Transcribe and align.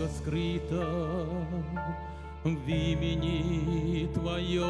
Много 0.00 0.08
скрыто 0.08 1.26
в 2.44 2.68
имени 2.68 4.08
Твоем, 4.14 4.60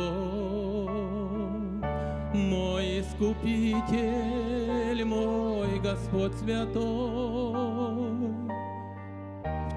Мой 2.34 3.00
Искупитель, 3.00 5.04
мой 5.04 5.78
Господь 5.80 6.34
Святой. 6.38 7.29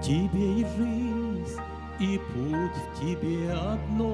Тебе 0.04 0.60
и 0.60 0.66
жизнь, 0.78 1.62
и 1.98 2.20
путь 2.34 2.76
в 2.76 3.00
Тебе 3.00 3.54
одной. 3.54 4.12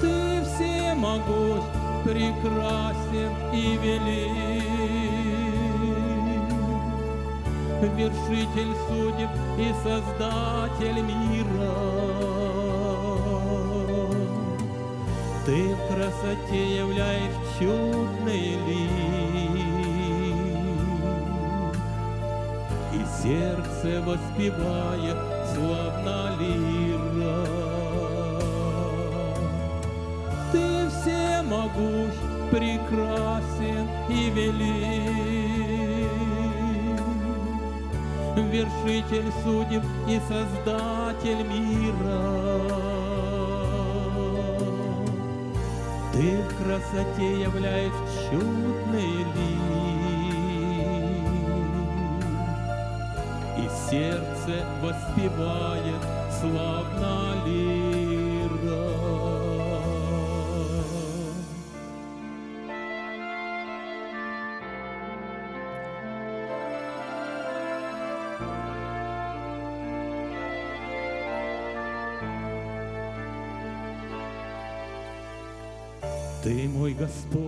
Ты 0.00 0.42
всемогущ, 0.44 1.64
прекрасен 2.04 3.32
и 3.52 3.76
велик. 3.82 5.08
Вершитель 7.96 8.74
судеб 8.88 9.30
и 9.58 9.72
Создатель 9.82 11.00
мира. 11.02 12.57
Ты 15.48 15.74
в 15.74 15.80
красоте 15.88 16.76
являешь 16.76 17.32
чудный 17.58 18.50
лик 18.66 18.92
и 22.92 23.00
сердце 23.22 24.02
воспевает 24.02 25.16
славно 25.54 26.18
лира. 26.38 27.46
Ты 30.52 30.64
всемогущ, 30.90 32.16
прекрасен 32.50 33.86
и 34.10 34.28
велик, 34.28 34.68
вершитель 38.52 39.30
судеб 39.42 39.84
и 40.06 40.20
создатель 40.28 41.42
мира. 41.48 42.27
Ты 46.18 46.42
в 46.42 46.48
красоте 46.64 47.42
являешь 47.42 47.92
чудный 48.28 49.18
лик, 49.36 49.62
и 53.56 53.68
сердце 53.88 54.66
воспевает 54.82 56.02
славно 56.40 57.46
лира. 57.46 57.97
Ты 76.48 76.66
мой 76.66 76.94
Господь, 76.94 77.44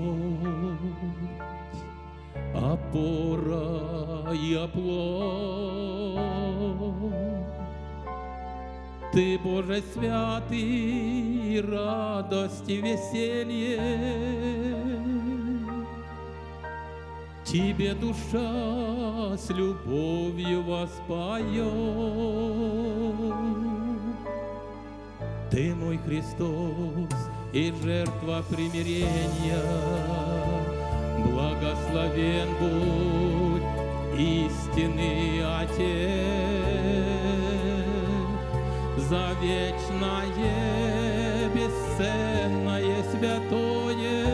опора 2.54 4.30
и 4.34 4.52
оплот. 4.52 6.20
Ты, 9.10 9.38
Боже 9.38 9.82
святый, 9.94 11.62
радость 11.62 12.68
и 12.68 12.82
веселье. 12.82 13.80
Тебе 17.42 17.94
душа 17.94 19.34
с 19.38 19.48
любовью 19.48 20.62
воспоет. 20.62 21.72
Ты 25.50 25.74
мой 25.74 25.96
Христос 25.96 27.29
и 27.52 27.72
жертва 27.82 28.42
примирения. 28.48 29.62
Благословен 31.26 32.48
будь 32.60 33.62
истинный 34.18 35.42
Отец 35.60 35.80
за 39.08 39.30
вечное, 39.42 40.28
бесценное, 41.54 43.02
святое. 43.10 44.26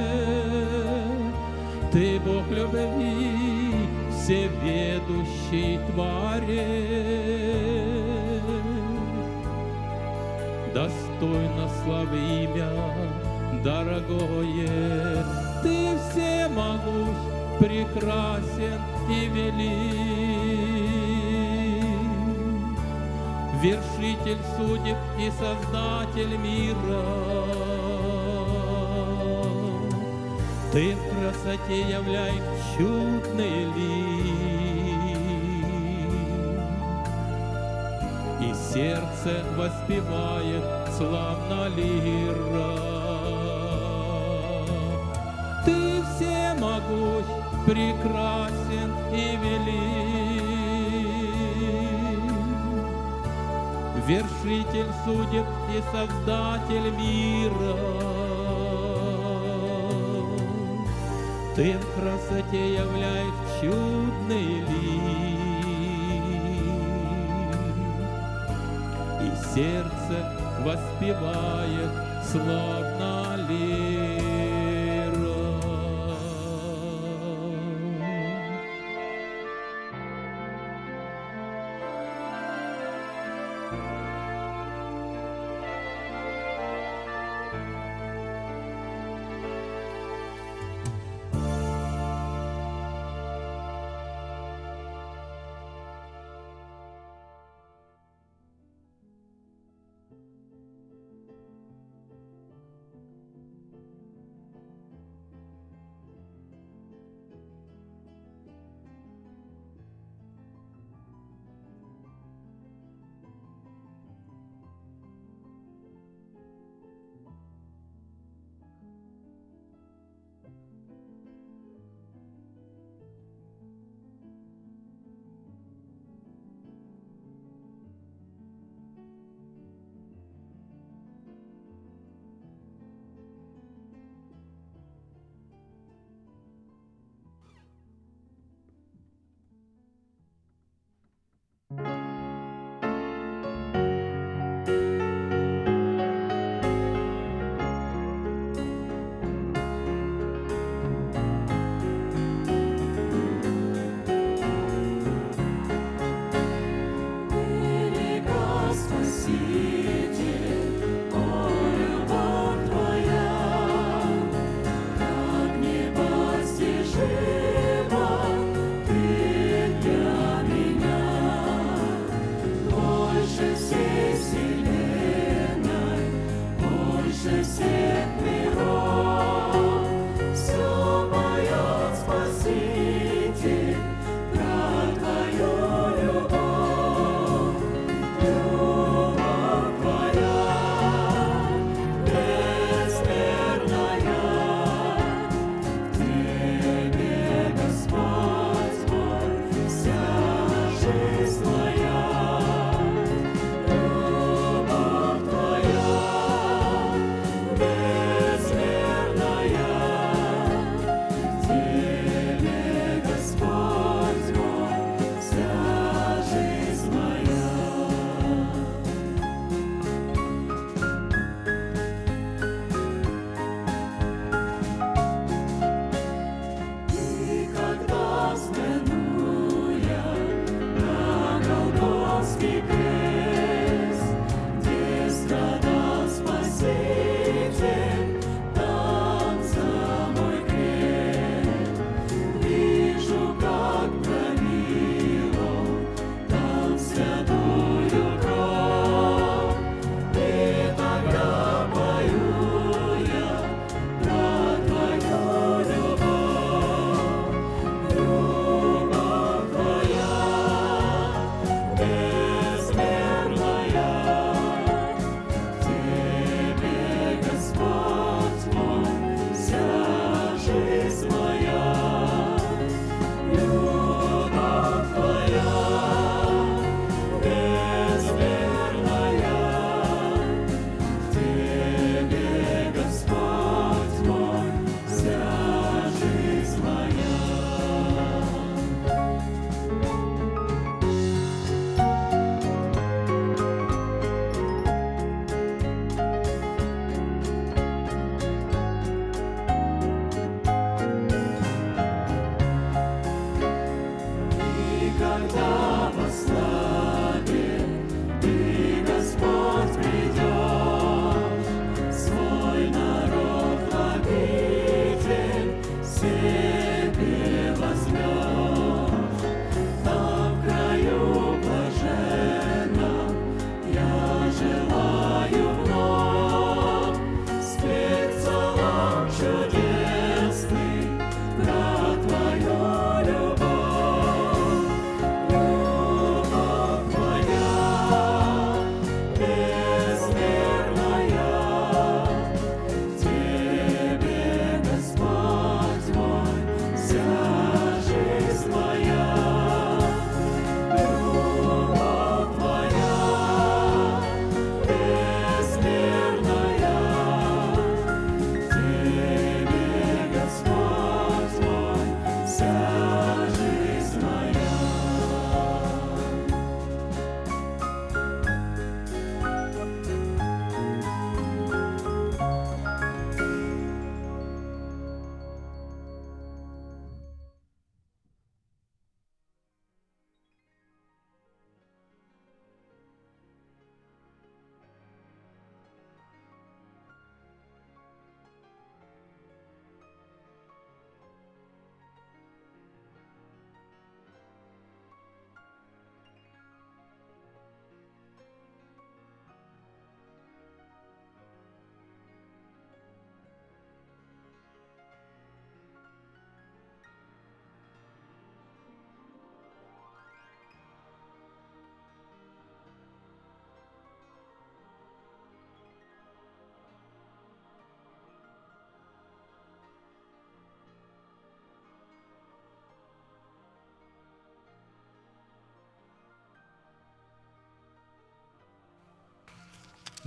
Ты 1.92 2.20
Бог 2.20 2.46
любви, 2.50 3.72
всеведущий 4.11 5.79
Творец 5.92 7.37
достойно 11.18 11.68
славы 11.83 12.18
имя 12.18 12.68
дорогое. 13.62 15.24
Ты 15.62 15.98
всемогущ, 16.11 17.16
прекрасен 17.59 18.81
и 19.09 19.26
велик, 19.26 19.59
вершитель 23.62 24.42
судеб 24.57 24.96
и 25.18 25.31
создатель 25.31 26.37
мира. 26.37 27.05
Ты 30.72 30.94
в 30.94 30.98
красоте 31.11 31.81
являешь 31.81 32.42
чудный 32.76 33.64
лик, 33.74 34.37
и 38.42 38.52
сердце 38.72 39.33
воспевает 39.57 40.86
славно 40.96 41.68
лира. 41.68 42.72
Ты 45.64 46.02
всемогущ, 46.02 47.26
прекрасен 47.66 48.90
и 49.12 49.37
велик, 49.42 49.66
вершитель 54.06 54.92
судеб 55.04 55.46
и 55.74 55.76
создатель 55.92 56.90
мира. 56.92 57.76
Ты 61.54 61.66
в 61.78 61.87
красоте 61.98 62.74
являешь 62.74 63.40
чудный 63.61 64.61
лик, 64.61 65.46
и 69.22 69.24
сердце 69.54 70.36
воспевает 70.66 71.92
славно 72.29 73.37
лира. 73.48 73.95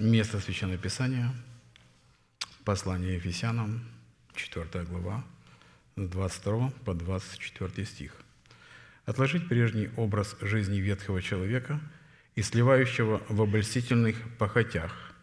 Место 0.01 0.39
Священного 0.39 0.77
Писания, 0.77 1.29
послание 2.63 3.15
Ефесянам, 3.15 3.85
4 4.33 4.85
глава, 4.85 5.25
с 5.97 6.07
22 6.07 6.69
по 6.85 6.93
24 6.93 7.85
стих. 7.85 8.15
«Отложить 9.05 9.49
прежний 9.49 9.89
образ 9.97 10.37
жизни 10.39 10.77
ветхого 10.77 11.21
человека 11.21 11.81
и 12.35 12.41
сливающего 12.41 13.21
в 13.27 13.41
обольстительных 13.41 14.15
похотях, 14.37 15.13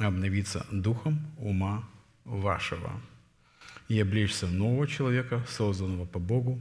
обновиться 0.00 0.66
духом 0.72 1.24
ума 1.38 1.88
вашего 2.24 3.00
и 3.86 4.00
облечься 4.00 4.48
нового 4.48 4.88
человека, 4.88 5.46
созданного 5.48 6.06
по 6.06 6.18
Богу 6.18 6.60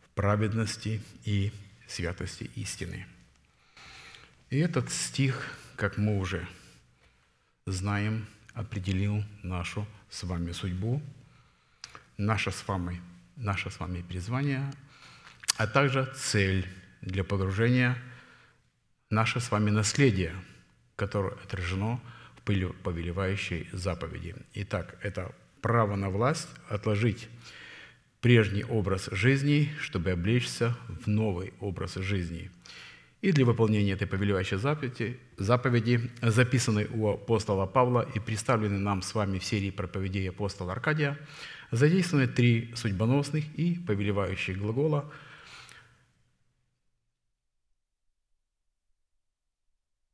в 0.00 0.08
праведности 0.14 1.02
и 1.26 1.52
святости 1.86 2.50
истины». 2.54 3.06
И 4.48 4.56
этот 4.56 4.90
стих, 4.90 5.58
как 5.76 5.98
мы 5.98 6.18
уже 6.18 6.46
знаем, 7.66 8.26
определил 8.52 9.24
нашу 9.42 9.86
с 10.10 10.22
вами 10.22 10.52
судьбу, 10.52 11.02
наше 12.16 12.50
с 12.50 12.66
вами, 12.68 13.00
наше 13.36 13.70
с 13.70 13.80
вами 13.80 14.02
призвание, 14.02 14.72
а 15.56 15.66
также 15.66 16.12
цель 16.16 16.68
для 17.00 17.24
погружения 17.24 17.96
наше 19.10 19.40
с 19.40 19.50
вами 19.50 19.70
наследие, 19.70 20.34
которое 20.96 21.34
отражено 21.34 22.00
в 22.36 22.42
повелевающей 22.42 23.68
заповеди. 23.72 24.36
Итак, 24.54 24.96
это 25.02 25.34
право 25.60 25.96
на 25.96 26.10
власть 26.10 26.48
отложить 26.68 27.28
прежний 28.20 28.64
образ 28.64 29.08
жизни, 29.10 29.72
чтобы 29.80 30.10
облечься 30.12 30.76
в 30.88 31.08
новый 31.08 31.52
образ 31.60 31.94
жизни– 31.94 32.50
и 33.24 33.32
для 33.32 33.46
выполнения 33.46 33.92
этой 33.92 34.06
повелевающей 34.06 34.58
заповеди, 34.58 35.18
заповеди, 35.38 36.10
записанной 36.20 36.88
у 36.92 37.08
апостола 37.08 37.64
Павла 37.64 38.06
и 38.14 38.18
представленной 38.20 38.78
нам 38.78 39.00
с 39.00 39.14
вами 39.14 39.38
в 39.38 39.44
серии 39.44 39.70
проповедей 39.70 40.28
апостола 40.28 40.72
Аркадия, 40.72 41.18
задействованы 41.70 42.26
три 42.26 42.74
судьбоносных 42.76 43.46
и 43.58 43.78
повелевающих 43.78 44.58
глагола, 44.58 45.10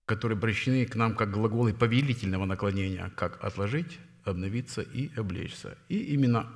которые 0.06 0.36
обращены 0.36 0.86
к 0.86 0.94
нам 0.94 1.16
как 1.16 1.32
глаголы 1.32 1.74
повелительного 1.74 2.44
наклонения, 2.44 3.10
как 3.16 3.42
отложить, 3.42 3.98
обновиться 4.22 4.82
и 4.82 5.10
облечься. 5.16 5.76
И 5.88 5.98
именно 6.14 6.48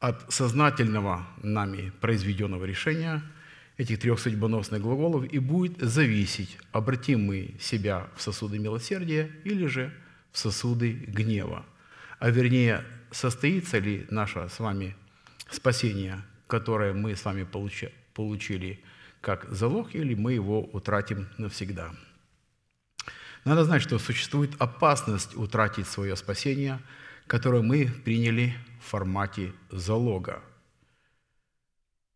от 0.00 0.32
сознательного 0.32 1.24
нами 1.40 1.92
произведенного 2.00 2.64
решения– 2.64 3.22
этих 3.78 4.00
трех 4.00 4.18
судьбоносных 4.18 4.82
глаголов 4.82 5.24
и 5.32 5.38
будет 5.38 5.80
зависеть, 5.80 6.58
обратим 6.72 7.24
мы 7.24 7.54
себя 7.60 8.08
в 8.16 8.20
сосуды 8.20 8.58
милосердия 8.58 9.30
или 9.44 9.66
же 9.66 9.94
в 10.32 10.38
сосуды 10.38 10.92
гнева. 10.92 11.64
А 12.18 12.30
вернее, 12.30 12.84
состоится 13.12 13.78
ли 13.78 14.06
наше 14.10 14.48
с 14.48 14.58
вами 14.58 14.96
спасение, 15.48 16.20
которое 16.48 16.92
мы 16.92 17.14
с 17.14 17.24
вами 17.24 17.46
получили 18.14 18.82
как 19.20 19.48
залог, 19.50 19.94
или 19.94 20.14
мы 20.14 20.32
его 20.32 20.62
утратим 20.64 21.28
навсегда. 21.38 21.92
Надо 23.44 23.64
знать, 23.64 23.82
что 23.82 23.98
существует 23.98 24.50
опасность 24.58 25.36
утратить 25.36 25.86
свое 25.86 26.16
спасение, 26.16 26.80
которое 27.28 27.62
мы 27.62 27.86
приняли 28.04 28.54
в 28.80 28.90
формате 28.90 29.52
залога– 29.70 30.42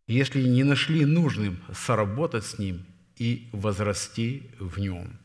если 0.07 0.43
не 0.43 0.65
нашли 0.65 1.05
нужным 1.05 1.63
соработать 1.73 2.45
с 2.45 2.59
ним 2.59 2.85
и 3.17 3.49
возрасти 3.53 4.51
в 4.59 4.79
нем. 4.79 5.19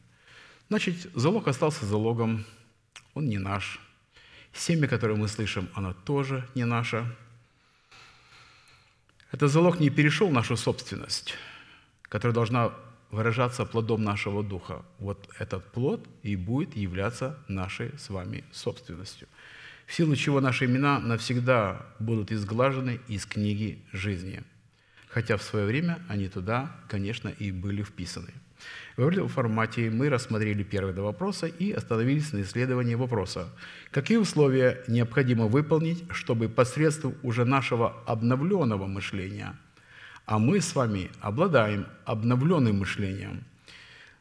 Значит, 0.70 1.10
залог 1.16 1.48
остался 1.48 1.86
залогом, 1.86 2.46
он 3.14 3.28
не 3.28 3.38
наш. 3.38 3.80
Семя, 4.54 4.88
которое 4.88 5.16
мы 5.16 5.28
слышим, 5.28 5.70
оно 5.74 5.94
тоже 5.94 6.48
не 6.56 6.66
наше. 6.66 7.16
Этот 9.32 9.52
залог 9.52 9.80
не 9.80 9.90
перешел 9.90 10.30
в 10.30 10.34
нашу 10.34 10.58
собственность, 10.58 11.36
которая 12.04 12.34
должна 12.34 12.74
выражаться 13.12 13.66
плодом 13.66 14.04
нашего 14.04 14.44
духа. 14.44 14.84
Вот 15.00 15.30
этот 15.40 15.72
плод 15.72 16.08
и 16.24 16.36
будет 16.36 16.76
являться 16.76 17.38
нашей 17.48 17.98
с 17.98 18.10
вами 18.10 18.44
собственностью, 18.52 19.28
в 19.86 19.94
силу 19.94 20.16
чего 20.16 20.42
наши 20.42 20.66
имена 20.66 21.00
навсегда 21.00 21.86
будут 22.00 22.32
изглажены 22.32 23.00
из 23.08 23.26
книги 23.26 23.84
жизни– 23.92 24.44
хотя 25.10 25.38
в 25.38 25.44
свое 25.44 25.66
время 25.66 26.00
они 26.08 26.28
туда, 26.28 26.76
конечно, 26.88 27.30
и 27.30 27.52
были 27.52 27.84
вписаны. 27.84 28.34
В 28.98 29.08
этом 29.08 29.28
формате 29.28 29.90
мы 29.92 30.10
рассмотрели 30.10 30.64
первые 30.64 30.94
два 30.94 31.06
вопроса 31.06 31.46
и 31.46 31.72
остановились 31.72 32.34
на 32.34 32.42
исследовании 32.42 32.96
вопроса, 32.96 33.50
какие 33.92 34.18
условия 34.18 34.84
необходимо 34.88 35.46
выполнить, 35.46 36.04
чтобы 36.10 36.50
посредством 36.50 37.16
уже 37.22 37.46
нашего 37.46 38.02
обновленного 38.08 38.88
мышления, 38.88 39.56
а 40.26 40.40
мы 40.40 40.62
с 40.62 40.74
вами 40.74 41.12
обладаем 41.22 41.86
обновленным 42.06 42.80
мышлением, 42.80 43.44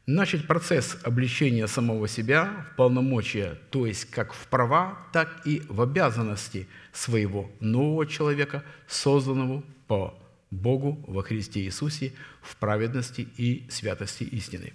начать 0.05 0.46
процесс 0.46 0.99
обличения 1.03 1.66
самого 1.66 2.07
себя 2.07 2.66
в 2.72 2.77
полномочия, 2.77 3.59
то 3.70 3.87
есть 3.87 4.11
как 4.11 4.35
в 4.35 4.46
права, 4.46 4.99
так 5.12 5.40
и 5.46 5.62
в 5.68 5.81
обязанности 5.81 6.68
своего 6.92 7.51
нового 7.61 8.07
человека, 8.07 8.62
созданного 8.87 9.63
по 9.88 10.15
Богу 10.51 11.03
во 11.07 11.23
Христе 11.23 11.61
Иисусе 11.61 12.13
в 12.40 12.57
праведности 12.57 13.27
и 13.37 13.67
святости 13.69 14.25
истины. 14.25 14.73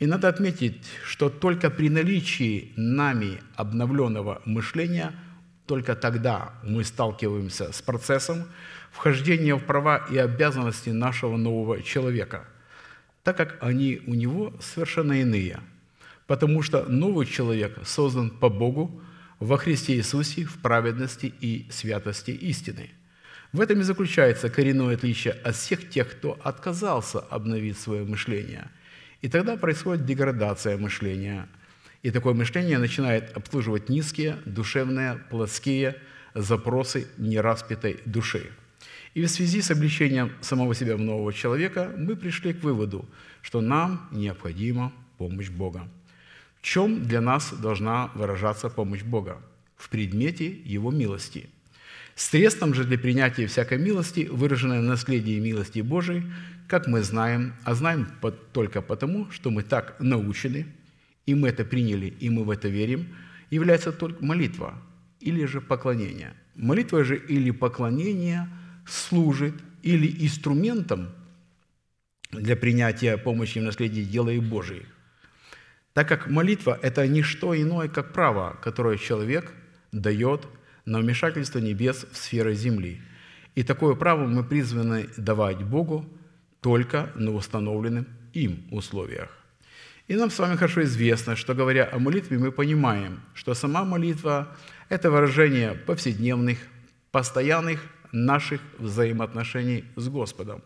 И 0.00 0.06
надо 0.06 0.28
отметить, 0.28 0.84
что 1.04 1.30
только 1.30 1.70
при 1.70 1.88
наличии 1.88 2.72
нами 2.76 3.40
обновленного 3.54 4.42
мышления, 4.44 5.12
только 5.66 5.94
тогда 5.94 6.54
мы 6.64 6.84
сталкиваемся 6.84 7.72
с 7.72 7.80
процессом 7.80 8.44
вхождения 8.90 9.54
в 9.54 9.64
права 9.64 10.04
и 10.10 10.18
обязанности 10.18 10.90
нашего 10.90 11.36
нового 11.36 11.82
человека, 11.82 12.46
так 13.22 13.36
как 13.36 13.56
они 13.62 14.02
у 14.06 14.14
него 14.14 14.52
совершенно 14.60 15.12
иные. 15.20 15.60
Потому 16.26 16.62
что 16.62 16.84
новый 16.86 17.26
человек 17.26 17.78
создан 17.84 18.30
по 18.30 18.48
Богу 18.48 19.00
во 19.38 19.58
Христе 19.58 19.94
Иисусе 19.94 20.44
в 20.44 20.58
праведности 20.58 21.32
и 21.40 21.68
святости 21.70 22.32
истины– 22.32 22.90
в 23.54 23.60
этом 23.60 23.78
и 23.78 23.84
заключается 23.84 24.50
коренное 24.50 24.96
отличие 24.96 25.34
от 25.34 25.54
всех 25.54 25.88
тех, 25.88 26.10
кто 26.10 26.36
отказался 26.42 27.20
обновить 27.20 27.78
свое 27.78 28.04
мышление. 28.04 28.68
И 29.22 29.28
тогда 29.28 29.56
происходит 29.56 30.04
деградация 30.04 30.76
мышления. 30.76 31.48
И 32.02 32.10
такое 32.10 32.34
мышление 32.34 32.78
начинает 32.78 33.30
обслуживать 33.36 33.88
низкие, 33.88 34.38
душевные, 34.44 35.20
плотские 35.30 35.94
запросы 36.34 37.06
нераспятой 37.16 38.00
души. 38.06 38.50
И 39.14 39.22
в 39.22 39.28
связи 39.28 39.62
с 39.62 39.70
обличением 39.70 40.32
самого 40.40 40.74
себя 40.74 40.96
в 40.96 41.00
нового 41.00 41.32
человека 41.32 41.92
мы 41.96 42.16
пришли 42.16 42.54
к 42.54 42.64
выводу, 42.64 43.08
что 43.40 43.60
нам 43.60 44.08
необходима 44.10 44.92
помощь 45.16 45.48
Бога. 45.48 45.88
В 46.60 46.62
чем 46.64 47.06
для 47.06 47.20
нас 47.20 47.52
должна 47.52 48.10
выражаться 48.16 48.68
помощь 48.68 49.04
Бога? 49.04 49.40
В 49.76 49.90
предмете 49.90 50.48
Его 50.48 50.90
милости– 50.90 51.48
Средством 52.14 52.74
же 52.74 52.84
для 52.84 52.96
принятия 52.96 53.46
всякой 53.46 53.78
милости, 53.78 54.28
выраженной 54.30 54.78
в 54.78 54.84
наследии 54.84 55.40
милости 55.40 55.80
Божией, 55.80 56.22
как 56.68 56.86
мы 56.86 57.02
знаем, 57.02 57.54
а 57.64 57.74
знаем 57.74 58.08
только 58.52 58.82
потому, 58.82 59.30
что 59.32 59.50
мы 59.50 59.64
так 59.64 59.96
научены, 59.98 60.66
и 61.26 61.34
мы 61.34 61.48
это 61.48 61.64
приняли, 61.64 62.06
и 62.06 62.30
мы 62.30 62.44
в 62.44 62.50
это 62.50 62.68
верим, 62.68 63.08
является 63.50 63.90
только 63.90 64.24
молитва 64.24 64.80
или 65.18 65.44
же 65.44 65.60
поклонение. 65.60 66.34
Молитва 66.54 67.02
же 67.02 67.16
или 67.16 67.50
поклонение 67.50 68.48
служит 68.86 69.54
или 69.82 70.24
инструментом 70.24 71.08
для 72.30 72.54
принятия 72.54 73.16
помощи 73.16 73.58
в 73.58 73.62
наследии 73.62 74.02
дела 74.02 74.30
и 74.30 74.38
Божией. 74.38 74.86
Так 75.94 76.08
как 76.08 76.28
молитва– 76.28 76.78
это 76.82 77.06
не 77.08 77.22
что 77.22 77.60
иное, 77.60 77.88
как 77.88 78.12
право, 78.12 78.56
которое 78.62 78.98
человек 78.98 79.52
дает– 79.90 80.46
на 80.84 80.98
вмешательство 80.98 81.58
небес 81.58 82.06
в 82.10 82.16
сферы 82.16 82.54
земли. 82.54 83.00
И 83.54 83.62
такое 83.62 83.94
право 83.94 84.26
мы 84.26 84.44
призваны 84.44 85.08
давать 85.16 85.62
Богу 85.62 86.06
только 86.60 87.10
на 87.14 87.32
установленных 87.32 88.06
им 88.32 88.64
условиях. 88.70 89.30
И 90.06 90.16
нам 90.16 90.30
с 90.30 90.38
вами 90.38 90.56
хорошо 90.56 90.82
известно, 90.82 91.34
что 91.34 91.54
говоря 91.54 91.88
о 91.90 91.98
молитве, 91.98 92.38
мы 92.38 92.52
понимаем, 92.52 93.20
что 93.32 93.54
сама 93.54 93.84
молитва– 93.84 94.54
это 94.90 95.10
выражение 95.10 95.72
повседневных, 95.72 96.58
постоянных 97.10 97.80
наших 98.12 98.60
взаимоотношений 98.78 99.84
с 99.96 100.08
Господом, 100.08 100.62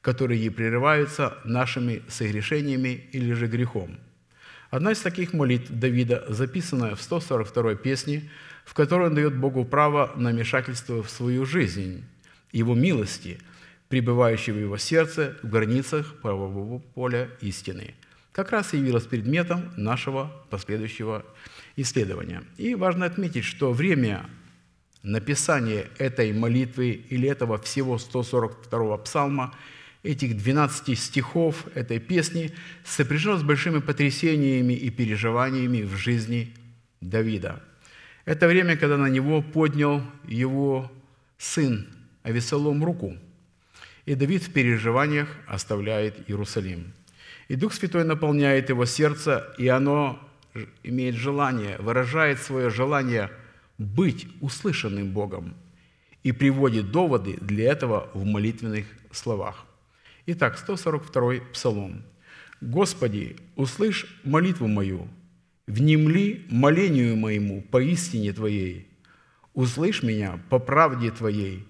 которые 0.00 0.50
прерываются 0.50 1.36
нашими 1.44 2.02
согрешениями 2.08 3.08
или 3.12 3.32
же 3.34 3.46
грехом. 3.46 3.98
Одна 4.70 4.92
из 4.92 5.00
таких 5.00 5.34
молитв 5.34 5.70
Давида, 5.70 6.24
записанная 6.28 6.94
в 6.94 7.02
142 7.02 7.74
песне, 7.74 8.30
в 8.64 8.74
которой 8.74 9.08
он 9.08 9.14
дает 9.14 9.36
Богу 9.36 9.64
право 9.64 10.12
на 10.16 10.30
вмешательство 10.30 11.02
в 11.02 11.10
свою 11.10 11.44
жизнь, 11.44 12.04
Его 12.52 12.74
милости, 12.74 13.38
пребывающей 13.88 14.52
в 14.52 14.58
его 14.58 14.78
сердце 14.78 15.36
в 15.42 15.50
границах 15.50 16.20
правового 16.22 16.78
поля 16.78 17.28
истины. 17.42 17.94
как 18.32 18.50
раз 18.50 18.72
и 18.72 18.78
явилось 18.78 19.04
предметом 19.04 19.70
нашего 19.76 20.32
последующего 20.48 21.26
исследования. 21.76 22.42
И 22.56 22.74
важно 22.74 23.04
отметить, 23.04 23.44
что 23.44 23.72
время 23.72 24.24
написания 25.02 25.88
этой 25.98 26.32
молитвы 26.32 26.92
или 27.10 27.28
этого 27.28 27.58
всего 27.58 27.96
142-го 27.96 28.96
псалма, 28.96 29.54
этих 30.02 30.36
12 30.36 30.98
стихов 30.98 31.66
этой 31.74 31.98
песни 31.98 32.52
сопряжено 32.84 33.36
с 33.36 33.42
большими 33.42 33.80
потрясениями 33.80 34.72
и 34.72 34.88
переживаниями 34.90 35.82
в 35.82 35.96
жизни 35.96 36.54
Давида. 37.02 37.62
Это 38.24 38.46
время, 38.46 38.76
когда 38.76 38.96
на 38.96 39.08
него 39.08 39.42
поднял 39.42 40.02
его 40.26 40.90
сын 41.38 41.88
Авесолом 42.22 42.84
руку, 42.84 43.16
и 44.06 44.14
Давид 44.14 44.44
в 44.44 44.52
переживаниях 44.52 45.28
оставляет 45.46 46.28
Иерусалим. 46.28 46.92
И 47.48 47.56
Дух 47.56 47.72
Святой 47.74 48.04
наполняет 48.04 48.68
его 48.68 48.84
сердце, 48.86 49.52
и 49.58 49.66
оно 49.68 50.20
имеет 50.82 51.16
желание, 51.16 51.78
выражает 51.78 52.40
свое 52.40 52.70
желание 52.70 53.30
быть 53.78 54.28
услышанным 54.40 55.10
Богом 55.10 55.54
и 56.22 56.30
приводит 56.30 56.92
доводы 56.92 57.36
для 57.40 57.72
этого 57.72 58.08
в 58.14 58.24
молитвенных 58.24 58.86
словах. 59.10 59.66
Итак, 60.26 60.58
142 60.58 61.40
Псалом. 61.52 62.02
«Господи, 62.60 63.36
услышь 63.56 64.06
молитву 64.22 64.68
мою, 64.68 65.08
внемли 65.72 66.44
молению 66.50 67.16
моему 67.16 67.62
по 67.62 67.82
истине 67.82 68.32
Твоей, 68.32 68.86
услышь 69.54 70.02
меня 70.02 70.38
по 70.50 70.58
правде 70.58 71.10
Твоей, 71.10 71.66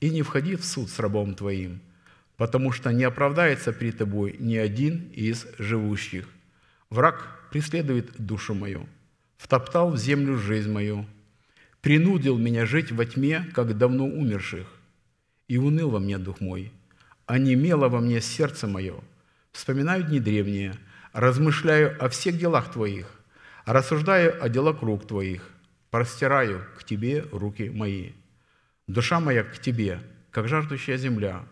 и 0.00 0.10
не 0.10 0.22
входи 0.22 0.56
в 0.56 0.64
суд 0.64 0.90
с 0.90 0.98
рабом 0.98 1.34
Твоим, 1.34 1.80
потому 2.36 2.72
что 2.72 2.92
не 2.92 3.04
оправдается 3.04 3.72
при 3.72 3.92
Тобой 3.92 4.36
ни 4.40 4.56
один 4.56 5.08
из 5.12 5.46
живущих. 5.58 6.28
Враг 6.90 7.48
преследует 7.52 8.10
душу 8.18 8.54
мою, 8.54 8.88
втоптал 9.36 9.90
в 9.92 9.98
землю 9.98 10.36
жизнь 10.36 10.70
мою, 10.70 11.06
принудил 11.80 12.36
меня 12.36 12.66
жить 12.66 12.90
во 12.90 13.04
тьме, 13.06 13.46
как 13.54 13.78
давно 13.78 14.04
умерших, 14.04 14.66
и 15.46 15.58
уныл 15.58 15.90
во 15.90 16.00
мне 16.00 16.18
дух 16.18 16.40
мой, 16.40 16.72
онемело 17.26 17.88
во 17.88 18.00
мне 18.00 18.20
сердце 18.20 18.66
мое. 18.66 18.96
Вспоминаю 19.52 20.02
дни 20.02 20.18
древние, 20.18 20.74
размышляю 21.12 21.96
о 22.04 22.08
всех 22.08 22.36
делах 22.36 22.72
Твоих, 22.72 23.13
рассуждаю 23.64 24.42
о 24.42 24.48
делах 24.48 24.82
рук 24.82 25.06
Твоих, 25.06 25.50
простираю 25.90 26.66
к 26.78 26.84
Тебе 26.84 27.24
руки 27.32 27.70
мои. 27.70 28.12
Душа 28.86 29.20
моя 29.20 29.44
к 29.44 29.58
Тебе, 29.58 30.00
как 30.30 30.48
жаждущая 30.48 30.96
земля. 30.96 31.44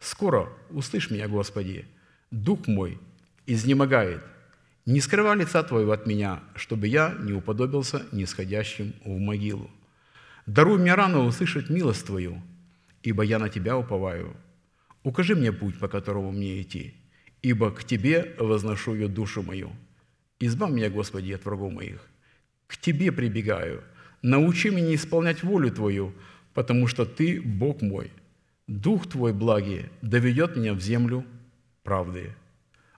Скоро 0.00 0.48
услышь 0.70 1.10
меня, 1.10 1.28
Господи, 1.28 1.86
дух 2.30 2.66
мой 2.66 2.98
изнемогает. 3.46 4.22
Не 4.86 5.00
скрывай 5.00 5.38
лица 5.38 5.62
Твоего 5.62 5.92
от 5.92 6.06
меня, 6.06 6.42
чтобы 6.54 6.86
я 6.86 7.14
не 7.18 7.32
уподобился 7.32 8.02
нисходящим 8.12 8.92
в 9.04 9.18
могилу. 9.18 9.70
Даруй 10.46 10.78
мне 10.78 10.94
рано 10.94 11.20
услышать 11.20 11.70
милость 11.70 12.04
Твою, 12.04 12.42
ибо 13.02 13.22
я 13.22 13.38
на 13.38 13.48
Тебя 13.48 13.78
уповаю. 13.78 14.36
Укажи 15.02 15.34
мне 15.34 15.52
путь, 15.52 15.78
по 15.78 15.88
которому 15.88 16.32
мне 16.32 16.60
идти, 16.60 16.94
ибо 17.40 17.70
к 17.70 17.84
Тебе 17.84 18.34
возношу 18.38 18.94
я 18.94 19.08
душу 19.08 19.42
мою. 19.42 19.72
Избавь 20.40 20.72
меня, 20.72 20.90
Господи, 20.90 21.32
от 21.32 21.44
врагов 21.44 21.72
моих. 21.72 22.06
К 22.66 22.76
Тебе 22.76 23.12
прибегаю. 23.12 23.82
Научи 24.22 24.70
меня 24.70 24.94
исполнять 24.94 25.42
волю 25.42 25.70
Твою, 25.70 26.14
потому 26.54 26.86
что 26.86 27.04
Ты 27.04 27.40
Бог 27.40 27.82
мой. 27.82 28.10
Дух 28.66 29.08
Твой 29.08 29.32
благий 29.32 29.86
доведет 30.02 30.56
меня 30.56 30.72
в 30.74 30.80
землю 30.80 31.24
правды. 31.82 32.34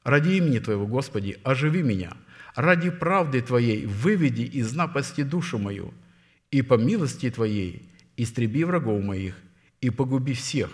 Ради 0.05 0.35
имени 0.35 0.61
Твоего, 0.61 0.87
Господи, 0.87 1.39
оживи 1.43 1.83
меня. 1.83 2.17
Ради 2.55 2.91
правды 2.91 3.43
Твоей 3.43 3.85
выведи 3.85 4.43
из 4.43 4.73
напасти 4.75 5.23
душу 5.23 5.59
мою, 5.59 5.93
и 6.51 6.63
по 6.63 6.75
милости 6.75 7.31
Твоей 7.31 7.91
истреби 8.17 8.65
врагов 8.65 9.03
моих, 9.03 9.37
и 9.81 9.91
погуби 9.91 10.33
всех, 10.33 10.71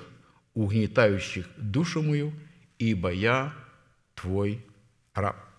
угнетающих 0.54 1.48
душу 1.56 2.02
мою, 2.02 2.32
ибо 2.78 3.10
я 3.10 3.52
Твой 4.14 4.64
раб». 5.14 5.51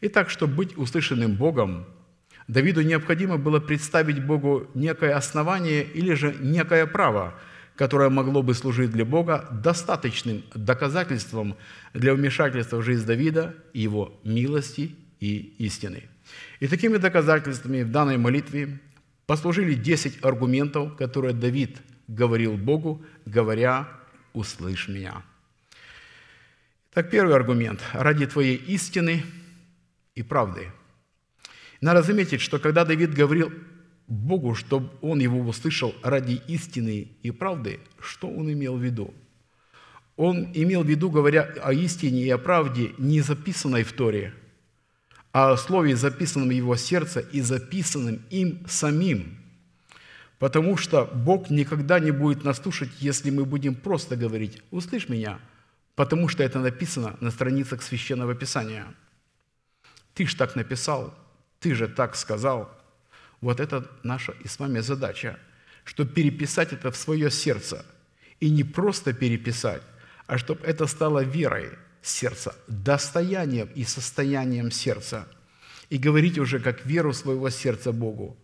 Итак, 0.00 0.30
чтобы 0.30 0.54
быть 0.54 0.76
услышанным 0.76 1.34
Богом, 1.34 1.86
Давиду 2.46 2.82
необходимо 2.82 3.36
было 3.36 3.58
представить 3.58 4.24
Богу 4.24 4.70
некое 4.74 5.14
основание 5.14 5.82
или 5.82 6.14
же 6.14 6.34
некое 6.40 6.86
право, 6.86 7.34
которое 7.74 8.08
могло 8.08 8.42
бы 8.42 8.54
служить 8.54 8.90
для 8.90 9.04
Бога 9.04 9.48
достаточным 9.50 10.44
доказательством 10.54 11.56
для 11.94 12.14
вмешательства 12.14 12.78
в 12.78 12.82
жизнь 12.82 13.04
Давида, 13.06 13.54
его 13.74 14.18
милости 14.24 14.94
и 15.20 15.54
истины. 15.58 16.04
И 16.60 16.68
такими 16.68 16.96
доказательствами 16.96 17.82
в 17.82 17.90
данной 17.90 18.18
молитве 18.18 18.78
послужили 19.26 19.74
10 19.74 20.24
аргументов, 20.24 20.96
которые 20.96 21.34
Давид 21.34 21.78
говорил 22.06 22.56
Богу, 22.56 23.04
говоря 23.26 23.88
«услышь 24.32 24.88
меня». 24.88 25.22
Так 26.94 27.10
первый 27.10 27.34
аргумент. 27.34 27.80
«Ради 27.92 28.26
Твоей 28.26 28.56
истины 28.56 29.22
и 30.18 30.22
правды». 30.22 30.72
Надо 31.80 32.02
заметить, 32.02 32.40
что 32.40 32.58
когда 32.58 32.84
Давид 32.84 33.14
говорил 33.14 33.52
Богу, 34.08 34.54
чтобы 34.54 34.90
он 35.00 35.20
его 35.20 35.40
услышал 35.40 35.94
ради 36.02 36.40
истины 36.48 37.08
и 37.22 37.30
правды, 37.30 37.78
что 38.00 38.28
он 38.28 38.50
имел 38.52 38.76
в 38.76 38.82
виду? 38.82 39.14
Он 40.16 40.50
имел 40.54 40.82
в 40.82 40.88
виду, 40.88 41.10
говоря 41.10 41.42
о 41.62 41.72
истине 41.72 42.22
и 42.22 42.30
о 42.30 42.38
правде, 42.38 42.92
не 42.98 43.20
записанной 43.20 43.84
в 43.84 43.92
Торе, 43.92 44.34
а 45.32 45.52
о 45.52 45.56
слове, 45.56 45.94
записанном 45.94 46.48
в 46.48 46.52
его 46.52 46.74
сердце 46.76 47.20
и 47.20 47.40
записанном 47.40 48.20
им 48.30 48.66
самим. 48.66 49.38
Потому 50.40 50.76
что 50.76 51.04
Бог 51.04 51.50
никогда 51.50 52.00
не 52.00 52.10
будет 52.10 52.44
нас 52.44 52.58
слушать, 52.58 52.90
если 52.98 53.30
мы 53.30 53.44
будем 53.44 53.74
просто 53.74 54.16
говорить 54.16 54.62
«услышь 54.70 55.08
меня», 55.08 55.38
потому 55.94 56.28
что 56.28 56.42
это 56.42 56.58
написано 56.58 57.16
на 57.20 57.30
страницах 57.30 57.82
Священного 57.82 58.34
Писания. 58.34 58.86
Ты 60.18 60.26
ж 60.26 60.34
так 60.34 60.56
написал– 60.56 61.14
ты 61.60 61.74
же 61.74 61.88
так 61.88 62.16
сказал. 62.16 62.70
Вот 63.40 63.60
это 63.60 63.88
наша 64.02 64.32
и 64.44 64.48
с 64.48 64.58
вами 64.58 64.80
задача, 64.80 65.38
чтобы 65.84 66.12
переписать 66.12 66.72
это 66.72 66.90
в 66.90 66.96
свое 66.96 67.30
сердце. 67.30 67.84
И 68.40 68.50
не 68.50 68.64
просто 68.64 69.12
переписать, 69.12 69.82
а 70.26 70.38
чтобы 70.38 70.64
это 70.64 70.86
стало 70.86 71.24
верой 71.24 71.70
сердца, 72.02 72.54
достоянием 72.68 73.68
и 73.74 73.84
состоянием 73.84 74.70
сердца. 74.70 75.26
И 75.90 75.98
говорить 75.98 76.38
уже 76.38 76.60
как 76.60 76.86
веру 76.86 77.12
своего 77.12 77.50
сердца 77.50 77.92
Богу. 77.92 78.36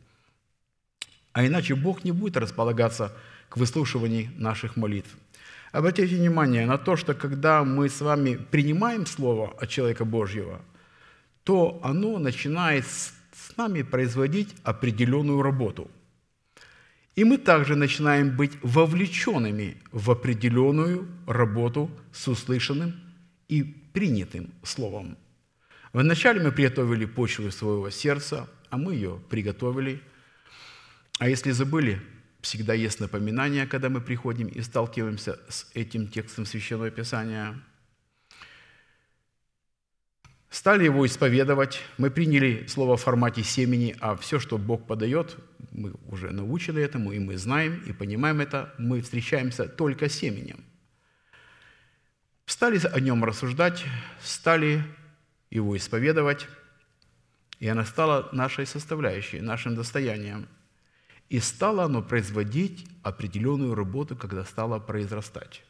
А 1.32 1.46
иначе 1.46 1.74
Бог 1.74 2.04
не 2.04 2.12
будет 2.12 2.36
располагаться 2.36 3.12
к 3.48 3.56
выслушиванию 3.56 4.30
наших 4.36 4.76
молитв. 4.76 5.10
Обратите 5.70 6.16
внимание 6.16 6.66
на 6.66 6.78
то, 6.78 6.96
что 6.96 7.14
когда 7.14 7.62
мы 7.64 7.88
с 7.88 8.00
вами 8.00 8.36
принимаем 8.36 9.06
Слово 9.06 9.54
от 9.60 9.68
человека 9.68 10.04
Божьего– 10.04 10.60
то 11.44 11.78
оно 11.82 12.18
начинает 12.18 12.86
с 12.86 13.56
нами 13.56 13.82
производить 13.82 14.54
определенную 14.64 15.42
работу. 15.42 15.90
И 17.14 17.22
мы 17.22 17.38
также 17.38 17.76
начинаем 17.76 18.36
быть 18.36 18.52
вовлеченными 18.62 19.76
в 19.92 20.10
определенную 20.10 21.06
работу 21.26 21.90
с 22.12 22.26
услышанным 22.26 22.94
и 23.48 23.62
принятым 23.62 24.52
словом. 24.64 25.16
Вначале 25.92 26.42
мы 26.42 26.50
приготовили 26.50 27.04
почву 27.04 27.52
своего 27.52 27.90
сердца, 27.90 28.48
а 28.70 28.78
мы 28.78 28.94
ее 28.94 29.20
приготовили. 29.30 30.02
А 31.20 31.28
если 31.28 31.52
забыли, 31.52 32.00
всегда 32.40 32.74
есть 32.74 32.98
напоминание, 32.98 33.66
когда 33.66 33.90
мы 33.90 34.00
приходим 34.00 34.48
и 34.48 34.60
сталкиваемся 34.60 35.38
с 35.48 35.70
этим 35.74 36.08
текстом 36.08 36.46
Священного 36.46 36.90
Писания– 36.90 37.54
стали 40.54 40.84
его 40.84 41.04
исповедовать. 41.04 41.82
Мы 41.98 42.10
приняли 42.10 42.66
слово 42.68 42.96
в 42.96 43.02
формате 43.02 43.42
семени, 43.42 43.96
а 44.00 44.14
все, 44.14 44.38
что 44.38 44.56
Бог 44.56 44.86
подает, 44.86 45.36
мы 45.72 45.94
уже 46.06 46.30
научены 46.30 46.78
этому, 46.78 47.10
и 47.10 47.18
мы 47.18 47.36
знаем, 47.36 47.82
и 47.86 47.92
понимаем 47.92 48.40
это, 48.40 48.72
мы 48.78 49.02
встречаемся 49.02 49.66
только 49.66 50.08
семенем. 50.08 50.64
Стали 52.46 52.80
о 52.86 53.00
нем 53.00 53.24
рассуждать, 53.24 53.84
стали 54.22 54.84
его 55.50 55.76
исповедовать, 55.76 56.46
и 57.58 57.66
она 57.66 57.84
стала 57.84 58.28
нашей 58.30 58.66
составляющей, 58.66 59.40
нашим 59.40 59.74
достоянием. 59.74 60.46
И 61.30 61.40
стало 61.40 61.82
оно 61.82 62.00
производить 62.00 62.86
определенную 63.02 63.74
работу, 63.74 64.14
когда 64.14 64.44
стало 64.44 64.78
произрастать. 64.78 65.64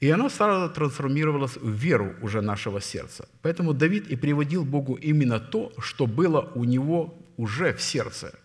И 0.00 0.10
оно 0.10 0.28
сразу 0.28 0.72
трансформировалось 0.72 1.56
в 1.56 1.70
веру 1.70 2.14
уже 2.20 2.42
нашего 2.42 2.80
сердца. 2.80 3.28
Поэтому 3.42 3.72
Давид 3.72 4.08
и 4.08 4.16
приводил 4.16 4.64
Богу 4.64 4.94
именно 4.94 5.40
то, 5.40 5.72
что 5.78 6.06
было 6.06 6.52
у 6.54 6.64
него 6.64 7.18
уже 7.36 7.72
в 7.72 7.80
сердце. 7.80 8.38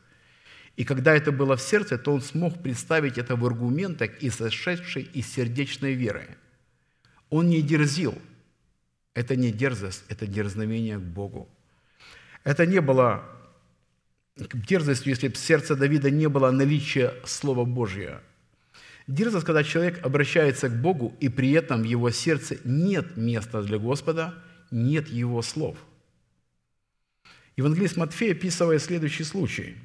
И 0.77 0.85
когда 0.85 1.13
это 1.13 1.31
было 1.33 1.57
в 1.57 1.61
сердце, 1.61 1.97
то 1.97 2.13
он 2.13 2.21
смог 2.21 2.63
представить 2.63 3.17
это 3.17 3.35
в 3.35 3.45
аргументах 3.45 4.11
и 4.23 4.29
сошедшей 4.29 5.03
из 5.13 5.27
сердечной 5.27 5.93
веры. 5.93 6.37
Он 7.29 7.49
не 7.49 7.61
дерзил, 7.61 8.17
Это 9.13 9.35
не 9.35 9.51
дерзость, 9.51 10.05
это 10.07 10.25
дерзновение 10.25 10.97
к 10.97 11.01
Богу. 11.01 11.49
Это 12.45 12.65
не 12.65 12.79
было 12.79 13.23
дерзостью, 14.37 15.09
если 15.09 15.27
в 15.27 15.37
сердце 15.37 15.75
Давида 15.75 16.09
не 16.09 16.29
было 16.29 16.49
наличия 16.51 17.13
Слова 17.25 17.65
Божьего. 17.65 18.21
Дерзость, 19.07 19.45
когда 19.45 19.63
человек 19.63 20.05
обращается 20.05 20.69
к 20.69 20.81
Богу, 20.81 21.15
и 21.19 21.29
при 21.29 21.51
этом 21.51 21.81
в 21.81 21.85
его 21.85 22.09
сердце 22.11 22.57
нет 22.63 23.17
места 23.17 23.61
для 23.63 23.77
Господа, 23.77 24.35
нет 24.69 25.07
его 25.09 25.41
слов. 25.41 25.77
Евангелист 27.57 27.97
Матфей 27.97 28.31
описывает 28.31 28.81
следующий 28.81 29.23
случай. 29.23 29.75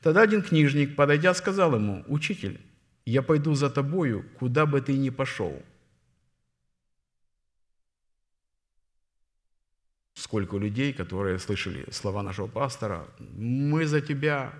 Тогда 0.00 0.22
один 0.22 0.42
книжник, 0.42 0.94
подойдя, 0.94 1.34
сказал 1.34 1.74
ему, 1.74 2.04
«Учитель, 2.06 2.60
я 3.04 3.22
пойду 3.22 3.54
за 3.54 3.68
тобою, 3.70 4.24
куда 4.38 4.66
бы 4.66 4.80
ты 4.80 4.96
ни 4.96 5.10
пошел». 5.10 5.62
Сколько 10.14 10.56
людей, 10.56 10.92
которые 10.92 11.38
слышали 11.38 11.90
слова 11.90 12.22
нашего 12.22 12.46
пастора, 12.46 13.08
«Мы 13.18 13.86
за 13.86 14.00
тебя 14.00 14.52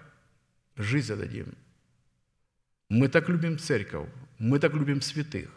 жизнь 0.76 1.12
отдадим». 1.12 1.54
Мы 2.88 3.08
так 3.08 3.28
любим 3.28 3.58
церковь, 3.58 4.08
мы 4.38 4.58
так 4.58 4.72
любим 4.72 5.02
святых. 5.02 5.50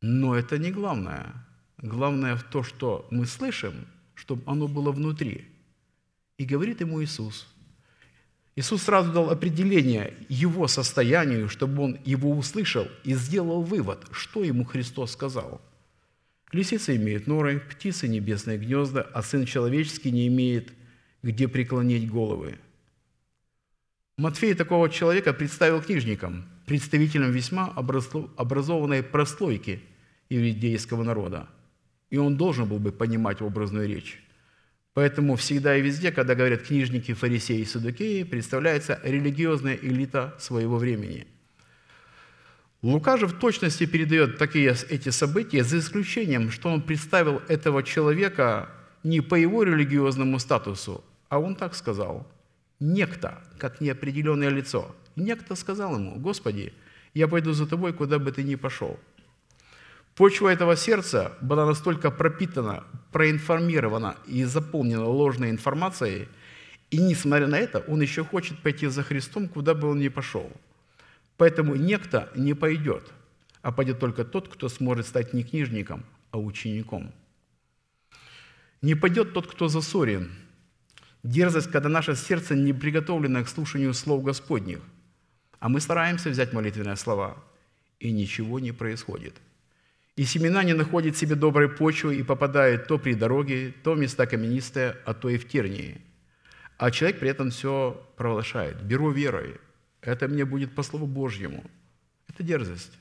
Но 0.00 0.36
это 0.36 0.56
не 0.56 0.70
главное. 0.70 1.34
Главное 1.78 2.36
в 2.36 2.44
то, 2.44 2.62
что 2.62 3.08
мы 3.10 3.26
слышим, 3.26 3.86
чтобы 4.14 4.42
оно 4.46 4.68
было 4.68 4.92
внутри. 4.92 5.48
И 6.36 6.44
говорит 6.44 6.80
ему 6.80 7.02
Иисус. 7.02 7.48
Иисус 8.54 8.82
сразу 8.82 9.12
дал 9.12 9.30
определение 9.30 10.14
его 10.28 10.68
состоянию, 10.68 11.48
чтобы 11.48 11.82
он 11.82 11.98
его 12.04 12.30
услышал 12.30 12.88
и 13.02 13.14
сделал 13.14 13.62
вывод, 13.62 14.04
что 14.12 14.44
ему 14.44 14.64
Христос 14.64 15.12
сказал. 15.12 15.60
Лисицы 16.52 16.96
имеют 16.96 17.26
норы, 17.26 17.60
птицы– 17.60 18.08
небесные 18.08 18.58
гнезда, 18.58 19.02
а 19.02 19.22
Сын 19.22 19.44
Человеческий 19.44 20.12
не 20.12 20.28
имеет 20.28 20.72
где 21.22 21.48
преклонить 21.48 22.08
головы– 22.08 22.58
Матфей 24.18 24.52
такого 24.54 24.90
человека 24.90 25.32
представил 25.32 25.80
книжникам, 25.80 26.44
представителям 26.66 27.30
весьма 27.30 27.72
образованной 27.76 29.04
прослойки 29.04 29.80
иудейского 30.28 31.04
народа. 31.04 31.48
И 32.10 32.16
он 32.16 32.36
должен 32.36 32.68
был 32.68 32.80
бы 32.80 32.90
понимать 32.90 33.40
образную 33.40 33.86
речь. 33.86 34.20
Поэтому 34.92 35.36
всегда 35.36 35.76
и 35.76 35.82
везде, 35.82 36.10
когда 36.10 36.34
говорят 36.34 36.62
книжники, 36.62 37.14
фарисеи 37.14 37.60
и 37.60 37.64
садукеи, 37.64 38.24
представляется 38.24 38.98
религиозная 39.04 39.78
элита 39.80 40.34
своего 40.40 40.78
времени. 40.78 41.28
Лука 42.82 43.18
же 43.18 43.28
в 43.28 43.34
точности 43.34 43.86
передает 43.86 44.36
такие 44.36 44.74
эти 44.88 45.10
события, 45.10 45.62
за 45.62 45.78
исключением, 45.78 46.50
что 46.50 46.70
он 46.70 46.82
представил 46.82 47.40
этого 47.46 47.84
человека 47.84 48.68
не 49.04 49.20
по 49.20 49.36
его 49.36 49.62
религиозному 49.62 50.40
статусу, 50.40 51.04
а 51.28 51.38
он 51.38 51.54
так 51.54 51.76
сказал– 51.76 52.26
некто, 52.80 53.42
как 53.58 53.80
неопределенное 53.80 54.50
лицо, 54.50 54.94
некто 55.16 55.54
сказал 55.54 55.96
ему, 55.96 56.18
«Господи, 56.18 56.72
я 57.14 57.28
пойду 57.28 57.52
за 57.52 57.66
тобой, 57.66 57.92
куда 57.92 58.18
бы 58.18 58.32
ты 58.32 58.42
ни 58.42 58.54
пошел». 58.54 58.98
Почва 60.14 60.48
этого 60.48 60.76
сердца 60.76 61.32
была 61.40 61.64
настолько 61.64 62.10
пропитана, 62.10 62.84
проинформирована 63.12 64.16
и 64.26 64.44
заполнена 64.44 65.06
ложной 65.06 65.50
информацией, 65.50 66.28
и 66.90 66.98
несмотря 66.98 67.46
на 67.46 67.58
это, 67.58 67.80
он 67.80 68.00
еще 68.00 68.24
хочет 68.24 68.58
пойти 68.58 68.88
за 68.88 69.02
Христом, 69.02 69.48
куда 69.48 69.74
бы 69.74 69.88
он 69.88 70.00
ни 70.00 70.08
пошел. 70.08 70.50
Поэтому 71.36 71.76
некто 71.76 72.32
не 72.34 72.54
пойдет, 72.54 73.12
а 73.62 73.70
пойдет 73.70 74.00
только 74.00 74.24
тот, 74.24 74.48
кто 74.48 74.68
сможет 74.68 75.06
стать 75.06 75.34
не 75.34 75.44
книжником, 75.44 76.04
а 76.32 76.38
учеником. 76.38 77.12
Не 78.82 78.94
пойдет 78.94 79.34
тот, 79.34 79.46
кто 79.46 79.68
засорен– 79.68 80.32
Дерзость, 81.28 81.70
когда 81.70 81.90
наше 81.90 82.16
сердце 82.16 82.54
не 82.54 82.72
приготовлено 82.72 83.44
к 83.44 83.48
слушанию 83.48 83.92
слов 83.92 84.22
Господних, 84.22 84.80
а 85.58 85.68
мы 85.68 85.78
стараемся 85.82 86.30
взять 86.30 86.54
молитвенные 86.54 86.96
слова, 86.96 87.36
и 88.00 88.10
ничего 88.12 88.58
не 88.60 88.72
происходит. 88.72 89.34
И 90.16 90.24
семена 90.24 90.64
не 90.64 90.72
находят 90.72 91.18
себе 91.18 91.34
доброй 91.34 91.68
почвы 91.68 92.16
и 92.16 92.22
попадают 92.22 92.86
то 92.86 92.96
при 92.96 93.12
дороге, 93.12 93.74
то 93.84 93.92
в 93.92 93.98
места 93.98 94.26
каменистые, 94.26 94.96
а 95.04 95.12
то 95.12 95.28
и 95.28 95.36
в 95.36 95.46
тернии. 95.46 96.00
А 96.78 96.90
человек 96.90 97.20
при 97.20 97.28
этом 97.28 97.50
все 97.50 98.02
провозглашает. 98.16 98.80
«Беру 98.82 99.10
верой, 99.10 99.56
это 100.00 100.28
мне 100.28 100.46
будет 100.46 100.74
по 100.74 100.82
Слову 100.82 101.06
Божьему». 101.06 101.62
Это 102.26 102.42
дерзость. 102.42 102.98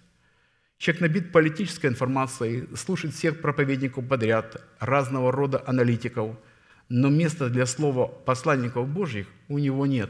Человек 0.77 1.01
набит 1.01 1.31
политической 1.31 1.87
информацией, 1.87 2.67
слушает 2.75 3.15
всех 3.15 3.39
проповедников 3.39 4.05
подряд, 4.05 4.61
разного 4.79 5.31
рода 5.31 5.63
аналитиков– 5.65 6.35
но 6.89 7.09
места 7.09 7.49
для 7.49 7.65
слова 7.65 8.07
посланников 8.07 8.87
Божьих 8.87 9.27
у 9.47 9.57
него 9.57 9.85
нет. 9.85 10.09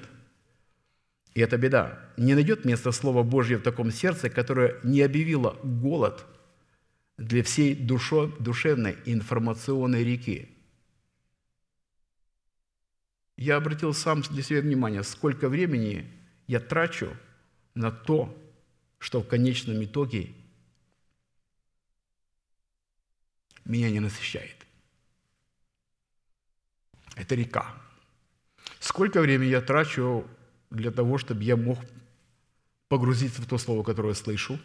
И 1.34 1.40
это 1.40 1.58
беда. 1.58 2.00
Не 2.18 2.34
найдет 2.34 2.66
места 2.66 2.92
Слова 2.92 3.22
Божьего 3.22 3.60
в 3.60 3.64
таком 3.64 3.92
сердце, 3.92 4.28
которое 4.28 4.80
не 4.84 5.02
объявило 5.02 5.56
голод 5.64 6.26
для 7.18 7.44
всей 7.44 7.76
душо, 7.76 8.28
душевной 8.40 8.98
информационной 9.06 10.04
реки. 10.04 10.50
Я 13.36 13.58
обратил 13.58 13.94
сам 13.94 14.24
для 14.24 14.42
себя 14.42 14.62
внимание, 14.62 15.04
сколько 15.04 15.48
времени 15.48 16.12
я 16.48 16.60
трачу 16.60 17.16
на 17.76 17.92
то, 17.92 18.36
что 18.98 19.22
в 19.22 19.28
конечном 19.28 19.84
итоге 19.84 20.34
меня 23.64 23.92
не 23.92 24.00
насыщает. 24.00 24.57
Это 27.18 27.36
река. 27.36 27.74
Сколько 28.80 29.22
времени 29.22 29.50
я 29.50 29.62
трачу 29.62 30.28
для 30.70 30.92
того, 30.92 31.18
чтобы 31.18 31.44
я 31.44 31.56
мог 31.56 31.80
погрузиться 32.90 33.42
в 33.42 33.48
то 33.48 33.58
слово, 33.58 33.84
которое 33.84 34.14
слышу? 34.14 34.60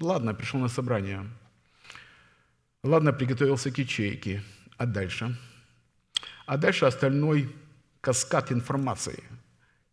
Ладно, 0.00 0.34
пришел 0.34 0.58
на 0.60 0.68
собрание. 0.68 1.28
Ладно, 2.82 3.12
приготовился 3.12 3.70
к 3.70 3.78
ячейке. 3.78 4.42
А 4.78 4.86
дальше? 4.86 5.36
А 6.46 6.56
дальше 6.56 6.86
остальной 6.86 7.54
каскад 8.00 8.52
информации, 8.52 9.22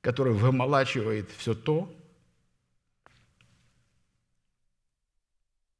который 0.02 0.34
вымолачивает 0.34 1.30
все 1.32 1.54
то, 1.54 1.94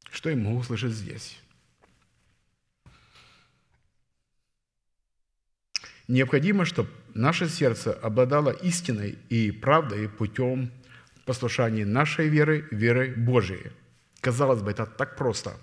что 0.10 0.30
я 0.30 0.36
могу 0.36 0.58
услышать 0.58 0.92
здесь. 0.92 1.38
Необходимо, 6.08 6.66
чтобы 6.66 6.90
наше 7.14 7.50
сердце 7.50 7.94
обладало 7.94 8.52
истиной 8.52 9.18
и 9.30 9.52
правдой 9.52 10.08
путем 10.08 10.72
послушания 11.26 11.86
нашей 11.86 12.28
веры, 12.28 12.68
веры 12.72 13.14
Божией. 13.18 13.72
Казалось 14.22 14.62
бы, 14.62 14.72
это 14.72 14.86
так 14.86 15.18
просто. 15.18 15.58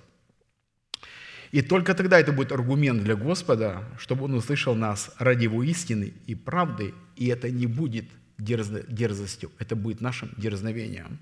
И 1.52 1.62
только 1.62 1.94
тогда 1.94 2.18
это 2.18 2.32
будет 2.32 2.50
аргумент 2.50 3.04
для 3.04 3.14
Господа, 3.14 3.84
чтобы 3.98 4.24
Он 4.24 4.34
услышал 4.34 4.74
нас 4.74 5.14
ради 5.18 5.44
Его 5.44 5.62
истины 5.62 6.12
и 6.26 6.34
правды, 6.34 6.94
и 7.16 7.28
это 7.28 7.50
не 7.50 7.66
будет 7.66 8.06
дерзостью, 8.38 9.52
это 9.58 9.76
будет 9.76 10.00
нашим 10.00 10.30
дерзновением. 10.36 11.18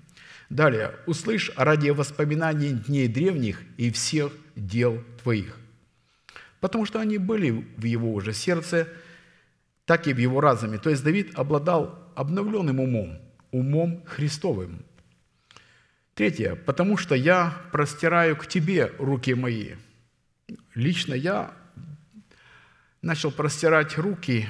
Далее, 0.49 0.95
услышь 1.05 1.51
ради 1.55 1.89
воспоминаний 1.89 2.71
дней 2.71 3.07
древних 3.07 3.61
и 3.77 3.91
всех 3.91 4.31
дел 4.55 5.03
твоих. 5.21 5.57
Потому 6.59 6.85
что 6.85 6.99
они 6.99 7.17
были 7.17 7.51
в 7.51 7.83
его 7.83 8.13
уже 8.13 8.33
сердце, 8.33 8.87
так 9.85 10.07
и 10.07 10.13
в 10.13 10.17
его 10.17 10.41
разуме. 10.41 10.77
То 10.77 10.89
есть 10.89 11.03
Давид 11.03 11.37
обладал 11.37 12.11
обновленным 12.15 12.79
умом, 12.79 13.19
умом 13.51 14.03
Христовым. 14.05 14.85
Третье. 16.13 16.55
Потому 16.55 16.97
что 16.97 17.15
я 17.15 17.57
простираю 17.71 18.35
к 18.35 18.47
тебе 18.47 18.91
руки 18.99 19.33
мои. 19.33 19.75
Лично 20.75 21.13
я 21.13 21.53
начал 23.01 23.31
простирать 23.31 23.97
руки 23.97 24.47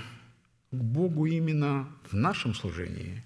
к 0.71 0.75
Богу 0.75 1.25
именно 1.25 1.88
в 2.09 2.13
нашем 2.13 2.53
служении, 2.53 3.23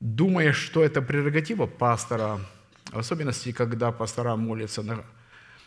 думая, 0.00 0.52
что 0.52 0.82
это 0.82 1.02
прерогатива 1.02 1.66
пастора, 1.66 2.40
в 2.90 2.98
особенности, 2.98 3.52
когда 3.52 3.92
пастора 3.92 4.36
молятся 4.36 4.82
на 4.82 5.04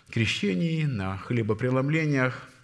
крещении, 0.10 0.86
на 0.86 1.18
хлебопреломлениях– 1.18 2.50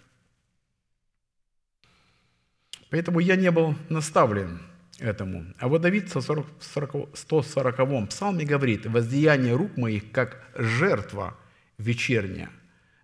Поэтому 2.92 3.20
я 3.20 3.36
не 3.36 3.50
был 3.50 3.74
наставлен 3.88 4.60
этому. 4.98 5.46
А 5.58 5.68
вот 5.68 5.80
Давид 5.80 6.14
в 6.14 6.16
140-м 6.18 8.06
псалме 8.06 8.44
говорит, 8.44 8.84
«Воздеяние 8.84 9.56
рук 9.56 9.78
моих, 9.78 10.12
как 10.12 10.46
жертва 10.54 11.34
вечерняя». 11.78 12.50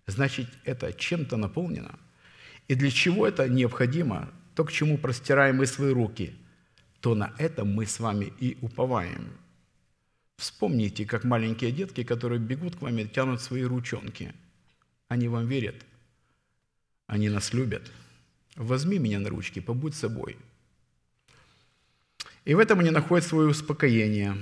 Значит, 0.05 0.47
это 0.63 0.93
чем-то 0.93 1.37
наполнено. 1.37 1.97
И 2.67 2.75
для 2.75 2.91
чего 2.91 3.25
это 3.25 3.49
необходимо? 3.49 4.29
То, 4.53 4.63
к 4.63 4.71
чему 4.71 4.99
простираем 4.99 5.55
мы 5.55 5.65
свои 5.65 5.91
руки, 5.91 6.35
то 6.99 7.15
на 7.15 7.33
это 7.39 7.65
мы 7.65 7.87
с 7.87 7.99
вами 7.99 8.31
и 8.39 8.59
уповаем. 8.61 9.31
Вспомните, 10.37 11.03
как 11.03 11.23
маленькие 11.23 11.71
детки, 11.71 12.03
которые 12.03 12.39
бегут 12.39 12.75
к 12.75 12.81
вам 12.83 12.99
и 12.99 13.07
тянут 13.07 13.41
свои 13.41 13.63
ручонки. 13.63 14.35
Они 15.07 15.27
вам 15.27 15.47
верят. 15.47 15.83
Они 17.07 17.27
нас 17.27 17.53
любят. 17.53 17.91
Возьми 18.59 18.99
меня 18.99 19.19
на 19.19 19.29
ручки, 19.29 19.61
побудь 19.61 19.95
собой. 19.95 20.35
И 22.43 22.53
в 22.53 22.59
этом 22.59 22.81
они 22.81 22.89
находят 22.89 23.25
свое 23.25 23.47
успокоение. 23.47 24.35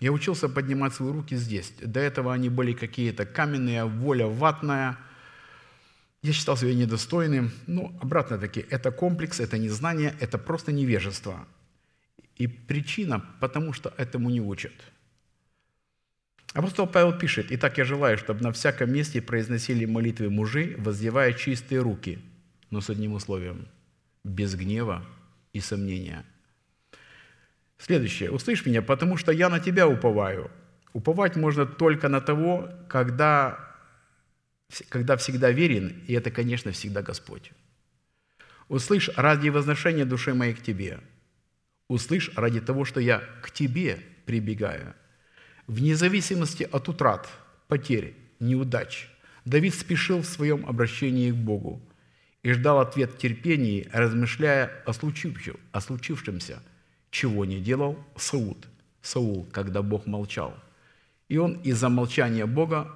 Я 0.00 0.10
учился 0.12 0.48
поднимать 0.48 0.94
свои 0.94 1.12
руки 1.12 1.36
здесь. 1.36 1.70
До 1.82 2.00
этого 2.00 2.32
они 2.32 2.48
были 2.48 2.72
какие-то 2.72 3.26
каменные, 3.26 3.84
воля 3.84 4.26
ватная. 4.26 4.96
Я 6.22 6.32
считал 6.32 6.56
себя 6.56 6.72
недостойным. 6.72 7.50
Но 7.66 7.94
обратно-таки, 8.00 8.64
это 8.70 8.90
комплекс, 8.90 9.38
это 9.38 9.58
незнание, 9.58 10.14
это 10.18 10.38
просто 10.38 10.72
невежество. 10.72 11.46
И 12.36 12.46
причина, 12.46 13.22
потому 13.38 13.74
что 13.74 13.92
этому 13.98 14.30
не 14.30 14.40
учат– 14.40 14.72
Апостол 16.54 16.86
Павел 16.86 17.12
пишет, 17.12 17.48
«Итак, 17.50 17.76
я 17.76 17.84
желаю, 17.84 18.16
чтобы 18.16 18.42
на 18.42 18.50
всяком 18.50 18.90
месте 18.90 19.20
произносили 19.20 19.84
молитвы 19.84 20.30
мужи, 20.30 20.74
воздевая 20.78 21.34
чистые 21.34 21.82
руки, 21.82 22.18
но 22.70 22.80
с 22.80 22.90
одним 22.90 23.12
условием– 23.12 23.68
без 24.24 24.54
гнева 24.54 25.04
и 25.52 25.60
сомнения». 25.60 26.24
Следующее. 27.78 28.30
«Услышь 28.30 28.64
меня, 28.66 28.82
потому 28.82 29.16
что 29.16 29.32
я 29.32 29.48
на 29.48 29.60
тебя 29.60 29.86
уповаю». 29.88 30.50
Уповать 30.92 31.36
можно 31.36 31.66
только 31.66 32.08
на 32.08 32.22
того, 32.22 32.70
когда, 32.88 33.58
когда 34.88 35.18
всегда 35.18 35.50
верен, 35.50 36.02
и 36.06 36.14
это, 36.14 36.30
конечно, 36.30 36.72
всегда 36.72 37.02
Господь. 37.02 37.52
«Услышь 38.68 39.10
ради 39.14 39.50
возношения 39.50 40.06
души 40.06 40.32
моей 40.32 40.54
к 40.54 40.62
тебе». 40.62 41.00
«Услышь 41.88 42.30
ради 42.34 42.60
того, 42.60 42.84
что 42.84 42.98
я 42.98 43.22
к 43.42 43.50
тебе 43.50 44.00
прибегаю». 44.24 44.94
Вне 45.66 45.96
зависимости 45.96 46.62
от 46.62 46.88
утрат, 46.88 47.28
потерь, 47.68 48.14
неудач, 48.40 49.08
Давид 49.44 49.74
спешил 49.74 50.22
в 50.22 50.26
своем 50.26 50.64
обращении 50.66 51.30
к 51.30 51.36
Богу 51.36 51.80
и 52.46 52.52
ждал 52.52 52.78
ответ 52.78 53.10
в 53.10 53.18
терпении, 53.18 53.88
размышляя 53.92 54.70
о, 54.86 54.92
случившем, 54.92 55.56
о 55.72 55.80
случившемся, 55.80 56.62
чего 57.10 57.44
не 57.44 57.58
делал 57.58 57.98
Саул, 58.14 58.56
Саул, 59.02 59.48
когда 59.50 59.82
Бог 59.82 60.06
молчал. 60.06 60.54
И 61.28 61.38
он 61.38 61.54
из-за 61.62 61.88
молчания 61.88 62.46
Бога 62.46 62.92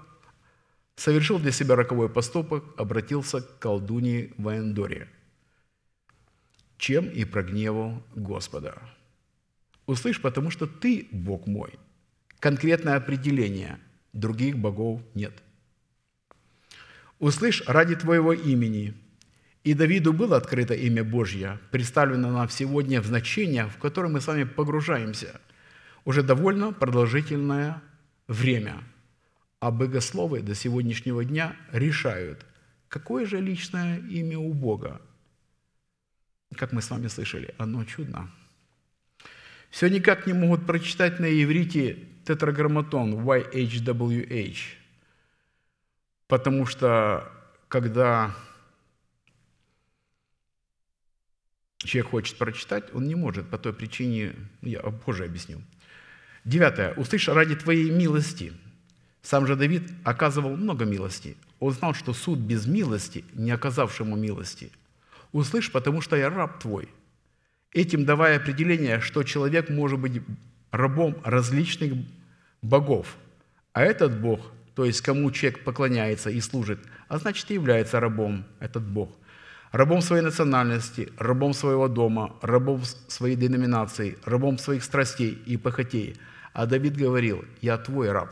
совершил 0.95 1.41
для 1.41 1.51
себя 1.51 1.75
роковой 1.75 2.09
поступок, 2.09 2.63
обратился 2.77 3.41
к 3.41 3.59
колдуньи 3.59 4.33
Ваендоре, 4.39 5.09
чем 6.79 7.09
и 7.09 7.25
прогневал 7.25 8.05
Господа. 8.15 8.81
«Услышь, 9.85 10.23
потому 10.23 10.51
что 10.51 10.69
ты, 10.69 11.09
Бог 11.11 11.49
мой, 11.49 11.75
конкретное 12.39 12.95
определение. 12.95 13.81
Других 14.13 14.57
богов 14.57 15.03
нет. 15.15 15.43
«Услышь 17.19 17.65
ради 17.67 17.97
Твоего 17.97 18.33
имени». 18.33 18.95
И 19.63 19.75
Давиду 19.75 20.13
было 20.13 20.39
открыто 20.39 20.75
имя 20.75 21.05
Божье, 21.05 21.59
представлено 21.71 22.31
нам 22.31 22.49
сегодня 22.49 23.03
в 23.03 23.07
значение, 23.07 23.67
в 23.67 23.77
которое 23.77 24.09
мы 24.09 24.21
с 24.21 24.27
вами 24.27 24.45
погружаемся 24.45 25.41
уже 26.05 26.23
довольно 26.23 26.73
продолжительное 26.73 27.83
время. 28.27 28.83
А 29.61 29.71
богословы 29.71 30.41
до 30.41 30.55
сегодняшнего 30.55 31.23
дня 31.25 31.55
решают, 31.73 32.47
какое 32.89 33.27
же 33.27 33.39
личное 33.39 33.99
имя 33.99 34.39
у 34.39 34.55
Бога. 34.55 35.03
Как 36.57 36.73
мы 36.73 36.81
с 36.81 36.91
вами 36.91 37.09
слышали, 37.09 37.55
оно 37.59 37.85
чудно. 37.85 38.31
Все 39.69 39.89
никак 39.89 40.27
не 40.27 40.33
могут 40.33 40.67
прочитать 40.67 41.21
на 41.21 41.27
иврите 41.27 42.09
тетраграмматон 42.25 43.15
YHWH, 43.15 44.59
потому 46.27 46.65
что 46.65 47.31
когда 47.69 48.35
человек 51.85 52.11
хочет 52.11 52.39
прочитать, 52.39 52.85
он 52.95 53.07
не 53.07 53.15
может 53.15 53.49
по 53.49 53.59
той 53.59 53.73
причине, 53.73 54.35
я 54.63 54.81
позже 54.81 55.25
объясню. 55.25 55.63
Девятое. 56.45 56.95
«Услышь 56.95 57.29
ради 57.29 57.55
Твоей 57.55 57.91
милости». 57.91 58.53
Сам 59.23 59.47
же 59.47 59.55
Давид 59.55 59.83
оказывал 60.03 60.57
много 60.57 60.87
милости. 60.87 61.37
Он 61.59 61.73
знал, 61.73 61.93
что 61.93 62.15
суд 62.15 62.39
без 62.39 62.67
милости, 62.67 63.25
не 63.35 63.51
оказавшему 63.51 64.17
милости. 64.17 64.73
«Услышь, 65.33 65.71
потому 65.71 66.01
что 66.01 66.17
я 66.17 66.31
раб 66.31 66.59
Твой». 66.59 66.89
Этим 67.73 68.05
давая 68.05 68.39
определение, 68.39 69.01
что 69.01 69.23
человек 69.23 69.69
может 69.69 69.99
быть 70.01 70.23
рабом 70.71 71.17
различных 71.25 71.93
богов. 72.63 73.17
А 73.73 73.83
этот 73.83 74.21
Бог, 74.21 74.41
то 74.75 74.85
есть 74.85 75.03
кому 75.03 75.31
человек 75.31 75.63
поклоняется 75.63 76.31
и 76.31 76.41
служит, 76.41 76.81
а 77.09 77.19
значит 77.19 77.51
и 77.51 77.55
является 77.55 78.01
рабом, 78.01 78.45
этот 78.59 78.83
Бог. 78.83 79.11
Рабом 79.73 80.03
своей 80.03 80.23
национальности, 80.23 81.09
рабом 81.19 81.55
своего 81.55 81.89
дома, 81.89 82.35
рабом 82.43 82.83
своей 83.09 83.37
деноминации, 83.37 84.19
рабом 84.25 84.59
своих 84.59 84.83
страстей 84.85 85.39
и 85.47 85.57
похотей. 85.57 86.17
А 86.53 86.67
Давид 86.67 86.97
говорил, 86.97 87.45
«Я 87.61 87.79
твой 87.79 88.11
раб». 88.11 88.31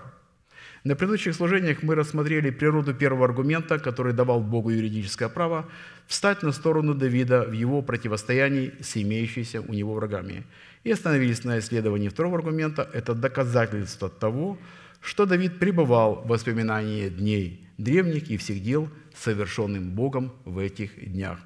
На 0.85 0.97
предыдущих 0.97 1.35
служениях 1.35 1.83
мы 1.83 1.95
рассмотрели 1.95 2.51
природу 2.51 2.95
первого 2.95 3.25
аргумента, 3.25 3.79
который 3.79 4.13
давал 4.13 4.41
Богу 4.41 4.71
юридическое 4.71 5.29
право 5.29 5.67
встать 6.07 6.43
на 6.43 6.53
сторону 6.53 6.95
Давида 6.95 7.45
в 7.45 7.53
его 7.53 7.83
противостоянии 7.83 8.73
с 8.81 8.97
имеющимися 8.97 9.61
у 9.61 9.73
него 9.73 9.95
врагами– 9.95 10.45
и 10.85 10.91
остановились 10.93 11.45
на 11.45 11.59
исследовании 11.59 12.09
второго 12.09 12.39
аргумента. 12.39 12.89
Это 12.93 13.15
доказательство 13.15 14.09
того, 14.09 14.59
что 15.01 15.27
Давид 15.27 15.59
пребывал 15.59 16.23
в 16.25 16.29
воспоминании 16.29 17.09
дней 17.09 17.69
древних 17.79 18.31
и 18.31 18.37
всех 18.37 18.63
дел, 18.63 18.89
совершенным 19.23 19.91
Богом 19.91 20.33
в 20.45 20.59
этих 20.59 21.13
днях. 21.13 21.39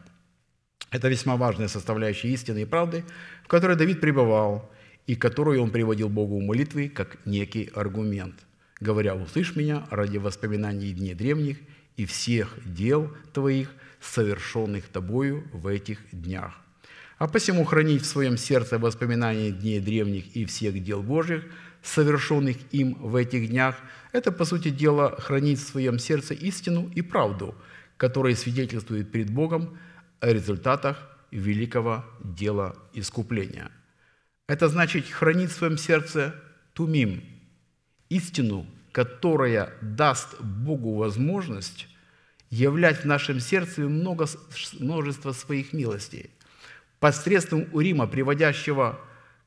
Это 0.91 1.09
весьма 1.09 1.37
важная 1.37 1.69
составляющая 1.69 2.29
истины 2.29 2.63
и 2.63 2.67
правды, 2.67 3.05
в 3.45 3.49
которой 3.49 3.77
Давид 3.77 4.01
пребывал 4.01 4.71
и 5.07 5.17
которую 5.17 5.63
он 5.63 5.71
приводил 5.71 6.09
Богу 6.09 6.39
в 6.39 6.43
молитвы 6.43 6.89
как 6.89 7.19
некий 7.25 7.71
аргумент, 7.75 8.35
говоря, 8.81 9.15
«Услышь 9.15 9.57
меня 9.57 9.87
ради 9.91 10.19
воспоминаний 10.19 10.93
дней 10.93 11.15
древних 11.15 11.59
и 11.97 12.05
всех 12.05 12.57
дел 12.65 13.11
твоих, 13.33 13.73
совершенных 14.01 14.89
тобою 14.89 15.49
в 15.53 15.67
этих 15.67 15.99
днях». 16.13 16.63
А 17.19 17.29
посему 17.29 17.65
хранить 17.65 18.03
в 18.03 18.07
своем 18.07 18.37
сердце 18.37 18.79
воспоминания 18.79 19.51
дней 19.53 19.81
древних 19.81 20.37
и 20.37 20.45
всех 20.45 20.83
дел 20.83 21.03
Божьих, 21.03 21.45
совершенных 21.83 22.57
им 22.73 22.95
в 22.95 23.17
этих 23.17 23.49
днях, 23.49 23.77
это, 24.13 24.31
по 24.33 24.45
сути 24.45 24.71
дела, 24.71 25.17
хранить 25.19 25.59
в 25.59 25.67
своем 25.69 25.99
сердце 25.99 26.35
истину 26.35 26.91
и 26.95 27.03
правду, 27.03 27.55
которая 27.97 28.35
свидетельствует 28.35 29.11
перед 29.11 29.31
Богом 29.31 29.79
о 30.21 30.29
результатах 30.33 31.09
великого 31.31 32.05
дела 32.23 32.77
искупления. 32.93 33.71
Это 34.47 34.69
значит 34.69 35.09
хранить 35.09 35.51
в 35.51 35.57
своем 35.57 35.79
сердце 35.79 36.35
тумим, 36.75 37.23
истину, 38.11 38.67
которая 38.93 39.73
даст 39.81 40.41
Богу 40.41 40.95
возможность 40.95 41.89
являть 42.51 43.03
в 43.03 43.05
нашем 43.07 43.41
сердце 43.41 43.83
много, 43.83 44.27
множество 44.79 45.33
своих 45.33 45.73
милостей– 45.73 46.31
посредством 47.03 47.67
Урима, 47.73 48.07
приводящего 48.07 49.01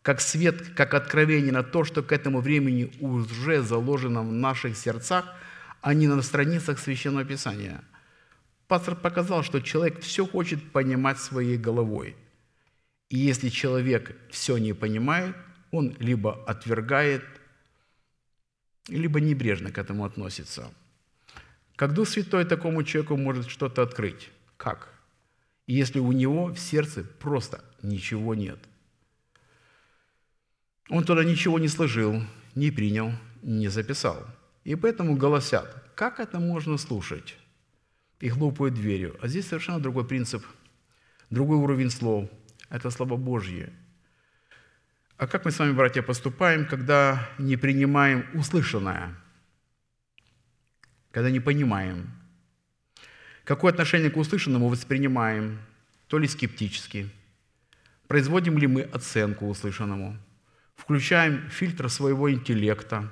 как 0.05 0.21
свет, 0.21 0.69
как 0.75 0.93
откровение 0.93 1.51
на 1.51 1.63
то, 1.63 1.83
что 1.83 2.03
к 2.03 2.11
этому 2.11 2.39
времени 2.39 2.91
уже 2.99 3.63
заложено 3.63 4.21
в 4.21 4.31
наших 4.31 4.77
сердцах, 4.77 5.25
а 5.81 5.95
не 5.95 6.07
на 6.07 6.21
страницах 6.21 6.77
Священного 6.77 7.25
Писания. 7.25 7.83
Пастор 8.67 8.95
показал, 8.95 9.41
что 9.41 9.61
человек 9.61 10.01
все 10.01 10.27
хочет 10.27 10.71
понимать 10.71 11.17
своей 11.17 11.57
головой. 11.57 12.15
И 13.09 13.17
если 13.17 13.49
человек 13.49 14.15
все 14.29 14.57
не 14.57 14.73
понимает, 14.73 15.35
он 15.71 15.95
либо 15.97 16.43
отвергает, 16.45 17.23
либо 18.87 19.19
небрежно 19.19 19.71
к 19.71 19.79
этому 19.79 20.05
относится. 20.05 20.71
Как 21.75 21.93
Дух 21.93 22.07
Святой 22.07 22.45
такому 22.45 22.83
человеку 22.83 23.17
может 23.17 23.49
что-то 23.49 23.81
открыть? 23.81 24.29
Как? 24.55 24.95
если 25.67 25.99
у 25.99 26.11
него 26.11 26.47
в 26.47 26.59
сердце 26.59 27.03
просто 27.03 27.63
ничего 27.81 28.35
нет. 28.35 28.59
Он 30.89 31.03
туда 31.03 31.23
ничего 31.23 31.59
не 31.59 31.67
сложил, 31.67 32.21
не 32.55 32.71
принял, 32.71 33.11
не 33.41 33.67
записал. 33.67 34.25
И 34.63 34.75
поэтому 34.75 35.15
голосят, 35.15 35.83
как 35.95 36.19
это 36.19 36.39
можно 36.39 36.77
слушать? 36.77 37.35
И 38.19 38.29
хлопают 38.29 38.75
дверью. 38.75 39.17
А 39.21 39.27
здесь 39.27 39.47
совершенно 39.47 39.79
другой 39.79 40.07
принцип, 40.07 40.43
другой 41.29 41.57
уровень 41.57 41.89
слов. 41.89 42.29
Это 42.69 42.89
слова 42.89 43.17
Божьи. 43.17 43.69
А 45.17 45.27
как 45.27 45.45
мы 45.45 45.51
с 45.51 45.59
вами, 45.59 45.73
братья, 45.73 46.01
поступаем, 46.01 46.65
когда 46.65 47.29
не 47.37 47.57
принимаем 47.57 48.25
услышанное? 48.33 49.15
Когда 51.11 51.29
не 51.29 51.39
понимаем, 51.39 52.11
Какое 53.45 53.71
отношение 53.71 54.09
к 54.09 54.17
услышанному 54.17 54.69
воспринимаем? 54.69 55.59
То 56.07 56.17
ли 56.17 56.27
скептически. 56.27 57.11
Производим 58.07 58.57
ли 58.57 58.65
мы 58.65 58.81
оценку 58.81 59.47
услышанному? 59.47 60.17
Включаем 60.75 61.49
фильтр 61.49 61.89
своего 61.89 62.31
интеллекта? 62.31 63.11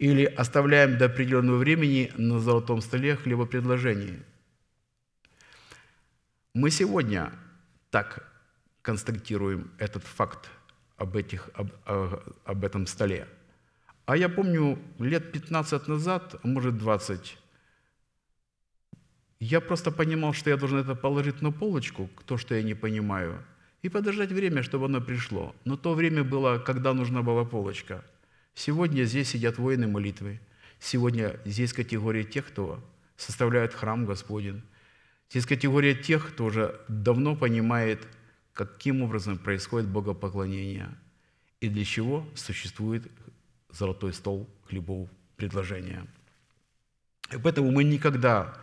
или 0.00 0.24
оставляем 0.24 0.96
до 0.96 1.04
определенного 1.04 1.58
времени 1.58 2.10
на 2.16 2.40
золотом 2.40 2.80
столе 2.80 3.16
хлебопредложение. 3.16 4.24
Мы 6.54 6.70
сегодня 6.70 7.32
так 7.90 8.26
констатируем 8.80 9.70
этот 9.78 10.02
факт 10.04 10.48
об, 10.96 11.16
этих, 11.16 11.50
об, 11.52 11.70
об 12.44 12.64
этом 12.64 12.86
столе. 12.86 13.28
А 14.06 14.16
я 14.16 14.30
помню, 14.30 14.78
лет 14.98 15.32
15 15.32 15.86
назад, 15.88 16.34
а 16.42 16.48
может 16.48 16.78
20, 16.78 17.36
я 19.38 19.60
просто 19.60 19.90
понимал, 19.90 20.32
что 20.32 20.48
я 20.48 20.56
должен 20.56 20.78
это 20.78 20.94
положить 20.94 21.42
на 21.42 21.52
полочку, 21.52 22.08
то, 22.24 22.38
что 22.38 22.54
я 22.54 22.62
не 22.62 22.74
понимаю, 22.74 23.44
и 23.82 23.88
подождать 23.88 24.32
время, 24.32 24.62
чтобы 24.62 24.86
оно 24.86 25.00
пришло. 25.00 25.54
Но 25.64 25.76
то 25.76 25.94
время 25.94 26.24
было, 26.24 26.58
когда 26.58 26.92
нужна 26.94 27.22
была 27.22 27.44
полочка. 27.44 28.04
Сегодня 28.54 29.04
здесь 29.04 29.30
сидят 29.30 29.58
воины 29.58 29.86
молитвы. 29.86 30.40
Сегодня 30.78 31.38
здесь 31.44 31.72
категория 31.72 32.24
тех, 32.24 32.46
кто 32.46 32.82
составляет 33.16 33.74
храм 33.74 34.06
Господень. 34.06 34.62
Здесь 35.30 35.46
категория 35.46 35.94
тех, 35.94 36.32
кто 36.32 36.46
уже 36.46 36.80
давно 36.88 37.36
понимает, 37.36 38.06
каким 38.52 39.02
образом 39.02 39.38
происходит 39.38 39.88
богопоклонение 39.88 40.90
и 41.60 41.68
для 41.68 41.84
чего 41.84 42.26
существует 42.34 43.10
золотой 43.70 44.12
стол 44.12 44.48
хлебов 44.66 45.08
предложения. 45.36 46.06
И 47.32 47.36
поэтому 47.38 47.70
мы 47.70 47.84
никогда 47.84 48.56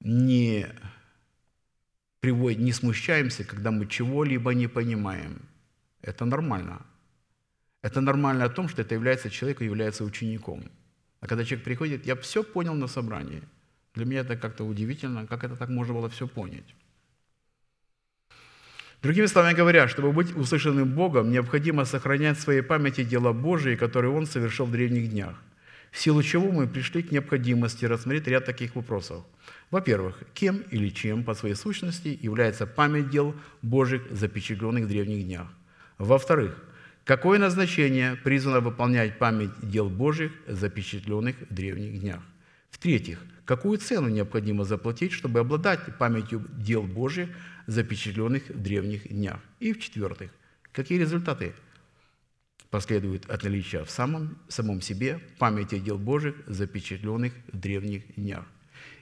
не, 0.00 0.66
приводим, 2.24 2.64
не 2.64 2.72
смущаемся, 2.72 3.44
когда 3.44 3.70
мы 3.70 3.86
чего-либо 3.86 4.54
не 4.54 4.66
понимаем. 4.66 5.42
Это 6.00 6.24
нормально. 6.24 6.78
Это 7.82 8.00
нормально 8.00 8.44
о 8.44 8.48
том, 8.48 8.68
что 8.68 8.80
это 8.80 8.94
является 8.94 9.28
человеком, 9.28 9.66
является 9.66 10.04
учеником. 10.04 10.62
А 11.20 11.26
когда 11.26 11.44
человек 11.44 11.64
приходит, 11.64 12.06
я 12.06 12.16
все 12.16 12.42
понял 12.42 12.74
на 12.74 12.88
собрании. 12.88 13.42
Для 13.94 14.06
меня 14.06 14.20
это 14.20 14.36
как-то 14.36 14.64
удивительно, 14.64 15.26
как 15.26 15.44
это 15.44 15.54
так 15.56 15.68
можно 15.68 15.92
было 15.94 16.08
все 16.08 16.26
понять. 16.26 16.74
Другими 19.02 19.26
словами 19.26 19.56
говоря, 19.56 19.86
чтобы 19.86 20.12
быть 20.12 20.34
услышанным 20.34 20.94
Богом, 20.94 21.30
необходимо 21.30 21.84
сохранять 21.84 22.38
в 22.38 22.40
своей 22.40 22.62
памяти 22.62 23.04
дела 23.04 23.34
Божии, 23.34 23.76
которые 23.76 24.12
Он 24.12 24.26
совершил 24.26 24.64
в 24.64 24.70
древних 24.70 25.10
днях, 25.10 25.34
в 25.90 25.98
силу 25.98 26.22
чего 26.22 26.50
мы 26.50 26.66
пришли 26.66 27.02
к 27.02 27.12
необходимости 27.12 27.84
рассмотреть 27.84 28.28
ряд 28.28 28.46
таких 28.46 28.76
вопросов. 28.76 29.24
Во-первых, 29.74 30.22
кем 30.34 30.58
или 30.70 30.88
чем 30.88 31.24
по 31.24 31.34
своей 31.34 31.56
сущности 31.56 32.16
является 32.22 32.64
память 32.64 33.10
дел 33.10 33.34
Божьих, 33.60 34.06
запечатленных 34.08 34.84
в 34.84 34.88
древних 34.88 35.24
днях? 35.24 35.48
Во-вторых, 35.98 36.62
какое 37.02 37.40
назначение 37.40 38.14
призвано 38.14 38.60
выполнять 38.60 39.18
память 39.18 39.50
дел 39.62 39.90
Божьих, 39.90 40.30
запечатленных 40.46 41.34
в 41.50 41.52
древних 41.52 41.98
днях? 41.98 42.22
В-третьих, 42.70 43.18
какую 43.44 43.78
цену 43.78 44.08
необходимо 44.08 44.62
заплатить, 44.62 45.10
чтобы 45.10 45.40
обладать 45.40 45.80
памятью 45.98 46.46
дел 46.52 46.84
Божьих, 46.84 47.30
запечатленных 47.66 48.50
в 48.50 48.62
древних 48.62 49.08
днях? 49.08 49.40
И 49.58 49.72
в-четвертых, 49.72 50.30
какие 50.70 51.00
результаты 51.00 51.52
последуют 52.70 53.28
от 53.28 53.42
наличия 53.42 53.82
в 53.82 53.90
самом, 53.90 54.38
самом 54.46 54.80
себе 54.80 55.18
памяти 55.40 55.80
дел 55.80 55.98
Божьих, 55.98 56.36
запечатленных 56.46 57.32
в 57.52 57.58
древних 57.58 58.14
днях? 58.14 58.44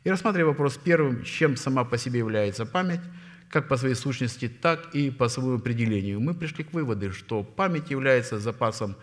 И 0.05 0.11
рассматривая 0.11 0.51
вопрос 0.51 0.79
первым, 0.83 1.23
чем 1.23 1.57
сама 1.57 1.85
по 1.85 1.97
себе 1.97 2.19
является 2.19 2.67
память, 2.67 3.01
как 3.49 3.69
по 3.69 3.77
своей 3.77 3.95
сущности, 3.95 4.49
так 4.49 4.95
и 4.95 5.11
по 5.11 5.29
своему 5.29 5.57
определению, 5.57 6.21
мы 6.21 6.35
пришли 6.35 6.65
к 6.65 6.73
выводу, 6.73 7.13
что 7.13 7.45
память 7.45 7.91
является 7.91 8.39
запасом 8.39 8.97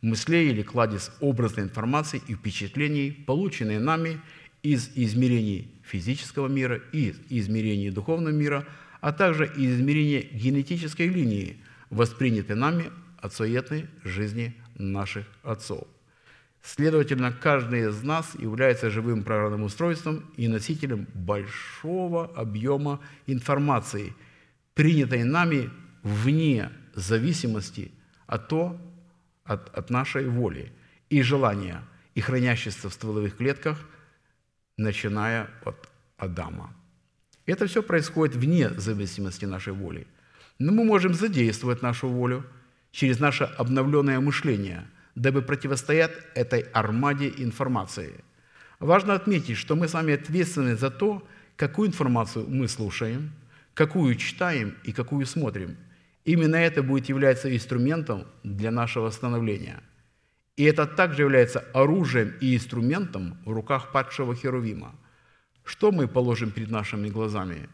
мыслей 0.00 0.50
или 0.50 0.62
кладезь 0.62 1.10
образной 1.20 1.66
информации 1.66 2.22
и 2.26 2.34
впечатлений, 2.34 3.12
полученные 3.12 3.78
нами 3.78 4.20
из 4.62 4.90
измерений 4.94 5.70
физического 5.84 6.48
мира 6.48 6.80
и 6.92 7.14
измерений 7.28 7.90
духовного 7.90 8.34
мира, 8.34 8.66
а 9.00 9.12
также 9.12 9.46
из 9.46 9.76
измерения 9.76 10.22
генетической 10.22 11.08
линии, 11.08 11.62
воспринятой 11.90 12.56
нами 12.56 12.90
от 13.18 13.34
суетной 13.34 13.86
жизни 14.02 14.54
наших 14.74 15.26
отцов– 15.42 15.86
Следовательно, 16.62 17.32
каждый 17.32 17.88
из 17.88 18.02
нас 18.02 18.34
является 18.38 18.90
живым 18.90 19.24
программным 19.24 19.62
устройством 19.62 20.30
и 20.36 20.46
носителем 20.46 21.06
большого 21.14 22.26
объема 22.36 23.00
информации, 23.26 24.14
принятой 24.74 25.24
нами 25.24 25.70
вне 26.02 26.70
зависимости 26.94 27.92
от, 28.26 28.48
то, 28.48 28.78
от, 29.44 29.74
от 29.74 29.88
нашей 29.90 30.28
воли 30.28 30.70
и 31.08 31.22
желания, 31.22 31.82
и 32.14 32.20
хранящихся 32.20 32.90
в 32.90 32.92
стволовых 32.92 33.36
клетках, 33.36 33.78
начиная 34.76 35.48
от 35.64 35.88
Адама. 36.18 36.74
Это 37.46 37.66
все 37.66 37.82
происходит 37.82 38.36
вне 38.36 38.68
зависимости 38.70 39.46
нашей 39.46 39.72
воли. 39.72 40.06
Но 40.58 40.72
мы 40.72 40.84
можем 40.84 41.14
задействовать 41.14 41.80
нашу 41.80 42.08
волю 42.08 42.44
через 42.90 43.18
наше 43.18 43.44
обновленное 43.44 44.20
мышление– 44.20 44.86
дабы 45.14 45.42
противостоять 45.42 46.12
этой 46.34 46.60
армаде 46.72 47.32
информации. 47.38 48.24
Важно 48.78 49.14
отметить, 49.14 49.56
что 49.56 49.76
мы 49.76 49.88
с 49.88 49.94
вами 49.94 50.14
ответственны 50.14 50.76
за 50.76 50.90
то, 50.90 51.26
какую 51.56 51.88
информацию 51.88 52.46
мы 52.48 52.68
слушаем, 52.68 53.32
какую 53.74 54.14
читаем 54.14 54.76
и 54.84 54.92
какую 54.92 55.26
смотрим. 55.26 55.76
Именно 56.24 56.56
это 56.56 56.82
будет 56.82 57.08
являться 57.08 57.54
инструментом 57.54 58.26
для 58.42 58.70
нашего 58.70 59.10
становления. 59.10 59.82
И 60.56 60.64
это 60.64 60.86
также 60.86 61.22
является 61.22 61.60
оружием 61.72 62.34
и 62.40 62.54
инструментом 62.54 63.38
в 63.44 63.52
руках 63.52 63.92
падшего 63.92 64.34
Херувима. 64.34 64.94
Что 65.64 65.92
мы 65.92 66.08
положим 66.08 66.50
перед 66.50 66.70
нашими 66.70 67.08
глазами? 67.08 67.68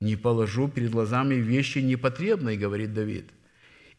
«Не 0.00 0.16
положу 0.16 0.68
перед 0.68 0.90
глазами 0.90 1.36
вещи 1.36 1.78
непотребные», 1.78 2.58
говорит 2.58 2.92
Давид 2.92 3.30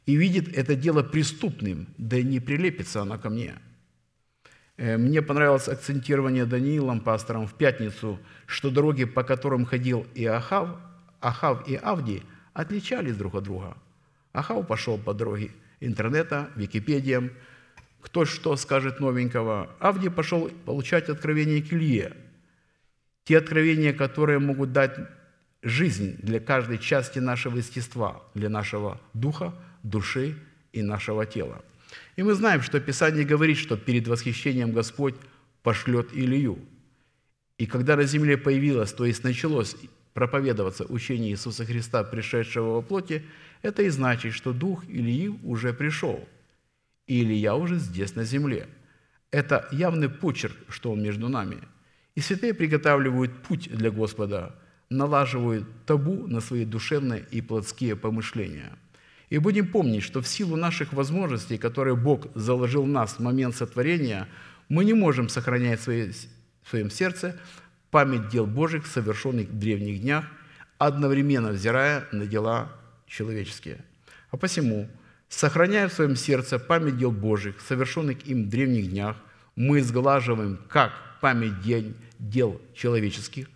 и 0.08 0.16
видит 0.16 0.58
это 0.58 0.76
дело 0.76 1.04
преступным, 1.04 1.88
да 1.98 2.22
не 2.24 2.40
прилепится 2.40 3.02
она 3.02 3.18
ко 3.18 3.30
мне. 3.30 3.56
Э, 4.78 4.98
мне 4.98 5.22
понравилось 5.22 5.68
акцентирование 5.68 6.46
Даниилом, 6.46 7.02
пастором, 7.02 7.46
в 7.46 7.54
пятницу, 7.54 8.18
что 8.46 8.72
дороги, 8.72 9.04
по 9.04 9.24
которым 9.24 9.66
ходил 9.66 10.08
и 10.16 10.26
Ахав, 10.26 10.70
Ахав 11.20 11.68
и 11.68 11.76
Авди, 11.76 12.24
отличались 12.54 13.18
друг 13.18 13.36
от 13.36 13.44
друга. 13.44 13.78
Ахав 14.32 14.66
пошел 14.66 14.98
по 14.98 15.14
дороге 15.14 15.52
интернета, 15.82 16.50
Википедиям, 16.56 17.32
кто 18.00 18.24
что 18.24 18.56
скажет 18.56 19.02
новенького. 19.02 19.70
Авди 19.80 20.08
пошел 20.08 20.50
получать 20.66 21.10
откровения 21.10 21.62
к 21.62 21.74
Илье. 21.74 22.16
Те 23.26 23.40
откровения, 23.40 23.92
которые 23.92 24.40
могут 24.40 24.72
дать 24.72 24.98
жизнь 25.64 26.16
для 26.22 26.40
каждой 26.40 26.78
части 26.78 27.20
нашего 27.20 27.58
естества, 27.58 28.22
для 28.36 28.48
нашего 28.48 29.02
духа, 29.14 29.54
души 29.84 30.38
и 30.74 30.82
нашего 30.82 31.26
тела. 31.26 31.64
И 32.16 32.24
мы 32.24 32.34
знаем, 32.34 32.62
что 32.62 32.80
Писание 32.80 33.26
говорит, 33.26 33.58
что 33.58 33.78
перед 33.78 34.08
восхищением 34.08 34.72
Господь 34.72 35.16
пошлет 35.64 36.10
Илью. 36.14 36.60
И 37.58 37.66
когда 37.66 37.96
на 37.96 38.04
земле 38.04 38.38
появилось, 38.38 38.94
то 38.94 39.06
есть 39.06 39.24
началось 39.24 39.76
проповедоваться 40.14 40.86
учение 40.86 41.32
Иисуса 41.32 41.66
Христа, 41.66 42.04
пришедшего 42.04 42.76
во 42.76 42.82
плоти, 42.82 43.24
это 43.62 43.84
и 43.84 43.90
значит, 43.90 44.34
что 44.34 44.54
Дух 44.54 44.84
Ильи 44.88 45.30
уже 45.44 45.74
пришел, 45.74 46.28
и 47.08 47.24
Илья 47.24 47.56
уже 47.56 47.78
здесь 47.78 48.16
на 48.16 48.24
земле. 48.24 48.68
Это 49.32 49.68
явный 49.72 50.10
почерк, 50.10 50.56
что 50.70 50.92
Он 50.92 51.02
между 51.02 51.30
нами. 51.30 51.58
И 52.16 52.22
святые 52.22 52.54
приготавливают 52.54 53.44
путь 53.44 53.70
для 53.70 53.92
Господа, 53.92 54.56
налаживают 54.90 55.66
табу 55.86 56.28
на 56.28 56.42
свои 56.42 56.66
душевные 56.66 57.26
и 57.32 57.42
плотские 57.42 57.96
помышления– 57.96 58.72
и 59.30 59.38
будем 59.40 59.68
помнить, 59.68 60.04
что 60.04 60.22
в 60.22 60.28
силу 60.28 60.56
наших 60.56 60.94
возможностей, 60.94 61.58
которые 61.58 61.96
Бог 61.96 62.28
заложил 62.36 62.84
в 62.84 62.88
нас 62.88 63.14
в 63.14 63.20
момент 63.20 63.56
сотворения, 63.56 64.28
мы 64.70 64.86
не 64.86 64.94
можем 64.94 65.30
сохранять 65.30 65.86
в 65.86 66.14
своем 66.70 66.90
сердце 66.90 67.40
память 67.92 68.30
дел 68.30 68.46
Божьих, 68.46 68.86
совершенных 68.86 69.50
в 69.50 69.58
древних 69.58 70.02
днях, 70.02 70.26
одновременно 70.78 71.50
взирая 71.50 72.06
на 72.12 72.26
дела 72.26 72.72
человеческие. 73.06 73.84
А 74.32 74.38
посему, 74.38 74.90
сохраняя 75.30 75.88
в 75.88 75.94
своем 75.94 76.16
сердце 76.16 76.60
память 76.60 76.98
дел 76.98 77.12
Божьих, 77.12 77.60
совершенных 77.62 78.26
им 78.28 78.46
в 78.46 78.50
древних 78.50 78.90
днях, 78.90 79.18
мы 79.56 79.82
сглаживаем 79.82 80.60
как 80.70 80.92
память 81.22 81.62
дел, 81.62 81.84
дел 82.20 82.62
человеческих, 82.76 83.50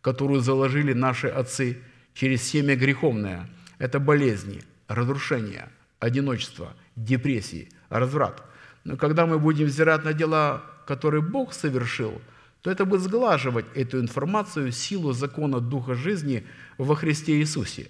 которую 0.00 0.40
заложили 0.40 0.92
наши 0.92 1.28
отцы 1.28 1.78
через 2.14 2.42
семя 2.42 2.76
греховное. 2.76 3.48
Это 3.78 3.98
болезни, 3.98 4.62
разрушения, 4.88 5.68
одиночества, 6.00 6.74
депрессии, 6.96 7.70
разврат. 7.90 8.42
Но 8.84 8.96
когда 8.96 9.26
мы 9.26 9.38
будем 9.38 9.66
взирать 9.66 10.04
на 10.04 10.12
дела, 10.12 10.64
которые 10.86 11.22
Бог 11.22 11.52
совершил, 11.52 12.20
то 12.62 12.70
это 12.70 12.84
будет 12.84 13.02
сглаживать 13.02 13.66
эту 13.74 14.00
информацию, 14.00 14.72
силу 14.72 15.12
закона 15.12 15.60
Духа 15.60 15.94
жизни 15.94 16.46
во 16.76 16.96
Христе 16.96 17.38
Иисусе, 17.38 17.88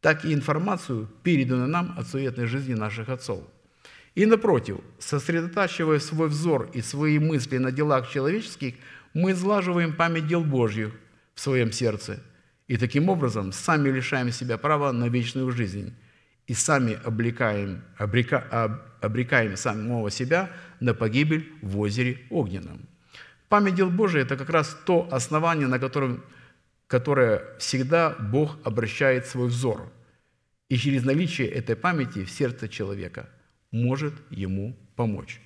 так 0.00 0.24
и 0.24 0.32
информацию, 0.32 1.08
переданную 1.22 1.68
нам 1.68 1.94
от 1.98 2.06
суетной 2.06 2.46
жизни 2.46 2.74
наших 2.74 3.08
отцов. 3.08 3.42
И 4.14 4.24
напротив, 4.24 4.78
сосредотачивая 4.98 5.98
свой 5.98 6.28
взор 6.28 6.70
и 6.72 6.80
свои 6.80 7.18
мысли 7.18 7.58
на 7.58 7.72
делах 7.72 8.10
человеческих, 8.10 8.74
мы 9.12 9.34
сглаживаем 9.34 9.94
память 9.94 10.26
дел 10.26 10.44
Божьих 10.44 10.94
в 11.34 11.40
своем 11.40 11.72
сердце. 11.72 12.22
И 12.68 12.76
таким 12.76 13.08
образом 13.08 13.52
сами 13.52 13.88
лишаем 13.90 14.30
себя 14.30 14.58
права 14.58 14.92
на 14.92 15.08
вечную 15.08 15.50
жизнь 15.50 15.94
и 16.46 16.54
сами 16.54 16.98
облекаем, 17.04 17.82
обрека, 17.96 18.38
об- 18.50 18.80
обрекаем 19.00 19.56
самого 19.56 20.10
себя 20.10 20.50
на 20.80 20.94
погибель 20.94 21.52
в 21.62 21.78
озере 21.78 22.18
огненном. 22.30 22.86
Память 23.48 23.74
дел 23.74 23.90
Божьих– 23.90 24.24
это 24.26 24.36
как 24.36 24.50
раз 24.50 24.76
то 24.84 25.08
основание, 25.10 25.66
на 25.66 25.78
котором, 25.78 26.24
которое 26.86 27.56
всегда 27.58 28.10
Бог 28.10 28.58
обращает 28.64 29.26
свой 29.26 29.48
взор. 29.48 29.92
И 30.68 30.76
через 30.76 31.04
наличие 31.04 31.48
этой 31.48 31.76
памяти 31.76 32.24
в 32.24 32.30
сердце 32.30 32.68
человека 32.68 33.28
может 33.70 34.14
ему 34.30 34.76
помочь. 34.96 35.40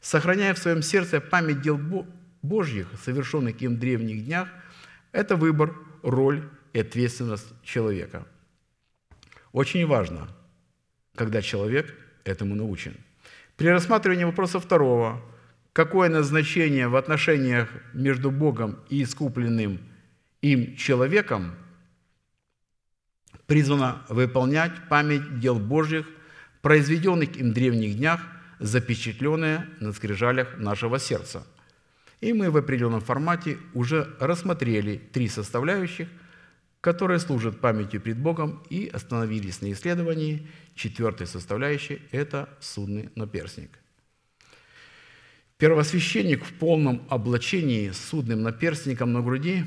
Сохраняя 0.00 0.54
в 0.54 0.58
своем 0.58 0.82
сердце 0.82 1.20
память 1.20 1.60
дел 1.60 1.76
Бо- 1.76 2.06
Божьих, 2.42 2.88
совершенных 3.04 3.60
им 3.62 3.76
в 3.76 3.78
древних 3.78 4.24
днях, 4.24 4.48
это 5.12 5.36
выбор, 5.36 5.74
роль 6.02 6.48
и 6.72 6.80
ответственность 6.80 7.52
человека. 7.62 8.26
Очень 9.52 9.86
важно, 9.86 10.28
когда 11.14 11.42
человек 11.42 11.94
этому 12.24 12.54
научен. 12.54 12.94
При 13.56 13.68
рассматривании 13.68 14.24
вопроса 14.24 14.60
второго, 14.60 15.22
какое 15.72 16.08
назначение 16.08 16.88
в 16.88 16.96
отношениях 16.96 17.68
между 17.92 18.30
Богом 18.30 18.78
и 18.88 19.02
искупленным 19.02 19.80
им 20.40 20.76
человеком 20.76 21.54
призвано 23.46 24.02
выполнять 24.08 24.72
память 24.88 25.38
дел 25.38 25.58
Божьих, 25.58 26.06
произведенных 26.62 27.36
им 27.36 27.50
в 27.50 27.54
древних 27.54 27.96
днях, 27.96 28.20
запечатленные 28.58 29.68
на 29.80 29.92
скрижалях 29.92 30.56
нашего 30.58 30.98
сердца. 30.98 31.44
И 32.20 32.32
мы 32.32 32.50
в 32.50 32.56
определенном 32.56 33.00
формате 33.00 33.58
уже 33.74 34.14
рассмотрели 34.20 34.96
три 34.96 35.28
составляющих, 35.28 36.08
которые 36.82 37.20
служат 37.20 37.60
памятью 37.60 38.00
пред 38.00 38.18
Богом 38.18 38.60
и 38.68 38.88
остановились 38.88 39.60
на 39.62 39.72
исследовании 39.72 40.48
четвертой 40.74 41.28
составляющей– 41.28 42.02
это 42.10 42.48
судный 42.60 43.10
наперстник. 43.14 43.78
Первосвященник 45.58 46.44
в 46.44 46.52
полном 46.54 47.06
облачении 47.08 47.92
с 47.92 47.98
судным 47.98 48.42
наперстником 48.42 49.12
на 49.12 49.22
груди 49.22 49.64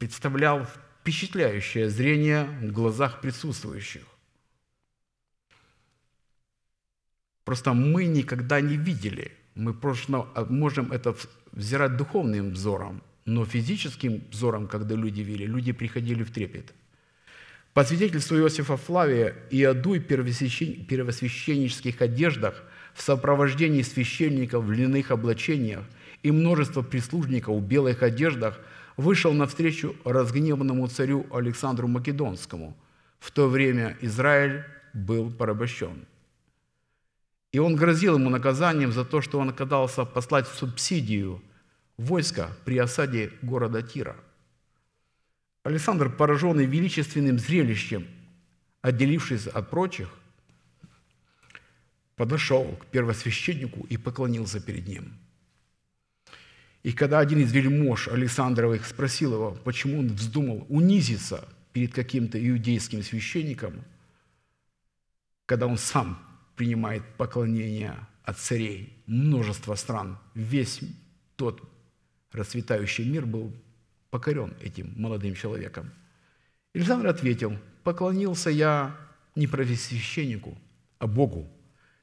представлял 0.00 0.64
впечатляющее 0.64 1.88
зрение 1.88 2.46
в 2.60 2.72
глазах 2.72 3.20
присутствующих. 3.20 4.02
Просто 7.44 7.72
мы 7.72 8.06
никогда 8.06 8.60
не 8.60 8.76
видели, 8.76 9.30
мы 9.54 9.76
можем 10.48 10.90
это 10.90 11.14
взирать 11.52 11.96
духовным 11.96 12.50
взором, 12.50 13.00
но 13.28 13.44
физическим 13.44 14.22
взором, 14.30 14.66
когда 14.66 14.94
люди 14.94 15.20
видели, 15.20 15.44
люди 15.44 15.72
приходили 15.72 16.22
в 16.22 16.30
трепет. 16.30 16.72
По 17.74 17.84
свидетельству 17.84 18.38
Иосифа 18.38 18.78
Флавия, 18.78 19.34
Иодуй 19.50 19.98
в 19.98 20.06
первосвящен- 20.06 20.86
первосвященнических 20.86 22.00
одеждах 22.00 22.64
в 22.94 23.02
сопровождении 23.02 23.82
священников 23.82 24.64
в 24.64 24.72
льняных 24.72 25.10
облачениях 25.10 25.84
и 26.22 26.30
множество 26.32 26.82
прислужников 26.82 27.56
в 27.56 27.62
белых 27.62 28.02
одеждах 28.02 28.58
вышел 28.96 29.34
навстречу 29.34 29.94
разгневанному 30.04 30.86
царю 30.88 31.26
Александру 31.30 31.86
Македонскому. 31.86 32.74
В 33.20 33.30
то 33.30 33.46
время 33.46 33.96
Израиль 34.00 34.64
был 34.94 35.30
порабощен. 35.30 36.06
И 37.52 37.58
он 37.58 37.76
грозил 37.76 38.14
ему 38.14 38.30
наказанием 38.30 38.90
за 38.90 39.04
то, 39.04 39.20
что 39.20 39.38
он 39.38 39.50
оказался 39.50 40.06
послать 40.06 40.48
субсидию 40.48 41.42
войска 41.98 42.50
при 42.64 42.78
осаде 42.78 43.32
города 43.42 43.82
Тира. 43.82 44.16
Александр, 45.64 46.08
пораженный 46.08 46.64
величественным 46.64 47.38
зрелищем, 47.38 48.06
отделившись 48.80 49.48
от 49.48 49.68
прочих, 49.68 50.08
подошел 52.16 52.64
к 52.76 52.86
первосвященнику 52.86 53.86
и 53.90 53.96
поклонился 53.96 54.60
перед 54.60 54.86
ним. 54.86 55.12
И 56.82 56.92
когда 56.92 57.18
один 57.18 57.40
из 57.40 57.52
вельмож 57.52 58.08
Александровых 58.08 58.86
спросил 58.86 59.34
его, 59.34 59.50
почему 59.64 59.98
он 59.98 60.08
вздумал 60.08 60.64
унизиться 60.68 61.46
перед 61.72 61.92
каким-то 61.92 62.38
иудейским 62.38 63.02
священником, 63.02 63.84
когда 65.44 65.66
он 65.66 65.76
сам 65.76 66.18
принимает 66.56 67.02
поклонение 67.16 67.94
от 68.22 68.38
царей 68.38 68.96
множества 69.06 69.74
стран, 69.74 70.18
весь 70.34 70.80
тот 71.36 71.62
расцветающий 72.32 73.04
мир 73.04 73.26
был 73.26 73.52
покорен 74.10 74.54
этим 74.60 74.92
молодым 74.96 75.34
человеком. 75.34 75.90
Александр 76.74 77.08
ответил, 77.08 77.58
поклонился 77.84 78.50
я 78.50 78.96
не 79.34 79.46
первосвященнику, 79.46 80.56
а 80.98 81.06
Богу, 81.06 81.48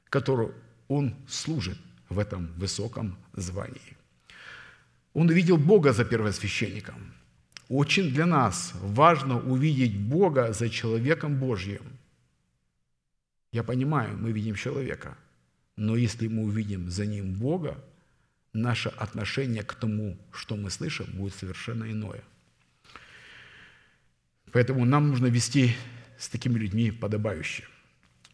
которому 0.08 0.52
он 0.88 1.14
служит 1.28 1.78
в 2.08 2.18
этом 2.18 2.46
высоком 2.56 3.16
звании. 3.32 3.96
Он 5.14 5.28
увидел 5.28 5.56
Бога 5.56 5.92
за 5.92 6.04
первосвященником. 6.04 7.14
Очень 7.68 8.10
для 8.10 8.26
нас 8.26 8.72
важно 8.74 9.40
увидеть 9.40 9.98
Бога 9.98 10.52
за 10.52 10.68
человеком 10.68 11.38
Божьим. 11.38 11.82
Я 13.50 13.62
понимаю, 13.64 14.16
мы 14.16 14.32
видим 14.32 14.54
человека, 14.54 15.16
но 15.76 15.96
если 15.96 16.28
мы 16.28 16.44
увидим 16.44 16.90
за 16.90 17.06
ним 17.06 17.34
Бога, 17.34 17.82
наше 18.56 18.88
отношение 18.88 19.62
к 19.62 19.74
тому, 19.74 20.18
что 20.32 20.56
мы 20.56 20.70
слышим, 20.70 21.06
будет 21.12 21.34
совершенно 21.34 21.90
иное. 21.90 22.22
Поэтому 24.52 24.84
нам 24.84 25.08
нужно 25.08 25.26
вести 25.26 25.74
с 26.18 26.28
такими 26.28 26.58
людьми 26.58 26.90
подобающе. 26.90 27.64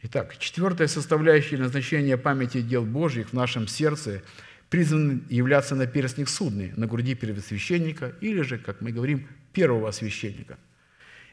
Итак, 0.02 0.36
четвертая 0.38 0.88
составляющая 0.88 1.58
назначения 1.58 2.16
памяти 2.16 2.60
дел 2.60 2.84
Божьих 2.84 3.30
в 3.30 3.32
нашем 3.32 3.68
сердце 3.68 4.22
призван 4.68 5.24
являться 5.28 5.74
наперстник 5.74 6.28
судный 6.28 6.72
на 6.76 6.86
груди 6.86 7.14
первосвященника 7.14 8.14
или 8.20 8.42
же, 8.42 8.58
как 8.58 8.80
мы 8.80 8.92
говорим, 8.92 9.28
первого 9.52 9.90
священника. 9.90 10.58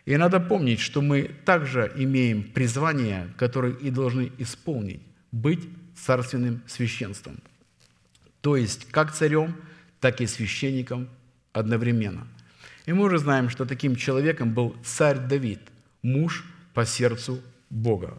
И 0.05 0.17
надо 0.17 0.39
помнить, 0.39 0.79
что 0.79 1.01
мы 1.01 1.31
также 1.45 1.91
имеем 1.95 2.43
призвание, 2.43 3.33
которое 3.37 3.73
и 3.73 3.89
должны 3.89 4.31
исполнить– 4.37 5.01
быть 5.31 5.67
царственным 5.95 6.61
священством– 6.67 7.39
то 8.41 8.55
есть 8.55 8.89
как 8.91 9.13
царем, 9.13 9.55
так 9.99 10.21
и 10.21 10.27
священником 10.27 11.09
одновременно. 11.51 12.27
И 12.85 12.93
мы 12.93 13.05
уже 13.05 13.19
знаем, 13.19 13.49
что 13.49 13.65
таким 13.65 13.95
человеком 13.95 14.53
был 14.53 14.75
царь 14.83 15.19
Давид, 15.19 15.61
муж 16.01 16.45
по 16.73 16.85
сердцу 16.85 17.41
Бога. 17.69 18.17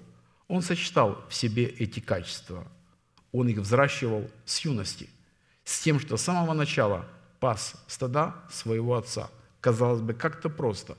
Он 0.48 0.62
сочетал 0.62 1.24
в 1.28 1.34
себе 1.34 1.64
эти 1.64 2.00
качества. 2.00 2.66
Он 3.32 3.48
их 3.48 3.58
взращивал 3.58 4.30
с 4.44 4.60
юности, 4.60 5.08
с 5.64 5.80
тем, 5.80 6.00
что 6.00 6.16
с 6.16 6.22
самого 6.22 6.52
начала 6.52 7.06
пас 7.38 7.74
стада 7.86 8.34
своего 8.50 8.96
отца. 8.96 9.30
Казалось 9.60 10.00
бы, 10.00 10.12
как-то 10.12 10.48
просто. 10.48 10.96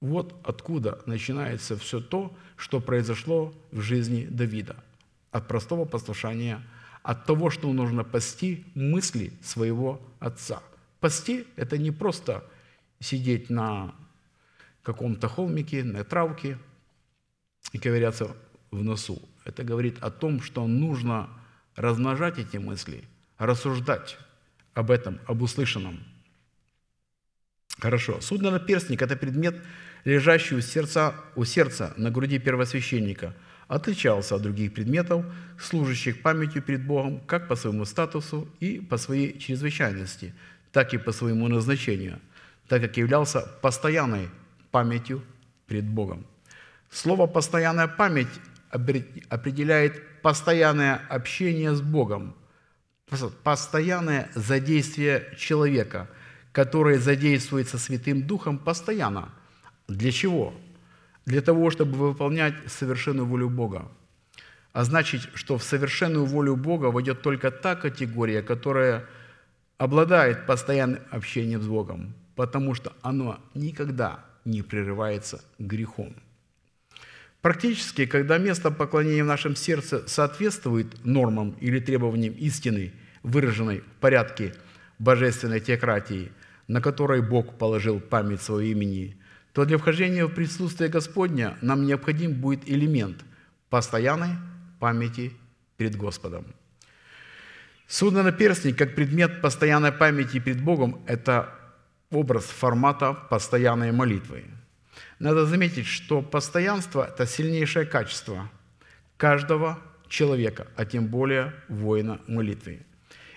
Вот 0.00 0.34
откуда 0.44 1.00
начинается 1.06 1.76
все 1.76 2.00
то, 2.00 2.36
что 2.56 2.80
произошло 2.80 3.54
в 3.70 3.80
жизни 3.80 4.26
Давида. 4.26 4.76
От 5.30 5.48
простого 5.48 5.84
послушания 5.84 6.62
от 7.06 7.24
того, 7.24 7.50
что 7.50 7.72
нужно 7.72 8.02
пасти 8.02 8.64
мысли 8.74 9.32
своего 9.40 10.00
отца. 10.18 10.60
Пасти– 10.98 11.46
это 11.56 11.78
не 11.78 11.92
просто 11.92 12.42
сидеть 12.98 13.48
на 13.48 13.94
каком-то 14.82 15.28
холмике, 15.28 15.84
на 15.84 16.02
травке 16.02 16.58
и 17.70 17.78
ковыряться 17.78 18.36
в 18.72 18.82
носу. 18.82 19.22
Это 19.44 19.62
говорит 19.62 20.02
о 20.02 20.10
том, 20.10 20.42
что 20.42 20.66
нужно 20.66 21.28
размножать 21.76 22.38
эти 22.38 22.56
мысли, 22.56 23.04
рассуждать 23.38 24.18
об 24.74 24.90
этом, 24.90 25.20
об 25.26 25.42
услышанном. 25.42 26.02
Хорошо. 27.78 28.20
Судно 28.20 28.50
наперстник– 28.50 29.00
это 29.02 29.14
предмет, 29.14 29.62
лежащий 30.04 30.56
у 30.56 30.60
сердца, 30.60 31.14
у 31.36 31.44
сердца 31.44 31.94
на 31.96 32.10
груди 32.10 32.40
первосвященника– 32.40 33.32
отличался 33.68 34.36
от 34.36 34.42
других 34.42 34.74
предметов, 34.74 35.24
служащих 35.60 36.22
памятью 36.22 36.62
перед 36.62 36.86
Богом 36.86 37.20
как 37.20 37.48
по 37.48 37.56
своему 37.56 37.84
статусу 37.84 38.48
и 38.60 38.80
по 38.80 38.96
своей 38.96 39.38
чрезвычайности, 39.38 40.34
так 40.72 40.94
и 40.94 40.98
по 40.98 41.12
своему 41.12 41.48
назначению, 41.48 42.20
так 42.68 42.82
как 42.82 42.96
являлся 42.96 43.40
постоянной 43.62 44.28
памятью 44.70 45.22
пред 45.66 45.84
Богом. 45.84 46.26
Слово 46.90 47.26
«постоянная 47.26 47.88
память» 47.88 48.28
определяет 48.70 50.20
постоянное 50.22 51.00
общение 51.08 51.74
с 51.74 51.80
Богом, 51.80 52.34
постоянное 53.42 54.28
задействие 54.34 55.34
человека, 55.38 56.08
которое 56.52 56.98
задействуется 56.98 57.78
Святым 57.78 58.26
Духом 58.26 58.58
постоянно. 58.58 59.30
Для 59.88 60.10
чего? 60.10 60.54
Для 61.26 61.40
того, 61.42 61.70
чтобы 61.70 61.98
выполнять 61.98 62.54
совершенную 62.66 63.26
волю 63.26 63.50
Бога. 63.50 63.88
а 64.72 64.84
значит, 64.84 65.30
что 65.34 65.56
в 65.56 65.62
совершенную 65.62 66.26
волю 66.26 66.54
Бога 66.54 66.86
войдет 66.90 67.22
только 67.22 67.50
та 67.50 67.76
категория, 67.76 68.42
которая 68.42 69.06
обладает 69.78 70.46
постоянным 70.46 71.00
общением 71.10 71.62
с 71.62 71.66
Богом, 71.66 72.14
потому 72.34 72.74
что 72.74 72.92
оно 73.00 73.40
никогда 73.54 74.24
не 74.44 74.60
прерывается 74.60 75.42
грехом. 75.58 76.14
Практически, 77.40 78.04
когда 78.04 78.36
место 78.36 78.70
поклонения 78.70 79.24
в 79.24 79.26
нашем 79.26 79.56
сердце 79.56 80.06
соответствует 80.06 81.04
нормам 81.06 81.56
или 81.62 81.80
требованиям 81.80 82.34
истины, 82.34 82.92
выраженной 83.22 83.80
в 83.80 84.00
порядке 84.00 84.52
божественной 84.98 85.60
теократии, 85.60 86.32
на 86.68 86.82
которой 86.82 87.22
Бог 87.22 87.56
положил 87.56 87.98
память 87.98 88.42
своего 88.42 88.72
имени, 88.72 89.16
то 89.56 89.64
для 89.64 89.78
вхождения 89.78 90.26
в 90.26 90.34
присутствие 90.34 90.90
Господня 90.90 91.56
нам 91.62 91.86
необходим 91.86 92.34
будет 92.34 92.68
элемент 92.68 93.24
постоянной 93.70 94.36
памяти 94.78 95.32
перед 95.78 95.96
Господом. 95.96 96.44
Судно 97.86 98.22
на 98.22 98.32
перстник, 98.32 98.76
как 98.76 98.94
предмет 98.94 99.40
постоянной 99.40 99.92
памяти 99.92 100.40
перед 100.40 100.62
Богом, 100.62 101.00
это 101.06 101.48
образ 102.10 102.44
формата 102.44 103.14
постоянной 103.14 103.92
молитвы– 103.92 104.44
надо 105.18 105.46
заметить, 105.46 105.86
что 105.86 106.20
постоянство– 106.20 107.06
это 107.08 107.26
сильнейшее 107.26 107.86
качество 107.86 108.50
каждого 109.16 109.78
человека, 110.08 110.66
а 110.76 110.84
тем 110.84 111.06
более 111.06 111.54
воина 111.68 112.20
молитвы. 112.26 112.80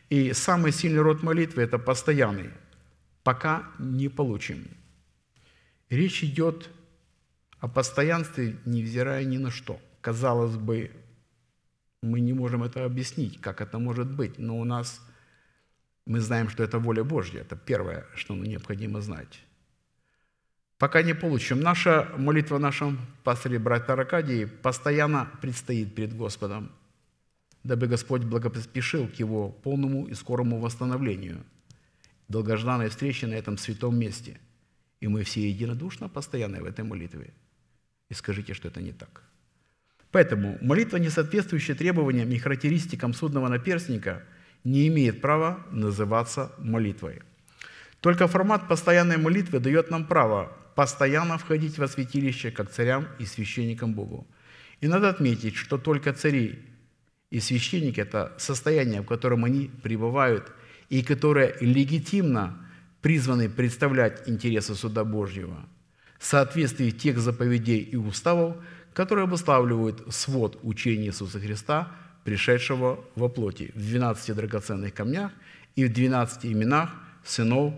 И 0.09 0.33
самый 0.33 0.73
сильный 0.73 1.01
род 1.01 1.23
молитвы– 1.23 1.61
это 1.63 1.79
постоянный, 1.79 2.49
пока 3.23 3.63
не 3.79 4.09
получим. 4.09 4.67
Речь 5.89 6.23
идет 6.23 6.69
о 7.59 7.67
постоянстве, 7.67 8.57
невзирая 8.65 9.23
ни 9.23 9.37
на 9.37 9.51
что. 9.51 9.79
Казалось 10.01 10.55
бы, 10.55 10.91
мы 12.01 12.19
не 12.19 12.33
можем 12.33 12.63
это 12.63 12.85
объяснить, 12.85 13.41
как 13.41 13.61
это 13.61 13.79
может 13.79 14.09
быть, 14.09 14.37
но 14.39 14.59
у 14.59 14.63
нас 14.63 15.01
мы 16.05 16.19
знаем, 16.19 16.49
что 16.49 16.63
это 16.63 16.79
воля 16.79 17.03
Божья. 17.03 17.41
Это 17.41 17.55
первое, 17.55 18.05
что 18.15 18.33
нам 18.35 18.45
необходимо 18.45 19.01
знать 19.01 19.43
пока 20.79 21.03
не 21.03 21.13
получим. 21.13 21.59
Наша 21.59 22.09
молитва 22.17 22.57
нашем 22.57 22.99
пастыре 23.23 23.59
брата 23.59 23.93
Аркадии 23.93 24.45
постоянно 24.45 25.29
предстоит 25.41 25.93
перед 25.93 26.15
Господом, 26.15 26.71
дабы 27.63 27.87
Господь 27.87 28.23
благопоспешил 28.23 29.07
к 29.07 29.15
Его 29.15 29.49
полному 29.49 30.07
и 30.07 30.13
скорому 30.15 30.59
восстановлению, 30.59 31.43
долгожданной 32.29 32.89
встрече 32.89 33.27
на 33.27 33.33
этом 33.33 33.57
святом 33.57 33.99
месте. 33.99 34.39
И 35.01 35.07
мы 35.07 35.23
все 35.23 35.49
единодушно 35.49 36.09
постоянно 36.09 36.61
в 36.61 36.65
этой 36.65 36.83
молитве. 36.83 37.33
И 38.09 38.13
скажите, 38.13 38.53
что 38.53 38.67
это 38.67 38.81
не 38.81 38.91
так. 38.91 39.23
Поэтому 40.11 40.57
молитва, 40.61 40.97
не 40.97 41.09
соответствующая 41.09 41.75
требованиям 41.75 42.29
и 42.31 42.37
характеристикам 42.37 43.13
судного 43.13 43.47
наперстника, 43.47 44.23
не 44.63 44.87
имеет 44.87 45.21
права 45.21 45.65
называться 45.71 46.51
молитвой. 46.57 47.21
Только 48.01 48.27
формат 48.27 48.67
постоянной 48.67 49.17
молитвы 49.17 49.59
дает 49.59 49.91
нам 49.91 50.05
право 50.05 50.55
постоянно 50.75 51.37
входить 51.37 51.77
во 51.77 51.87
святилище 51.87 52.51
как 52.51 52.71
царям 52.71 53.07
и 53.19 53.25
священникам 53.25 53.93
Богу. 53.93 54.27
И 54.81 54.87
надо 54.87 55.09
отметить, 55.09 55.55
что 55.55 55.77
только 55.77 56.13
цари 56.13 56.59
и 57.29 57.39
священники– 57.39 57.99
это 58.01 58.33
состояние, 58.37 59.01
в 59.01 59.05
котором 59.05 59.45
они 59.45 59.69
пребывают 59.83 60.51
и 60.89 61.03
которое 61.03 61.55
легитимно 61.59 62.65
призваны 63.01 63.49
представлять 63.49 64.27
интересы 64.27 64.75
суда 64.75 65.03
Божьего 65.03 65.65
в 66.17 66.25
соответствии 66.25 66.91
тех 66.91 67.17
заповедей 67.19 67.79
и 67.79 67.95
уставов, 67.95 68.57
которые 68.93 69.23
обуславливают 69.23 70.13
свод 70.13 70.59
учения 70.63 71.07
Иисуса 71.07 71.39
Христа, 71.39 71.91
пришедшего 72.23 73.03
во 73.15 73.29
плоти, 73.29 73.71
в 73.73 73.79
12 73.79 74.35
драгоценных 74.35 74.93
камнях 74.93 75.31
и 75.75 75.85
в 75.85 75.93
12 75.93 76.45
именах 76.45 76.91
сынов 77.23 77.73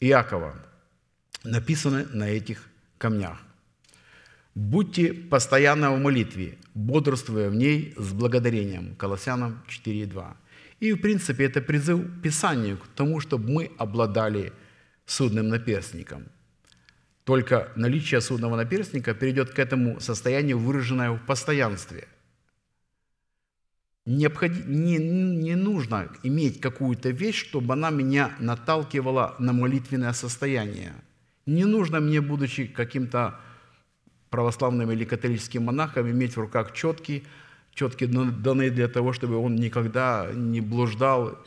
Иакова– 0.00 0.54
написаны 1.44 2.06
на 2.06 2.28
этих 2.28 2.68
камнях. 2.98 3.38
«Будьте 4.54 5.12
постоянно 5.12 5.92
в 5.92 6.00
молитве, 6.00 6.58
бодрствуя 6.74 7.50
в 7.50 7.54
ней 7.54 7.94
с 7.96 8.12
благодарением». 8.12 8.94
Колоссянам 8.96 9.62
4.2. 9.68 10.36
И, 10.84 10.92
в 10.92 11.00
принципе, 11.00 11.44
это 11.44 11.62
призыв 11.62 12.00
Писанию 12.22 12.76
к 12.76 12.86
тому, 12.94 13.20
чтобы 13.20 13.50
мы 13.50 13.70
обладали 13.78 14.52
судным 15.06 15.48
наперстником. 15.48 16.26
Только 17.24 17.72
наличие 17.76 18.20
судного 18.20 18.56
наперстника 18.56 19.14
перейдет 19.14 19.50
к 19.50 19.58
этому 19.58 19.98
состоянию, 20.00 20.58
выраженное 20.58 21.10
в 21.12 21.24
постоянстве. 21.24 22.06
Необход... 24.04 24.50
Не, 24.66 24.98
не 24.98 25.56
нужно 25.56 26.08
иметь 26.22 26.60
какую-то 26.60 27.08
вещь, 27.08 27.48
чтобы 27.48 27.72
она 27.72 27.88
меня 27.90 28.34
наталкивала 28.38 29.36
на 29.38 29.52
молитвенное 29.52 30.12
состояние– 30.12 30.92
не 31.46 31.64
нужно 31.64 32.00
мне, 32.00 32.20
будучи 32.20 32.66
каким-то 32.66 33.38
православным 34.30 34.90
или 34.90 35.04
католическим 35.04 35.64
монахом, 35.64 36.10
иметь 36.10 36.36
в 36.36 36.40
руках 36.40 36.72
четки, 36.72 37.24
четки 37.74 38.06
даны 38.06 38.70
для 38.70 38.88
того, 38.88 39.12
чтобы 39.12 39.36
он 39.36 39.56
никогда 39.56 40.30
не 40.32 40.60
блуждал, 40.60 41.38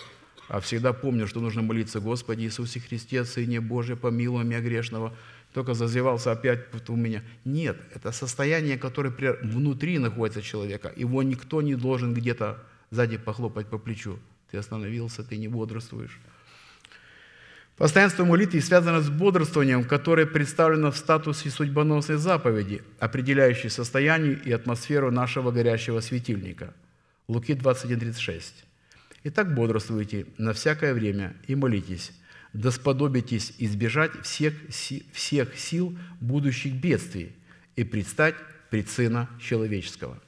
а 0.49 0.59
всегда 0.59 0.93
помнил, 0.93 1.27
что 1.27 1.39
нужно 1.39 1.61
молиться 1.61 1.99
Господи 1.99 2.43
Иисусе 2.43 2.79
Христе, 2.79 3.25
Сыне 3.25 3.59
Божий, 3.59 3.95
помилуй 3.95 4.43
меня 4.43 4.61
грешного. 4.61 5.13
Только 5.53 5.73
зазевался 5.73 6.31
опять 6.31 6.67
у 6.89 6.95
меня. 6.95 7.23
Нет, 7.43 7.77
это 7.95 8.11
состояние, 8.11 8.77
которое 8.77 9.13
внутри 9.41 9.97
находится 9.97 10.41
человека. 10.41 10.93
Его 10.95 11.23
никто 11.23 11.61
не 11.61 11.75
должен 11.75 12.13
где-то 12.13 12.63
сзади 12.91 13.17
похлопать 13.17 13.67
по 13.67 13.77
плечу. 13.77 14.19
Ты 14.51 14.57
остановился, 14.57 15.23
ты 15.23 15.37
не 15.37 15.47
бодрствуешь. 15.47 16.19
Постоянство 17.77 18.25
молитвы 18.25 18.59
связано 18.59 19.01
с 19.01 19.09
бодрствованием, 19.09 19.83
которое 19.83 20.25
представлено 20.25 20.91
в 20.91 20.97
статусе 20.97 21.51
судьбоносной 21.51 22.17
заповеди, 22.17 22.81
определяющей 22.97 23.69
состояние 23.69 24.33
и 24.33 24.51
атмосферу 24.51 25.11
нашего 25.11 25.51
горящего 25.51 25.99
светильника. 25.99 26.73
Луки 27.27 27.53
21.36. 27.53 28.41
Итак, 29.25 29.53
бодрствуйте 29.53 30.25
на 30.39 30.53
всякое 30.53 30.95
время 30.95 31.35
и 31.45 31.53
молитесь, 31.53 32.13
да 32.51 32.71
сподобитесь 32.71 33.53
избежать 33.59 34.11
всех, 34.23 34.55
всех 35.13 35.55
сил 35.55 35.95
будущих 36.19 36.73
бедствий 36.73 37.35
и 37.75 37.83
предстать 37.83 38.35
пред 38.71 38.89
Сына 38.89 39.29
Человеческого. 39.39 40.19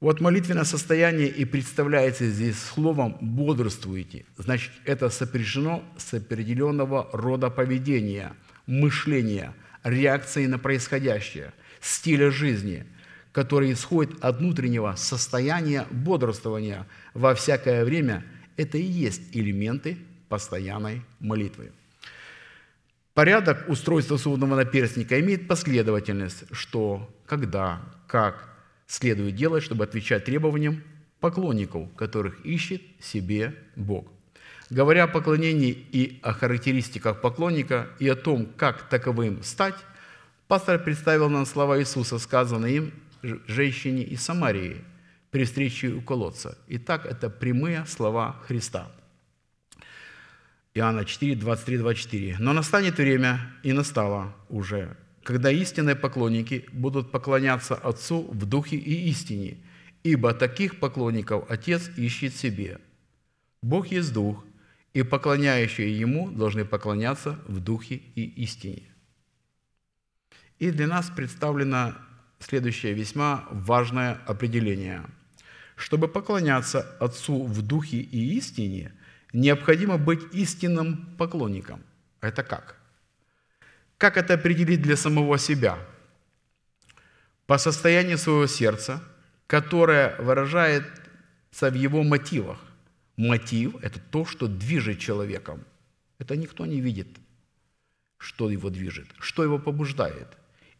Вот 0.00 0.20
молитвенное 0.20 0.62
состояние 0.62 1.26
и 1.26 1.44
представляется 1.44 2.28
здесь 2.28 2.56
словом 2.56 3.16
«бодрствуйте». 3.20 4.26
Значит, 4.36 4.70
это 4.84 5.08
сопряжено 5.10 5.82
с 5.96 6.14
определенного 6.14 7.08
рода 7.12 7.50
поведения, 7.50 8.36
мышления, 8.66 9.54
реакции 9.82 10.46
на 10.46 10.60
происходящее, 10.60 11.52
стиля 11.80 12.30
жизни, 12.30 12.86
который 13.32 13.72
исходит 13.72 14.22
от 14.22 14.38
внутреннего 14.38 14.94
состояния 14.96 15.84
бодрствования 15.90 16.86
во 17.12 17.34
всякое 17.34 17.84
время. 17.84 18.24
Это 18.56 18.78
и 18.78 18.82
есть 18.82 19.34
элементы 19.34 19.98
постоянной 20.28 21.02
молитвы. 21.18 21.72
Порядок 23.14 23.68
устройства 23.68 24.16
судного 24.16 24.54
наперстника 24.54 25.18
имеет 25.18 25.48
последовательность, 25.48 26.44
что, 26.52 27.12
когда, 27.26 27.82
как, 28.06 28.47
следует 28.88 29.36
делать, 29.36 29.62
чтобы 29.62 29.84
отвечать 29.84 30.24
требованиям 30.24 30.82
поклонников, 31.20 31.94
которых 31.94 32.44
ищет 32.44 32.82
себе 33.00 33.54
Бог. 33.76 34.08
Говоря 34.70 35.04
о 35.04 35.08
поклонении 35.08 35.70
и 35.70 36.18
о 36.22 36.32
характеристиках 36.32 37.20
поклонника 37.20 37.88
и 38.00 38.08
о 38.08 38.16
том, 38.16 38.46
как 38.56 38.88
таковым 38.88 39.42
стать, 39.42 39.76
пастор 40.48 40.82
представил 40.82 41.28
нам 41.30 41.46
слова 41.46 41.78
Иисуса, 41.78 42.18
сказанные 42.18 42.76
им 42.76 42.92
женщине 43.46 44.02
из 44.02 44.22
Самарии 44.22 44.84
при 45.30 45.44
встрече 45.44 45.88
у 45.88 46.00
колодца. 46.00 46.58
Итак, 46.68 47.06
это 47.06 47.30
прямые 47.30 47.84
слова 47.86 48.36
Христа. 48.46 48.90
Иоанна 50.74 51.04
4, 51.04 51.34
23, 51.34 51.78
24. 51.78 52.36
«Но 52.38 52.52
настанет 52.52 52.98
время, 52.98 53.52
и 53.62 53.72
настало 53.72 54.34
уже, 54.48 54.96
когда 55.28 55.50
истинные 55.50 55.94
поклонники 55.94 56.64
будут 56.72 57.12
поклоняться 57.12 57.74
Отцу 57.74 58.22
в 58.32 58.46
духе 58.46 58.76
и 58.76 59.10
истине, 59.10 59.58
ибо 60.02 60.32
таких 60.32 60.80
поклонников 60.80 61.44
Отец 61.50 61.90
ищет 61.98 62.34
себе. 62.34 62.78
Бог 63.60 63.88
есть 63.88 64.14
Дух, 64.14 64.42
и 64.94 65.02
поклоняющие 65.02 66.00
Ему 66.00 66.30
должны 66.30 66.64
поклоняться 66.64 67.38
в 67.46 67.60
духе 67.60 67.96
и 68.14 68.24
истине. 68.42 68.84
И 70.58 70.70
для 70.70 70.86
нас 70.86 71.10
представлено 71.14 71.94
следующее 72.38 72.94
весьма 72.94 73.44
важное 73.50 74.14
определение. 74.26 75.04
Чтобы 75.76 76.08
поклоняться 76.08 76.80
Отцу 77.00 77.44
в 77.44 77.60
духе 77.60 77.98
и 77.98 78.38
истине, 78.38 78.94
необходимо 79.34 79.98
быть 79.98 80.22
истинным 80.32 81.14
поклонником. 81.18 81.82
Это 82.22 82.42
как? 82.42 82.77
Как 83.98 84.16
это 84.16 84.34
определить 84.34 84.80
для 84.80 84.96
самого 84.96 85.38
себя? 85.38 85.78
По 87.46 87.58
состоянию 87.58 88.18
своего 88.18 88.46
сердца 88.46 89.02
которое 89.48 90.14
выражается 90.18 91.70
в 91.70 91.74
его 91.74 92.04
мотивах. 92.04 92.58
Мотив– 93.16 93.74
это 93.82 93.98
то, 93.98 94.24
что 94.24 94.46
движет 94.46 95.00
человеком. 95.00 95.64
Это 96.18 96.36
никто 96.36 96.66
не 96.66 96.80
видит, 96.80 97.08
что 98.18 98.50
его 98.50 98.70
движет, 98.70 99.08
что 99.18 99.42
его 99.42 99.58
побуждает. 99.58 100.28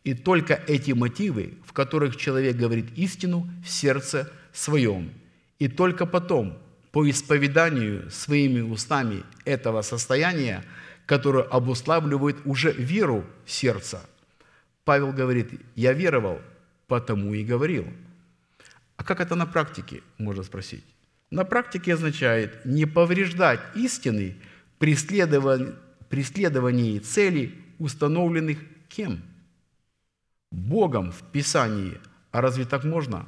И 0.05 0.15
только 0.15 0.55
эти 0.69 0.93
мотивы, 0.93 1.55
в 1.67 1.73
которых 1.73 2.17
человек 2.17 2.57
говорит 2.57 2.87
истину 2.97 3.49
в 3.65 3.69
сердце 3.69 4.31
своем, 4.53 5.11
и 5.59 5.67
только 5.67 6.07
потом, 6.07 6.59
по 6.93 7.09
исповеданию 7.09 8.11
своими 8.11 8.61
устами 8.61 9.23
этого 9.45 9.83
состояния, 9.83 10.65
которое 11.09 11.45
обуславливает 11.45 12.37
уже 12.45 12.71
веру 12.71 13.25
сердца. 13.47 14.01
Павел 14.85 15.11
говорит, 15.11 15.59
я 15.75 15.95
веровал, 15.95 16.39
потому 16.87 17.33
и 17.33 17.43
говорил. 17.43 17.87
А 18.99 19.05
как 19.05 19.21
это 19.21 19.35
на 19.35 19.47
практике, 19.47 20.03
можно 20.19 20.43
спросить? 20.43 20.85
На 21.31 21.45
практике 21.45 21.95
означает 21.95 22.63
не 22.67 22.85
повреждать 22.85 23.61
истины 23.75 24.37
преследовании 24.79 26.99
целей, 26.99 27.55
установленных 27.79 28.59
кем? 28.91 29.23
Богом 30.51 31.11
в 31.11 31.23
Писании. 31.33 31.99
А 32.33 32.43
разве 32.43 32.67
так 32.67 32.85
можно? 32.85 33.27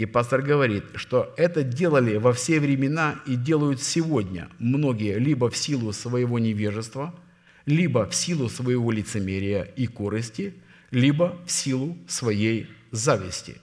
И 0.00 0.06
пастор 0.06 0.40
говорит, 0.40 0.84
что 0.94 1.34
это 1.36 1.62
делали 1.62 2.16
во 2.16 2.32
все 2.32 2.58
времена 2.58 3.20
и 3.26 3.36
делают 3.36 3.82
сегодня 3.82 4.48
многие 4.58 5.18
либо 5.18 5.50
в 5.50 5.56
силу 5.58 5.92
своего 5.92 6.38
невежества, 6.38 7.14
либо 7.66 8.08
в 8.08 8.14
силу 8.14 8.48
своего 8.48 8.90
лицемерия 8.90 9.62
и 9.62 9.86
корысти, 9.86 10.54
либо 10.90 11.36
в 11.44 11.50
силу 11.50 11.98
своей 12.08 12.70
зависти. 12.90 13.56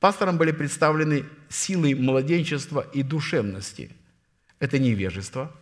Пасторам 0.00 0.38
были 0.38 0.50
представлены 0.50 1.24
силы 1.48 1.94
младенчества 1.94 2.84
и 2.92 3.04
душевности. 3.04 3.92
Это 4.58 4.76
невежество, 4.80 5.54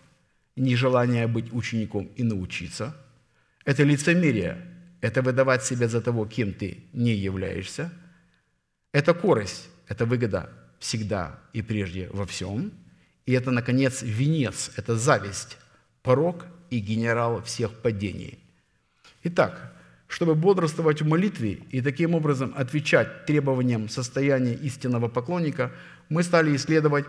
нежелание 0.56 1.26
быть 1.26 1.52
учеником 1.52 2.08
и 2.16 2.22
научиться. 2.22 2.96
Это 3.66 3.82
лицемерие, 3.82 4.56
это 5.02 5.20
выдавать 5.20 5.64
себя 5.64 5.86
за 5.86 6.00
того, 6.00 6.24
кем 6.24 6.54
ты 6.54 6.78
не 6.94 7.12
являешься. 7.12 7.92
Это 8.90 9.12
корость, 9.12 9.68
это 9.88 10.06
выгода 10.06 10.50
всегда 10.78 11.38
и 11.52 11.62
прежде 11.62 12.08
во 12.12 12.26
всем. 12.26 12.72
И 13.26 13.32
это, 13.32 13.50
наконец, 13.50 14.02
венец, 14.02 14.70
это 14.76 14.96
зависть, 14.96 15.58
порог 16.02 16.46
и 16.70 16.78
генерал 16.78 17.42
всех 17.42 17.72
падений. 17.72 18.38
Итак, 19.24 19.74
чтобы 20.06 20.34
бодрствовать 20.34 21.02
в 21.02 21.06
молитве 21.06 21.60
и 21.70 21.82
таким 21.82 22.14
образом 22.14 22.54
отвечать 22.56 23.26
требованиям 23.26 23.88
состояния 23.88 24.54
истинного 24.54 25.08
поклонника, 25.08 25.72
мы 26.08 26.22
стали 26.22 26.56
исследовать 26.56 27.04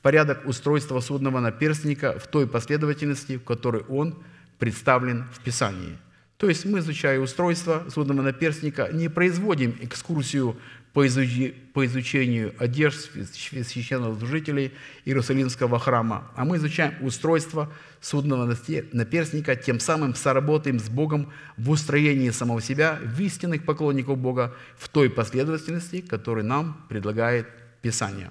порядок 0.00 0.46
устройства 0.46 1.00
судного 1.00 1.40
наперстника 1.40 2.18
в 2.18 2.26
той 2.26 2.46
последовательности, 2.46 3.36
в 3.36 3.44
которой 3.44 3.82
он 3.82 4.22
представлен 4.58 5.24
в 5.32 5.40
Писании. 5.40 5.98
То 6.38 6.48
есть 6.48 6.64
мы, 6.64 6.78
изучая 6.78 7.18
устройство 7.18 7.84
судного 7.92 8.22
наперстника, 8.22 8.88
не 8.92 9.08
производим 9.08 9.76
экскурсию 9.80 10.56
по 10.92 11.06
изучению 11.06 12.54
одежд 12.58 13.10
священнослужителей 13.32 14.72
Иерусалимского 15.04 15.78
храма, 15.78 16.30
а 16.34 16.44
мы 16.44 16.56
изучаем 16.56 16.94
устройство 17.00 17.72
судного 18.00 18.44
наперстника, 18.92 19.54
тем 19.56 19.80
самым 19.80 20.14
соработаем 20.14 20.78
с 20.80 20.88
Богом 20.88 21.32
в 21.56 21.70
устроении 21.70 22.30
самого 22.30 22.60
себя, 22.60 22.98
в 23.02 23.20
истинных 23.20 23.64
поклонников 23.64 24.18
Бога, 24.18 24.54
в 24.76 24.88
той 24.88 25.10
последовательности, 25.10 26.00
которую 26.00 26.46
нам 26.46 26.84
предлагает 26.88 27.46
Писание. 27.80 28.30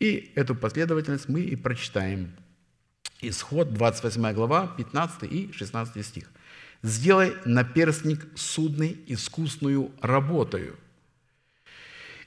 И 0.00 0.32
эту 0.34 0.54
последовательность 0.54 1.28
мы 1.28 1.40
и 1.40 1.56
прочитаем. 1.56 2.32
Исход, 3.20 3.72
28 3.72 4.32
глава, 4.34 4.66
15 4.76 5.22
и 5.32 5.52
16 5.52 6.04
стих. 6.04 6.30
«Сделай 6.82 7.34
наперстник 7.44 8.26
судный 8.34 8.98
искусную 9.06 9.92
работою, 10.00 10.76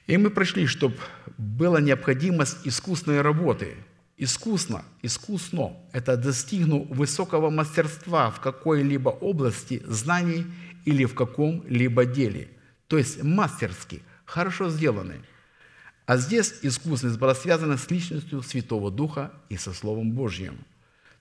и 0.08 0.18
мы 0.18 0.30
пришли, 0.30 0.68
чтобы 0.68 0.98
была 1.38 1.82
необходимость 1.82 2.58
искусной 2.64 3.22
работы. 3.22 3.76
Искусно, 4.18 4.86
искусно– 5.02 5.76
это 5.92 6.16
достигну 6.16 6.84
высокого 6.84 7.50
мастерства 7.50 8.30
в 8.30 8.40
какой-либо 8.40 9.10
области 9.10 9.82
знаний 9.86 10.46
или 10.86 11.06
в 11.06 11.16
каком-либо 11.16 12.06
деле. 12.06 12.50
То 12.88 12.98
есть 12.98 13.24
мастерски, 13.24 14.04
хорошо 14.26 14.70
сделаны. 14.70 15.22
А 16.06 16.18
здесь 16.18 16.60
искусность 16.62 17.18
была 17.18 17.34
связана 17.34 17.78
с 17.78 17.90
личностью 17.90 18.44
Святого 18.44 18.92
Духа 18.92 19.34
и 19.50 19.58
со 19.58 19.74
Словом 19.74 20.12
Божьим. 20.12 20.60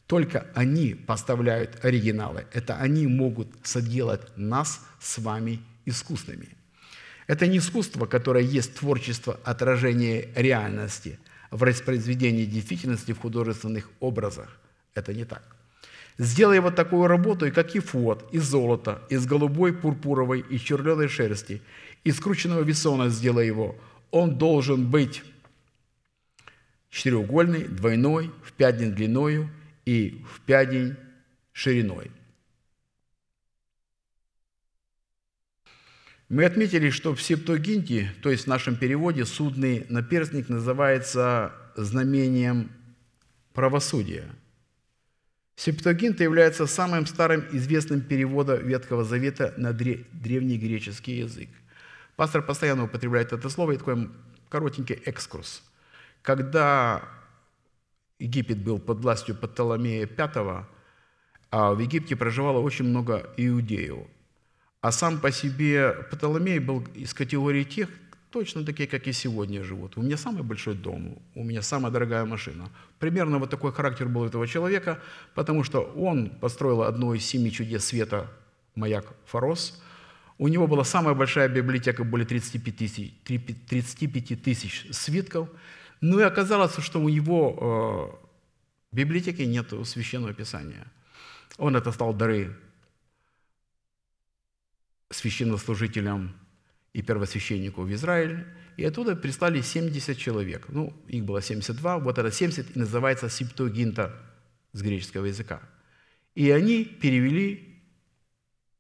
Только 0.07 0.47
они 0.55 0.95
поставляют 0.95 1.83
оригиналы. 1.83 2.47
Это 2.53 2.77
они 2.77 3.07
могут 3.07 3.49
соделать 3.63 4.37
нас 4.37 4.87
с 5.01 5.19
вами 5.19 5.61
искусными– 5.87 6.51
это 7.27 7.47
не 7.47 7.59
искусство, 7.59 8.07
которое 8.07 8.45
есть 8.45 8.75
творчество 8.75 9.39
отражения 9.45 10.29
реальности 10.35 11.19
в 11.51 11.61
воспроизведении 11.61 12.45
действительности 12.45 13.13
в 13.13 13.21
художественных 13.21 13.91
образах. 14.01 14.59
Это 14.95 15.15
не 15.15 15.25
так. 15.25 15.43
Сделай 16.19 16.61
вот 16.61 16.77
такую 16.77 17.09
работу, 17.09 17.47
и 17.47 17.51
как 17.51 17.75
и 17.75 17.81
фот, 17.81 18.29
из 18.33 18.45
золота, 18.45 19.03
из 19.09 19.27
голубой, 19.27 19.73
пурпуровой 19.73 20.45
и 20.49 20.59
черленой 20.59 21.09
шерсти, 21.09 21.61
из 22.05 22.17
скрученного 22.17 22.63
весона 22.63 23.09
сделай 23.09 23.47
его. 23.47 23.77
Он 24.11 24.39
должен 24.39 24.89
быть 24.89 25.23
четырехугольный, 26.91 27.65
двойной, 27.65 28.31
в 28.45 28.53
пять 28.53 28.77
дней 28.77 28.91
длиною 28.91 29.51
и 29.85 30.23
в 30.33 30.41
пять 30.43 30.71
дней 30.71 30.95
шириной– 31.53 32.11
Мы 36.29 36.45
отметили, 36.45 36.91
что 36.91 37.15
в 37.15 37.21
Септуагинте, 37.23 38.13
то 38.23 38.31
есть 38.31 38.45
в 38.45 38.47
нашем 38.49 38.77
переводе, 38.77 39.27
судный 39.27 39.85
наперстник 39.91 40.49
называется 40.49 41.53
знамением 41.77 42.71
правосудия. 43.53 44.25
Септуагинта 45.57 46.25
является 46.25 46.67
самым 46.67 47.07
старым 47.07 47.45
известным 47.53 48.01
переводом 48.01 48.67
Ветхого 48.67 49.05
Завета 49.05 49.55
на 49.57 49.73
древний 49.73 50.59
греческий 50.59 51.19
язык. 51.19 51.49
Пастор 52.17 52.43
постоянно 52.43 52.85
употребляет 52.85 53.33
это 53.33 53.49
слово 53.49 53.73
и 53.73 53.77
такой 53.77 54.11
коротенький 54.49 54.97
экскурс. 55.05 55.63
Когда 56.23 57.07
Египет 58.19 58.65
был 58.65 58.79
под 58.79 59.01
властью 59.01 59.37
Птоломея 59.37 60.07
V, 60.07 60.67
а 61.51 61.75
в 61.75 61.79
Египте 61.79 62.17
проживало 62.17 62.59
очень 62.59 62.87
много 62.87 63.31
иудеев. 63.37 64.07
А 64.85 64.93
сам 64.93 65.19
по 65.19 65.33
себе 65.33 65.93
Птоломей 66.11 66.59
был 66.59 66.85
из 66.95 67.15
категории 67.15 67.65
тех, 67.65 67.89
точно 68.31 68.67
такие, 68.67 68.87
как 68.87 69.07
и 69.07 69.13
сегодня 69.13 69.65
живут. 69.65 69.97
У 69.97 70.03
меня 70.03 70.19
самый 70.19 70.43
большой 70.43 70.75
дом, 70.75 71.23
у 71.35 71.43
меня 71.43 71.63
самая 71.63 71.91
дорогая 71.91 72.27
машина. 72.27 72.69
Примерно 72.99 73.39
вот 73.39 73.49
такой 73.49 73.73
характер 73.73 74.09
был 74.09 74.27
этого 74.27 74.47
человека, 74.47 74.99
потому 75.35 75.65
что 75.65 75.81
он 75.97 76.29
построил 76.29 76.83
одно 76.83 77.15
из 77.15 77.25
семи 77.25 77.51
чудес 77.51 77.83
света, 77.87 78.31
маяк 78.75 79.07
Фарос. 79.25 79.83
У 80.37 80.49
него 80.49 80.67
была 80.67 80.85
самая 80.85 81.15
большая 81.15 81.49
библиотека, 81.49 82.05
более 82.05 82.27
35 82.27 82.77
тысяч, 82.77 83.15
35 83.25 84.43
тысяч 84.43 84.87
свитков. 84.91 85.49
Ну 86.03 86.21
и 86.21 86.25
оказалось, 86.25 86.77
что 86.85 87.01
у 87.01 87.09
него 87.09 87.57
э, 87.59 88.93
в 88.93 88.97
библиотеке 88.97 89.47
нет 89.47 89.73
священного 89.87 90.35
писания. 90.35 90.87
Он 91.57 91.75
это 91.75 91.91
стал 91.91 92.13
дары 92.13 92.55
священнослужителям 95.15 96.35
и 96.93 97.03
первосвященнику 97.03 97.83
в 97.83 97.93
Израиль, 97.93 98.47
и 98.77 98.85
оттуда 98.85 99.17
прислали 99.17 99.61
70 99.61 100.19
человек. 100.19 100.67
Ну, 100.69 100.93
их 101.09 101.25
было 101.25 101.41
72, 101.41 101.99
вот 101.99 102.19
это 102.19 102.31
70 102.31 102.77
и 102.77 102.79
называется 102.79 103.29
септуагинта 103.29 104.15
с 104.73 104.83
греческого 104.83 105.27
языка. 105.27 105.61
И 106.35 106.51
они 106.51 106.85
перевели 106.85 107.83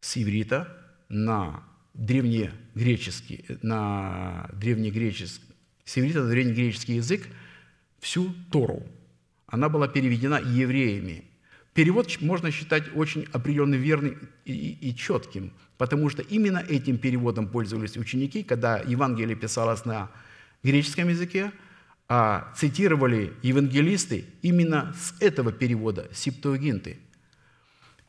с 0.00 0.16
иврита 0.16 0.68
на 1.08 1.62
древнегреческий, 1.94 3.44
на 3.62 4.50
древнегреческий, 4.52 5.54
с 5.84 5.98
иврита 5.98 6.22
на 6.22 6.30
древнегреческий 6.30 6.96
язык 6.96 7.28
всю 8.00 8.34
Тору. 8.50 8.84
Она 9.46 9.68
была 9.68 9.86
переведена 9.86 10.40
евреями. 10.40 11.24
Перевод 11.74 12.20
можно 12.20 12.50
считать 12.50 12.84
очень 12.94 13.26
определенно 13.32 13.74
верным 13.74 14.28
и, 14.44 14.52
и, 14.52 14.90
и 14.90 14.96
четким– 14.96 15.52
Потому 15.78 16.08
что 16.08 16.22
именно 16.22 16.58
этим 16.58 16.98
переводом 16.98 17.48
пользовались 17.48 17.96
ученики, 17.96 18.42
когда 18.42 18.78
Евангелие 18.78 19.36
писалось 19.36 19.84
на 19.84 20.10
греческом 20.62 21.08
языке, 21.08 21.52
а 22.08 22.52
цитировали 22.56 23.32
евангелисты 23.42 24.26
именно 24.42 24.94
с 24.98 25.14
этого 25.20 25.52
перевода, 25.52 26.08
септуагинты. 26.12 26.98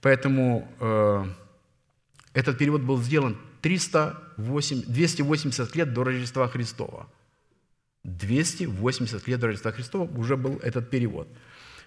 Поэтому 0.01 0.67
э, 0.79 1.25
Этот 2.35 2.57
перевод 2.57 2.81
был 2.81 3.01
сделан 3.01 3.37
308, 3.61 4.83
280 4.87 5.75
лет 5.75 5.93
до 5.93 6.03
Рождества 6.03 6.47
Христова. 6.49 7.07
280 8.03 9.27
лет 9.27 9.39
до 9.39 9.47
Рождества 9.47 9.71
Христова 9.71 10.03
уже 10.17 10.35
был 10.35 10.59
этот 10.61 10.89
перевод. 10.89 11.27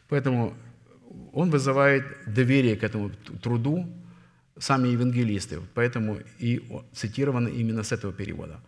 Поэтому 0.08 0.54
он 1.32 1.50
вызывает 1.50 2.04
доверие 2.26 2.76
к 2.76 2.82
этому 2.82 3.10
труду, 3.42 3.86
сами 4.60 4.88
евангелисты, 4.88 5.60
поэтому 5.74 6.18
и 6.38 6.62
цитированы 6.92 7.48
именно 7.48 7.82
с 7.82 7.92
этого 7.92 8.12
перевода. 8.12 8.60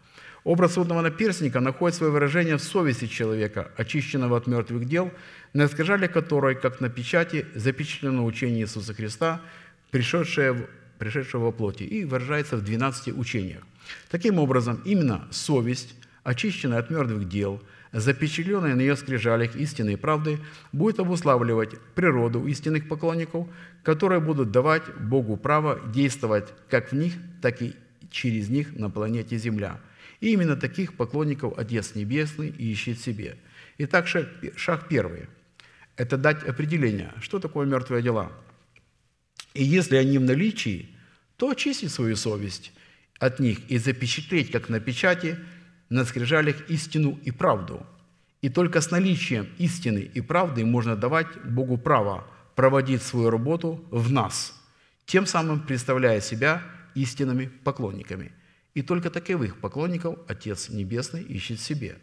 Образ 0.44 0.74
судного 0.74 1.02
наперстника 1.02 1.60
находит 1.60 1.96
свое 1.96 2.12
выражение 2.12 2.56
в 2.56 2.62
совести 2.62 3.06
человека, 3.06 3.70
очищенного 3.76 4.38
от 4.38 4.46
мертвых 4.46 4.86
дел, 4.86 5.12
на 5.52 5.68
скрижале 5.68 6.08
которой, 6.08 6.54
как 6.54 6.80
на 6.80 6.88
печати, 6.88 7.46
запечатлено 7.54 8.24
учение 8.24 8.62
Иисуса 8.62 8.94
Христа, 8.94 9.42
пришедшее, 9.90 10.66
пришедшего 10.98 11.46
во 11.46 11.52
плоти, 11.52 11.82
и 11.82 12.04
выражается 12.04 12.56
в 12.56 12.64
12 12.64 13.18
учениях. 13.18 13.62
Таким 14.10 14.38
образом, 14.38 14.80
именно 14.84 15.28
совесть, 15.30 15.94
очищенная 16.24 16.78
от 16.78 16.90
мертвых 16.90 17.28
дел, 17.28 17.62
запечатленная 17.92 18.74
на 18.74 18.80
ее 18.80 18.96
скрижалях 18.96 19.56
истины 19.56 19.94
и 19.94 19.96
правды, 19.96 20.38
будет 20.72 21.00
обуславливать 21.00 21.80
природу 21.94 22.46
истинных 22.46 22.88
поклонников, 22.88 23.48
которые 23.82 24.20
будут 24.20 24.50
давать 24.50 24.82
Богу 24.96 25.36
право 25.36 25.80
действовать 25.88 26.48
как 26.68 26.92
в 26.92 26.94
них, 26.94 27.14
так 27.42 27.62
и 27.62 27.74
через 28.10 28.48
них 28.48 28.76
на 28.76 28.90
планете 28.90 29.36
Земля. 29.38 29.80
И 30.20 30.32
именно 30.32 30.56
таких 30.56 30.94
поклонников 30.94 31.56
Отец 31.58 31.94
Небесный 31.94 32.48
ищет 32.48 33.00
себе. 33.00 33.36
Итак, 33.78 34.06
шаг, 34.06 34.28
шаг 34.56 34.88
первый– 34.88 35.26
это 35.96 36.16
дать 36.16 36.44
определение, 36.44 37.12
что 37.20 37.38
такое 37.38 37.66
мертвые 37.66 38.02
дела. 38.02 38.30
И 39.54 39.64
если 39.64 39.96
они 39.96 40.18
в 40.18 40.22
наличии, 40.22 40.90
то 41.36 41.50
очистить 41.50 41.90
свою 41.90 42.16
совесть 42.16 42.72
от 43.18 43.40
них 43.40 43.58
и 43.68 43.78
запечатлеть, 43.78 44.50
как 44.50 44.68
на 44.68 44.80
печати, 44.80 45.38
на 45.90 46.04
скрижалях 46.04 46.70
истину 46.70 47.18
и 47.24 47.30
правду. 47.30 47.84
И 48.40 48.48
только 48.48 48.80
с 48.80 48.90
наличием 48.90 49.48
истины 49.58 49.98
и 49.98 50.20
правды 50.22 50.64
можно 50.64 50.96
давать 50.96 51.26
Богу 51.44 51.76
право 51.76 52.26
проводить 52.54 53.02
свою 53.02 53.30
работу 53.30 53.84
в 53.90 54.10
нас, 54.10 54.58
тем 55.04 55.26
самым 55.26 55.60
представляя 55.60 56.20
себя 56.20 56.62
истинными 56.94 57.46
поклонниками. 57.64 58.32
И 58.74 58.82
только 58.82 59.10
таковых 59.10 59.58
поклонников 59.58 60.18
Отец 60.28 60.68
Небесный 60.68 61.22
ищет 61.22 61.60
себе. 61.60 61.98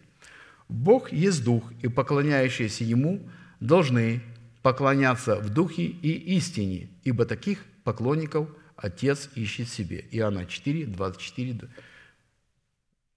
Бог 0.68 1.12
есть 1.12 1.44
Дух, 1.44 1.72
и 1.82 1.88
поклоняющиеся 1.88 2.84
Ему 2.84 3.28
должны 3.60 4.22
поклоняться 4.62 5.38
в 5.38 5.50
Духе 5.50 5.84
и 5.84 6.36
истине, 6.36 6.90
ибо 7.04 7.26
таких 7.26 7.60
поклонников 7.84 8.50
Отец 8.76 9.30
ищет 9.36 9.70
себе. 9.70 10.06
Иоанна 10.12 10.46
4, 10.46 10.88
24, 10.88 11.70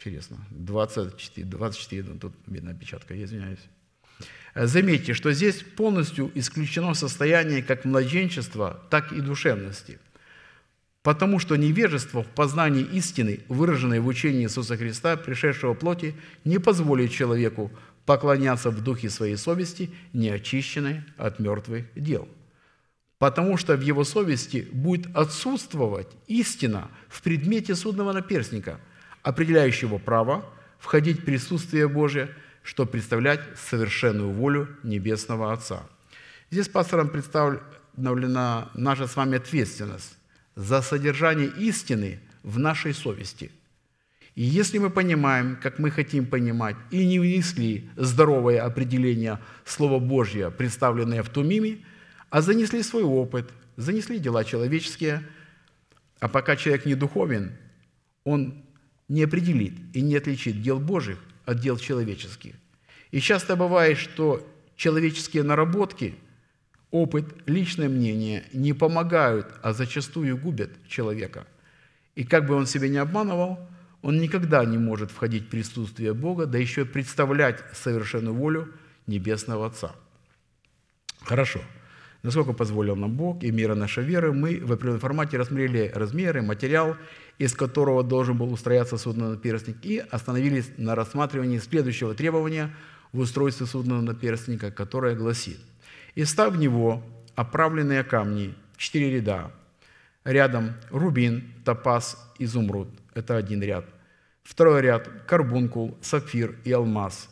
Интересно. 0.01 0.39
24, 0.53 1.47
24 1.47 2.03
тут 2.19 2.33
видно 2.47 2.71
опечатка, 2.71 3.13
я 3.13 3.25
извиняюсь. 3.25 3.59
Заметьте, 4.55 5.13
что 5.13 5.31
здесь 5.33 5.63
полностью 5.77 6.33
исключено 6.35 6.95
состояние 6.95 7.63
как 7.63 7.85
младенчества, 7.85 8.83
так 8.89 9.13
и 9.13 9.21
душевности. 9.21 9.99
Потому 11.03 11.39
что 11.39 11.57
невежество 11.57 12.23
в 12.23 12.29
познании 12.29 12.83
истины, 12.83 13.41
выраженной 13.49 14.01
в 14.01 14.07
учении 14.07 14.45
Иисуса 14.45 14.79
Христа, 14.79 15.19
пришедшего 15.19 15.75
плоти, 15.75 16.15
не 16.47 16.59
позволит 16.59 17.11
человеку 17.11 17.71
поклоняться 18.07 18.71
в 18.71 18.83
духе 18.83 19.11
своей 19.11 19.37
совести, 19.37 19.91
не 20.15 20.31
очищенной 20.31 21.03
от 21.19 21.41
мертвых 21.41 21.85
дел. 21.95 22.27
Потому 23.19 23.59
что 23.59 23.77
в 23.77 23.83
его 23.83 24.05
совести 24.05 24.67
будет 24.73 25.15
отсутствовать 25.15 26.09
истина 26.27 26.91
в 27.11 27.21
предмете 27.21 27.75
судного 27.75 28.15
наперстника– 28.15 28.81
определяющего 29.23 29.99
право 29.99 30.45
входить 30.79 31.21
в 31.21 31.25
присутствие 31.25 31.89
Божие, 31.89 32.35
чтобы 32.63 32.93
представлять 32.93 33.41
совершенную 33.57 34.31
волю 34.31 34.69
Небесного 34.83 35.53
Отца. 35.53 35.83
Здесь 36.51 36.69
пастором 36.69 37.09
представлена 37.09 38.71
наша 38.75 39.07
с 39.07 39.17
вами 39.17 39.37
ответственность 39.37 40.17
за 40.57 40.83
содержание 40.83 41.49
истины 41.49 42.21
в 42.43 42.59
нашей 42.59 42.95
совести. 42.95 43.51
И 44.35 44.43
если 44.43 44.79
мы 44.79 44.91
понимаем, 44.91 45.57
как 45.61 45.79
мы 45.79 45.91
хотим 45.91 46.27
понимать, 46.27 46.77
и 46.91 47.05
не 47.07 47.19
внесли 47.19 47.91
здоровое 47.97 48.63
определение 48.63 49.39
Слова 49.65 49.99
Божьего, 49.99 50.51
представленное 50.51 51.23
в 51.23 51.29
Тумиме, 51.29 51.79
а 52.31 52.41
занесли 52.41 52.83
свой 52.83 53.03
опыт, 53.03 53.51
занесли 53.77 54.19
дела 54.19 54.45
человеческие, 54.45 55.23
а 56.21 56.29
пока 56.29 56.57
человек 56.57 56.87
не 56.87 56.95
духовен, 56.95 57.53
он 58.25 58.65
не 59.11 59.25
определит 59.25 59.75
и 59.93 60.01
не 60.01 60.17
отличит 60.17 60.63
дел 60.63 60.79
Божьих 60.79 61.19
от 61.45 61.61
дел 61.61 61.77
человеческих. 61.77 62.55
И 63.11 63.21
часто 63.21 63.57
бывает, 63.57 63.99
что 63.99 64.47
человеческие 64.77 65.43
наработки, 65.43 66.15
опыт, 66.93 67.27
личное 67.47 67.89
мнение 67.89 68.45
не 68.53 68.73
помогают, 68.73 69.53
а 69.63 69.73
зачастую 69.73 70.39
губят 70.39 70.71
человека. 70.89 71.45
И 72.15 72.23
как 72.23 72.47
бы 72.47 72.55
он 72.55 72.67
себя 72.67 72.89
не 72.89 72.99
обманывал, 72.99 73.59
он 74.01 74.21
никогда 74.21 74.65
не 74.65 74.79
может 74.79 75.11
входить 75.11 75.47
в 75.47 75.49
присутствие 75.49 76.15
Бога, 76.15 76.47
да 76.47 76.59
еще 76.59 76.85
представлять 76.85 77.59
совершенную 77.75 78.35
волю 78.35 78.73
Небесного 79.07 79.67
Отца. 79.67 79.93
Хорошо 81.23 81.61
насколько 82.23 82.53
позволил 82.53 82.97
нам 82.97 83.17
Бог 83.17 83.43
и 83.43 83.51
мира 83.51 83.75
нашей 83.75 84.05
веры, 84.05 84.33
мы 84.33 84.61
в 84.61 84.73
определенном 84.73 85.01
формате 85.01 85.39
рассмотрели 85.39 85.91
размеры, 85.95 86.43
материал, 86.43 86.97
из 87.39 87.55
которого 87.55 88.03
должен 88.03 88.37
был 88.37 88.53
устрояться 88.53 88.99
судный 88.99 89.31
наперстник, 89.31 89.77
и 89.83 89.99
остановились 89.99 90.71
на 90.77 90.95
рассматривании 90.95 91.59
следующего 91.59 92.15
требования 92.15 92.75
в 93.13 93.21
устройстве 93.21 93.67
судного 93.67 94.01
наперстника, 94.03 94.71
которое 94.71 95.15
гласит 95.15 95.59
«И 96.15 96.25
став 96.25 96.55
в 96.55 96.59
него 96.59 97.03
оправленные 97.35 98.05
камни, 98.05 98.55
четыре 98.77 99.17
ряда, 99.17 99.53
рядом 100.25 100.75
рубин, 100.91 101.51
топаз, 101.65 102.19
изумруд»– 102.39 102.89
это 103.15 103.37
один 103.37 103.63
ряд. 103.63 103.87
Второй 104.43 104.83
ряд– 104.83 105.09
карбункул, 105.27 105.97
сапфир 106.03 106.57
и 106.65 106.73
алмаз. 106.73 107.29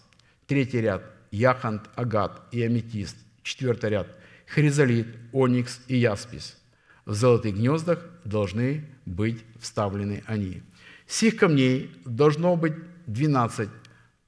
Третий 0.46 0.80
ряд– 0.80 1.02
яхонт, 1.30 1.82
агат 1.94 2.42
и 2.52 2.62
аметист. 2.62 3.16
Четвертый 3.42 3.90
ряд 3.90 4.08
хризолит, 4.48 5.06
оникс 5.32 5.80
и 5.88 5.96
яспис. 5.96 6.56
В 7.04 7.14
золотых 7.14 7.54
гнездах 7.54 8.04
должны 8.24 8.84
быть 9.06 9.44
вставлены 9.58 10.22
они. 10.26 10.62
Сих 11.06 11.36
камней 11.36 11.90
должно 12.04 12.56
быть 12.56 12.74
12 13.06 13.68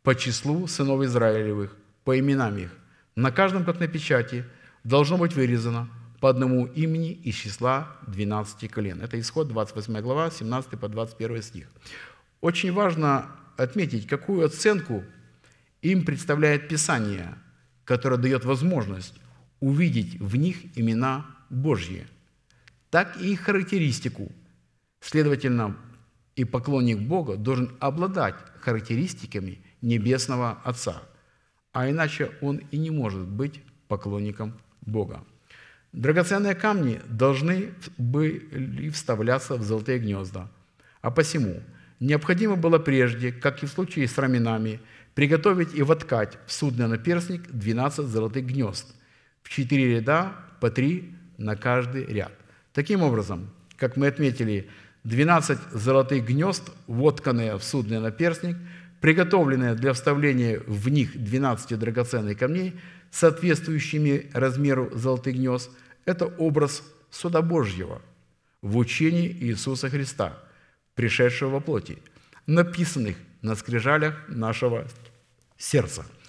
по 0.03 0.15
числу 0.15 0.67
сынов 0.67 1.03
Израилевых, 1.03 1.77
по 2.05 2.19
именам 2.19 2.57
их. 2.57 2.71
На 3.17 3.31
каждом, 3.31 3.65
как 3.65 3.81
на 3.81 3.87
печати, 3.87 4.45
должно 4.83 5.19
быть 5.19 5.35
вырезано 5.35 5.91
по 6.21 6.31
одному 6.31 6.67
имени 6.67 7.13
из 7.13 7.35
числа 7.35 7.97
12 8.07 8.71
колен. 8.71 9.03
Это 9.03 9.21
исход 9.21 9.49
28 9.49 10.01
глава, 10.01 10.31
17 10.31 10.79
по 10.79 10.89
21 10.89 11.43
стих. 11.43 11.67
Очень 12.41 12.73
важно 12.73 13.27
отметить, 13.57 14.07
какую 14.07 14.47
оценку 14.47 15.05
им 15.83 16.05
представляет 16.05 16.69
Писание, 16.69 17.35
которое 17.85 18.17
дает 18.17 18.45
возможность 18.45 19.15
увидеть 19.61 20.19
в 20.19 20.37
них 20.37 20.57
имена 20.77 21.27
Божьи, 21.51 22.07
так 22.91 23.21
и 23.21 23.33
их 23.33 23.41
характеристику. 23.41 24.33
Следовательно, 25.01 25.77
и 26.37 26.45
поклонник 26.45 26.99
Бога 26.99 27.37
должен 27.37 27.71
обладать 27.79 28.35
характеристиками 28.61 29.59
Небесного 29.83 30.59
Отца, 30.65 31.03
а 31.73 31.89
иначе 31.89 32.31
он 32.41 32.63
и 32.71 32.79
не 32.79 32.91
может 32.91 33.27
быть 33.27 33.63
поклонником 33.89 34.59
Бога. 34.83 35.25
Драгоценные 35.93 36.55
камни 36.55 37.01
должны 37.09 37.73
были 37.99 38.91
вставляться 38.91 39.57
в 39.57 39.63
золотые 39.63 39.99
гнезда, 39.99 40.51
а 41.01 41.11
посему 41.11 41.63
необходимо 41.99 42.57
было 42.57 42.79
прежде, 42.79 43.33
как 43.33 43.63
и 43.63 43.67
в 43.67 43.71
случае 43.71 44.07
с 44.07 44.17
раменами, 44.17 44.81
приготовить 45.15 45.75
и 45.75 45.83
воткать 45.83 46.39
в 46.47 46.53
судный 46.53 46.87
наперстник 46.87 47.51
12 47.51 48.07
золотых 48.07 48.47
гнезд– 48.47 48.95
в 49.43 49.49
четыре 49.49 49.97
ряда 49.97 50.33
по 50.61 50.71
три 50.71 51.15
на 51.39 51.57
каждый 51.57 52.05
ряд. 52.05 52.33
Таким 52.73 53.03
образом, 53.03 53.51
как 53.77 53.97
мы 53.97 54.07
отметили, 54.07 54.69
12 55.05 55.59
золотых 55.73 56.27
гнезд, 56.27 56.71
вотканные 56.87 57.57
в 57.57 57.65
судный 57.65 58.01
наперстник, 58.01 58.57
приготовленные 59.01 59.75
для 59.75 59.95
вставления 59.95 60.61
в 60.67 60.89
них 60.89 61.17
12 61.23 61.79
драгоценных 61.79 62.39
камней, 62.39 62.79
соответствующими 63.11 64.31
размеру 64.35 64.91
золотых 64.93 65.35
гнезд, 65.35 65.71
это 66.05 66.27
образ 66.27 66.83
суда 67.11 67.41
Божьего 67.41 68.03
в 68.61 68.77
учении 68.77 69.29
Иисуса 69.29 69.89
Христа, 69.89 70.39
пришедшего 70.95 71.51
во 71.51 71.61
плоти, 71.61 71.99
написанных 72.47 73.17
на 73.41 73.55
скрижалях 73.57 74.15
нашего 74.29 74.87
сердца– 75.57 76.05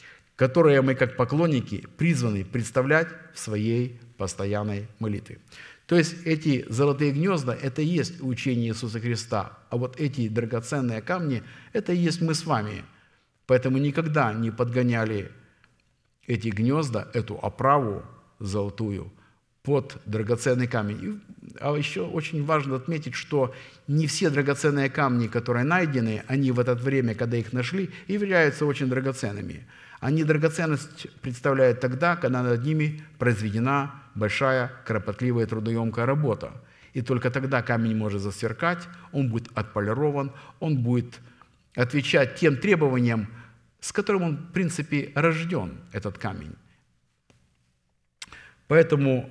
которые 0.42 0.82
мы, 0.82 0.96
как 0.96 1.18
поклонники, 1.18 1.86
призваны 1.98 2.44
представлять 2.44 3.10
в 3.32 3.40
своей 3.40 4.00
постоянной 4.18 4.88
молитве. 4.98 5.38
То 5.86 5.96
есть 5.96 6.16
эти 6.26 6.66
золотые 6.68 7.12
гнезда– 7.12 7.54
это 7.62 7.84
и 7.84 7.86
есть 7.86 8.24
учение 8.24 8.70
Иисуса 8.70 9.00
Христа, 9.00 9.60
а 9.70 9.78
вот 9.78 10.00
эти 10.00 10.28
драгоценные 10.28 11.04
камни– 11.04 11.44
это 11.74 11.94
и 11.94 11.98
есть 11.98 12.22
мы 12.22 12.34
с 12.34 12.44
вами. 12.44 12.84
Поэтому 13.46 13.78
никогда 13.78 14.34
не 14.34 14.50
подгоняли 14.50 15.32
эти 16.26 16.48
гнезда, 16.48 17.08
эту 17.14 17.38
оправу 17.40 18.04
золотую 18.40 19.12
под 19.62 20.02
драгоценный 20.08 20.66
камень. 20.66 21.22
А 21.60 21.78
еще 21.78 22.02
очень 22.02 22.44
важно 22.44 22.78
отметить, 22.78 23.14
что 23.14 23.54
не 23.88 24.08
все 24.08 24.32
драгоценные 24.32 24.90
камни, 24.90 25.28
которые 25.28 25.66
найдены, 25.66 26.24
они 26.26 26.52
в 26.52 26.60
это 26.60 26.74
время, 26.74 27.14
когда 27.14 27.38
их 27.38 27.54
нашли, 27.54 27.92
являются 28.08 28.66
очень 28.66 28.88
драгоценными. 28.88 29.68
Они 30.02 30.24
драгоценность 30.24 31.08
представляют 31.22 31.80
тогда, 31.80 32.16
когда 32.16 32.42
над 32.42 32.64
ними 32.66 33.04
произведена 33.20 33.94
большая, 34.16 34.72
кропотливая, 34.84 35.46
трудоемкая 35.46 36.08
работа. 36.08 36.52
И 36.94 37.04
только 37.04 37.30
тогда 37.30 37.62
камень 37.62 37.96
может 37.96 38.20
засверкать, 38.20 38.90
он 39.12 39.30
будет 39.30 39.50
отполирован, 39.54 40.32
он 40.60 40.80
будет 40.80 41.20
отвечать 41.76 42.36
тем 42.36 42.58
требованиям, 42.58 43.28
с 43.80 43.94
которым 43.94 44.24
он, 44.24 44.38
в 44.38 44.52
принципе, 44.52 45.12
рожден, 45.14 45.78
этот 45.92 46.18
камень. 46.18 46.56
Поэтому, 48.68 49.30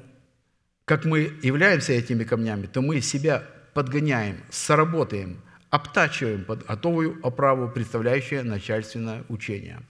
как 0.84 1.04
мы 1.04 1.32
являемся 1.42 1.94
этими 1.94 2.22
камнями, 2.22 2.66
то 2.66 2.80
мы 2.80 3.00
себя 3.00 3.42
подгоняем, 3.74 4.36
сработаем, 4.50 5.40
обтачиваем 5.68 6.44
под 6.44 6.64
готовую 6.64 7.18
оправу, 7.26 7.68
представляющую 7.68 8.44
начальственное 8.44 9.24
учение. 9.28 9.80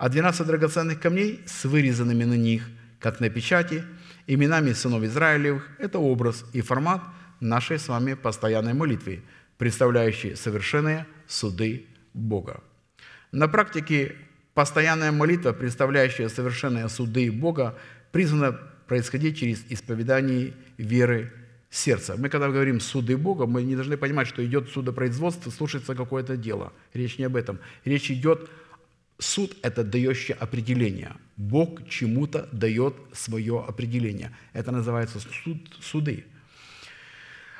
А 0.00 0.08
12 0.08 0.46
драгоценных 0.46 0.98
камней 0.98 1.42
с 1.44 1.66
вырезанными 1.66 2.24
на 2.24 2.32
них, 2.32 2.66
как 3.00 3.20
на 3.20 3.28
печати, 3.28 3.84
именами 4.26 4.72
сынов 4.72 5.02
Израилевых– 5.02 5.68
это 5.78 5.98
образ 5.98 6.46
и 6.54 6.62
формат 6.62 7.02
нашей 7.38 7.78
с 7.78 7.86
вами 7.86 8.14
постоянной 8.14 8.72
молитвы, 8.72 9.22
представляющей 9.58 10.36
совершенные 10.36 11.06
суды 11.26 11.84
Бога. 12.14 12.62
На 13.30 13.46
практике 13.46 14.16
постоянная 14.54 15.12
молитва, 15.12 15.52
представляющая 15.52 16.30
совершенные 16.30 16.88
суды 16.88 17.30
Бога, 17.30 17.76
призвана 18.10 18.52
происходить 18.86 19.36
через 19.36 19.66
исповедание 19.68 20.54
веры 20.78 21.30
сердца. 21.68 22.14
Мы 22.16 22.30
когда 22.30 22.48
говорим 22.48 22.80
«суды 22.80 23.18
Бога», 23.18 23.44
мы 23.44 23.64
не 23.64 23.76
должны 23.76 23.98
понимать, 23.98 24.28
что 24.28 24.42
идет 24.42 24.70
судопроизводство, 24.70 25.50
слушается 25.50 25.94
какое-то 25.94 26.38
дело. 26.38 26.72
Речь 26.94 27.18
не 27.18 27.24
об 27.24 27.36
этом. 27.36 27.58
Речь 27.84 28.10
идет 28.10 28.48
Суд– 29.20 29.54
это 29.62 29.84
дающее 29.84 30.34
определение. 30.40 31.12
Бог 31.36 31.86
чему-то 31.86 32.48
дает 32.52 32.94
свое 33.12 33.62
определение. 33.68 34.34
Это 34.54 34.72
называется 34.72 35.20
суд, 35.20 35.58
суды. 35.78 36.24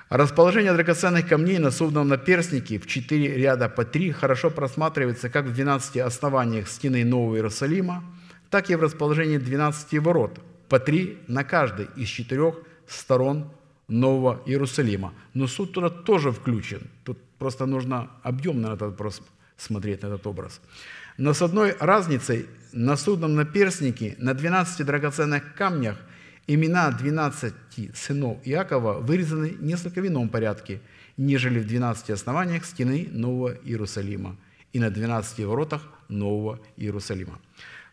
Расположение 0.09 0.73
драгоценных 0.73 1.28
камней 1.28 1.59
на 1.59 1.70
судном 1.70 2.09
наперстнике 2.09 2.78
в 2.78 2.87
четыре 2.87 3.37
ряда 3.37 3.69
по 3.69 3.85
три 3.85 4.11
хорошо 4.11 4.51
просматривается 4.51 5.28
как 5.28 5.45
в 5.45 5.53
12 5.53 5.99
основаниях 5.99 6.66
стены 6.66 7.05
Нового 7.05 7.37
Иерусалима, 7.37 8.05
так 8.49 8.70
и 8.70 8.74
в 8.74 8.81
расположении 8.81 9.37
12 9.37 9.99
ворот, 9.99 10.41
по 10.70 10.81
три 10.81 11.19
на 11.28 11.45
каждой 11.45 11.89
из 11.95 12.09
четырех 12.09 12.55
сторон 12.89 13.51
Нового 13.87 14.41
Иерусалима. 14.47 15.12
Но 15.35 15.47
суд 15.47 15.73
туда 15.73 15.91
тоже 15.91 16.32
включен. 16.32 16.81
Тут 17.05 17.19
просто 17.39 17.66
нужно 17.66 18.11
объемно 18.23 18.70
на 18.70 18.74
этот 18.74 18.93
вопрос 18.93 19.20
смотреть, 19.59 20.03
на 20.03 20.07
этот 20.07 20.27
образ. 20.27 20.61
Но 21.20 21.34
с 21.34 21.42
одной 21.42 21.76
разницей 21.78 22.47
на 22.72 22.97
судном 22.97 23.34
наперстнике 23.34 24.14
на 24.16 24.32
12 24.32 24.86
драгоценных 24.86 25.55
камнях 25.55 25.98
имена 26.47 26.90
12 26.90 27.52
сынов 27.94 28.38
Иакова 28.47 28.94
вырезаны 28.94 29.55
несколько 29.60 30.01
в 30.01 30.06
ином 30.06 30.30
порядке, 30.30 30.80
нежели 31.18 31.59
в 31.59 31.66
12 31.66 32.09
основаниях 32.09 32.64
стены 32.64 33.06
Нового 33.10 33.52
Иерусалима 33.64 34.38
и 34.72 34.80
на 34.80 34.88
12 34.88 35.44
воротах 35.44 35.82
Нового 36.09 36.59
Иерусалима. 36.78 37.38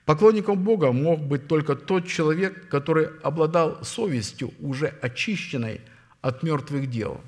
Поклонником 0.05 0.63
Бога 0.63 0.93
мог 0.93 1.19
быть 1.19 1.49
только 1.49 1.75
тот 1.75 2.07
человек, 2.07 2.69
который 2.69 3.09
обладал 3.23 3.83
совестью, 3.83 4.53
уже 4.61 4.87
очищенной 5.01 5.81
от 6.21 6.43
мертвых 6.43 6.89
дел. 6.89 7.19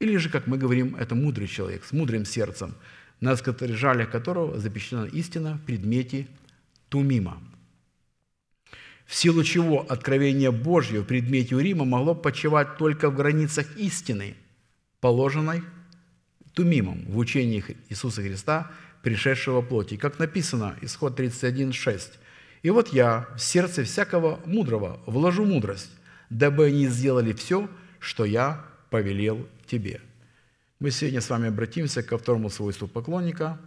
Или 0.00 0.16
же, 0.16 0.28
как 0.28 0.48
мы 0.48 0.58
говорим, 0.58 0.96
это 0.96 1.14
мудрый 1.14 1.46
человек, 1.46 1.84
с 1.84 1.92
мудрым 1.92 2.24
сердцем– 2.24 2.74
на 3.20 3.36
скрижалях 3.36 4.10
которого 4.10 4.58
запечатлена 4.58 5.06
истина 5.06 5.54
в 5.54 5.66
предмете 5.66 6.26
Тумима. 6.88 7.42
В 9.06 9.14
силу 9.14 9.44
чего 9.44 9.84
откровение 9.88 10.50
Божье 10.50 11.00
в 11.00 11.04
предмете 11.04 11.56
Урима 11.56 11.84
могло 11.84 12.14
почивать 12.14 12.78
только 12.78 13.10
в 13.10 13.14
границах 13.14 13.76
истины, 13.76 14.34
положенной 15.00 15.62
Тумимом 16.54 17.04
в 17.06 17.18
учениях 17.18 17.70
Иисуса 17.88 18.22
Христа, 18.22 18.70
пришедшего 19.02 19.60
плоти. 19.60 19.96
Как 19.96 20.18
написано, 20.18 20.76
исход 20.80 21.18
31.6. 21.18 22.12
«И 22.62 22.70
вот 22.70 22.92
я 22.94 23.28
в 23.36 23.40
сердце 23.40 23.84
всякого 23.84 24.40
мудрого 24.46 25.00
вложу 25.04 25.44
мудрость, 25.44 25.90
дабы 26.30 26.66
они 26.66 26.86
сделали 26.86 27.32
все, 27.32 27.68
что 27.98 28.24
я 28.24 28.64
повелел 28.88 29.46
тебе». 29.66 30.00
Мы 30.84 30.90
сегодня 30.90 31.22
с 31.22 31.30
вами 31.30 31.48
обратимся 31.48 32.02
ко 32.02 32.18
второму 32.18 32.50
свойству 32.50 32.86
поклонника, 32.86 33.58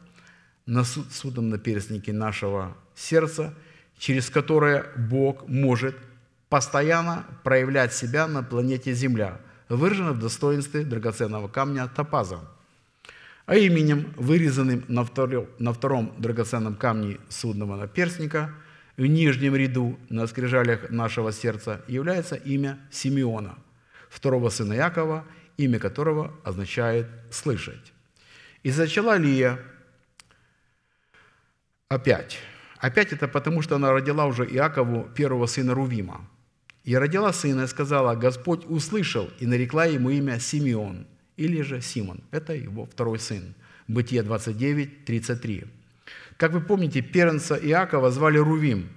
на 0.67 0.83
суд, 0.83 1.11
судом 1.11 1.49
на 1.49 1.57
перстнике 1.57 2.13
нашего 2.13 2.77
сердца, 2.93 3.55
через 3.97 4.29
которое 4.29 4.85
Бог 4.95 5.47
может 5.47 5.95
постоянно 6.47 7.25
проявлять 7.43 7.91
себя 7.91 8.27
на 8.27 8.43
планете 8.43 8.93
Земля, 8.93 9.41
выражено 9.67 10.13
в 10.13 10.19
достоинстве 10.19 10.83
драгоценного 10.83 11.47
камня 11.47 11.87
топаза, 11.87 12.41
а 13.47 13.55
именем, 13.55 14.13
вырезанным 14.15 14.85
на 14.87 15.03
втором, 15.03 15.47
на 15.57 15.73
втором 15.73 16.13
драгоценном 16.19 16.75
камне 16.75 17.17
судного 17.29 17.77
наперстника, 17.77 18.53
в 18.95 19.07
нижнем 19.07 19.55
ряду 19.55 19.97
на 20.09 20.27
скрижалях 20.27 20.91
нашего 20.91 21.31
сердца, 21.31 21.81
является 21.87 22.35
имя 22.35 22.77
Симеона, 22.91 23.57
второго 24.07 24.49
сына 24.49 24.73
Якова– 24.73 25.25
имя 25.57 25.79
которого 25.79 26.33
означает 26.43 27.07
«слышать». 27.31 27.93
И 28.63 28.71
зачала 28.71 29.17
Лия 29.17 29.59
опять. 31.89 32.39
Опять 32.79 33.13
это 33.13 33.27
потому, 33.27 33.61
что 33.61 33.75
она 33.75 33.91
родила 33.91 34.25
уже 34.25 34.45
Иакову 34.45 35.09
первого 35.15 35.47
сына 35.47 35.73
Рувима. 35.73 36.27
И 36.83 36.95
родила 36.95 37.33
сына 37.33 37.63
и 37.63 37.67
сказала, 37.67 38.15
Господь 38.15 38.65
услышал 38.65 39.29
и 39.39 39.45
нарекла 39.45 39.85
ему 39.85 40.09
имя 40.09 40.39
Симеон, 40.39 41.05
или 41.37 41.61
же 41.61 41.81
Симон. 41.81 42.21
Это 42.31 42.53
его 42.53 42.85
второй 42.85 43.19
сын. 43.19 43.55
Бытие 43.87 44.23
29, 44.23 45.05
33. 45.05 45.65
Как 46.37 46.51
вы 46.51 46.61
помните, 46.61 47.01
первенца 47.01 47.55
Иакова 47.55 48.11
звали 48.11 48.37
Рувим, 48.37 48.89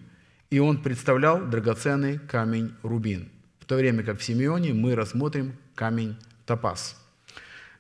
и 0.51 0.59
он 0.59 0.83
представлял 0.83 1.45
драгоценный 1.45 2.19
камень 2.19 2.75
Рубин. 2.83 3.31
В 3.61 3.67
то 3.67 3.77
время 3.77 4.03
как 4.03 4.19
в 4.19 4.25
Симеоне 4.25 4.75
мы 4.75 4.95
рассмотрим 4.95 5.55
камень 5.75 6.17
топаз. 6.51 6.97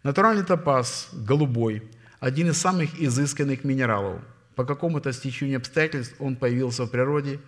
Натуральный 0.04 0.44
топаз, 0.44 1.08
голубой, 1.12 1.82
один 2.20 2.50
из 2.50 2.58
самых 2.58 3.00
изысканных 3.02 3.64
минералов. 3.64 4.20
По 4.54 4.64
какому-то 4.64 5.12
стечению 5.12 5.58
обстоятельств 5.58 6.14
он 6.20 6.36
появился 6.36 6.84
в 6.84 6.90
природе, 6.90 7.40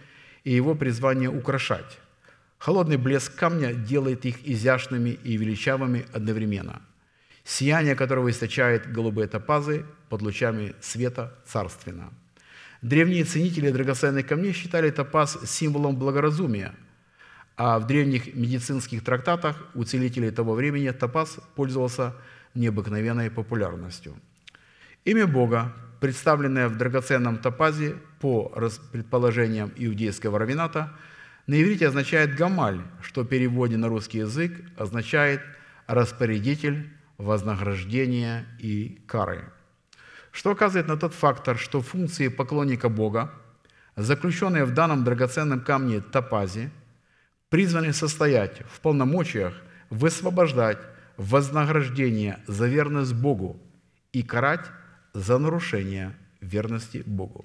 и 0.44 0.53
его 0.53 0.74
призвание– 0.74 1.28
украшать. 1.40 1.99
Холодный 2.59 2.97
блеск 2.97 3.35
камня 3.36 3.73
делает 3.73 4.24
их 4.24 4.36
изящными 4.49 5.11
и 5.11 5.36
величавыми 5.36 6.07
одновременно. 6.12 6.82
Сияние 7.44 7.94
которого 7.94 8.28
источает 8.28 8.93
голубые 8.93 9.28
топазы 9.28 9.85
под 10.09 10.23
лучами 10.23 10.74
света 10.81 11.32
царственно. 11.47 12.11
Древние 12.82 13.24
ценители 13.24 13.70
драгоценных 13.70 14.27
камней 14.27 14.53
считали 14.53 14.90
топаз 14.90 15.39
символом 15.47 15.97
благоразумия– 15.97 16.74
а 17.57 17.79
в 17.79 17.87
древних 17.87 18.35
медицинских 18.35 19.05
трактатах 19.05 19.57
у 19.74 19.85
целителей 19.85 20.31
того 20.31 20.55
времени 20.55 20.91
топаз 20.91 21.39
пользовался 21.55 22.15
необыкновенной 22.55 23.31
популярностью. 23.31 24.15
Имя 25.05 25.27
Бога, 25.27 25.74
представленное 26.01 26.69
в 26.69 26.77
драгоценном 26.77 27.39
топазе 27.39 27.97
по 28.20 28.53
предположениям 28.93 29.73
иудейского 29.77 30.39
равината, 30.39 30.93
на 31.47 31.61
иврите 31.61 31.89
означает 31.89 32.37
«гамаль», 32.37 32.81
что 33.03 33.23
в 33.23 33.27
переводе 33.27 33.77
на 33.77 33.89
русский 33.89 34.19
язык 34.19 34.53
означает 34.77 35.41
«распорядитель 35.87 36.91
вознаграждения 37.19 38.47
и 38.61 39.03
кары». 39.07 39.45
Что 40.31 40.53
указывает 40.53 40.89
на 40.89 40.97
тот 40.97 41.12
фактор, 41.12 41.59
что 41.59 41.83
функции 41.83 42.29
поклонника 42.29 42.89
Бога, 42.89 43.33
заключенные 43.97 44.65
в 44.65 44.73
данном 44.73 45.05
драгоценном 45.05 45.61
камне 45.61 46.01
топазе– 46.01 46.70
призваны 47.53 47.93
состоять 47.93 48.62
в 48.66 48.81
полномочиях 48.81 49.53
высвобождать 49.91 50.79
вознаграждение 51.19 52.39
за 52.47 52.66
верность 52.66 53.12
Богу 53.12 53.61
и 54.15 54.23
карать 54.23 54.65
за 55.12 55.37
нарушение 55.37 56.16
верности 56.41 57.03
Богу. 57.05 57.45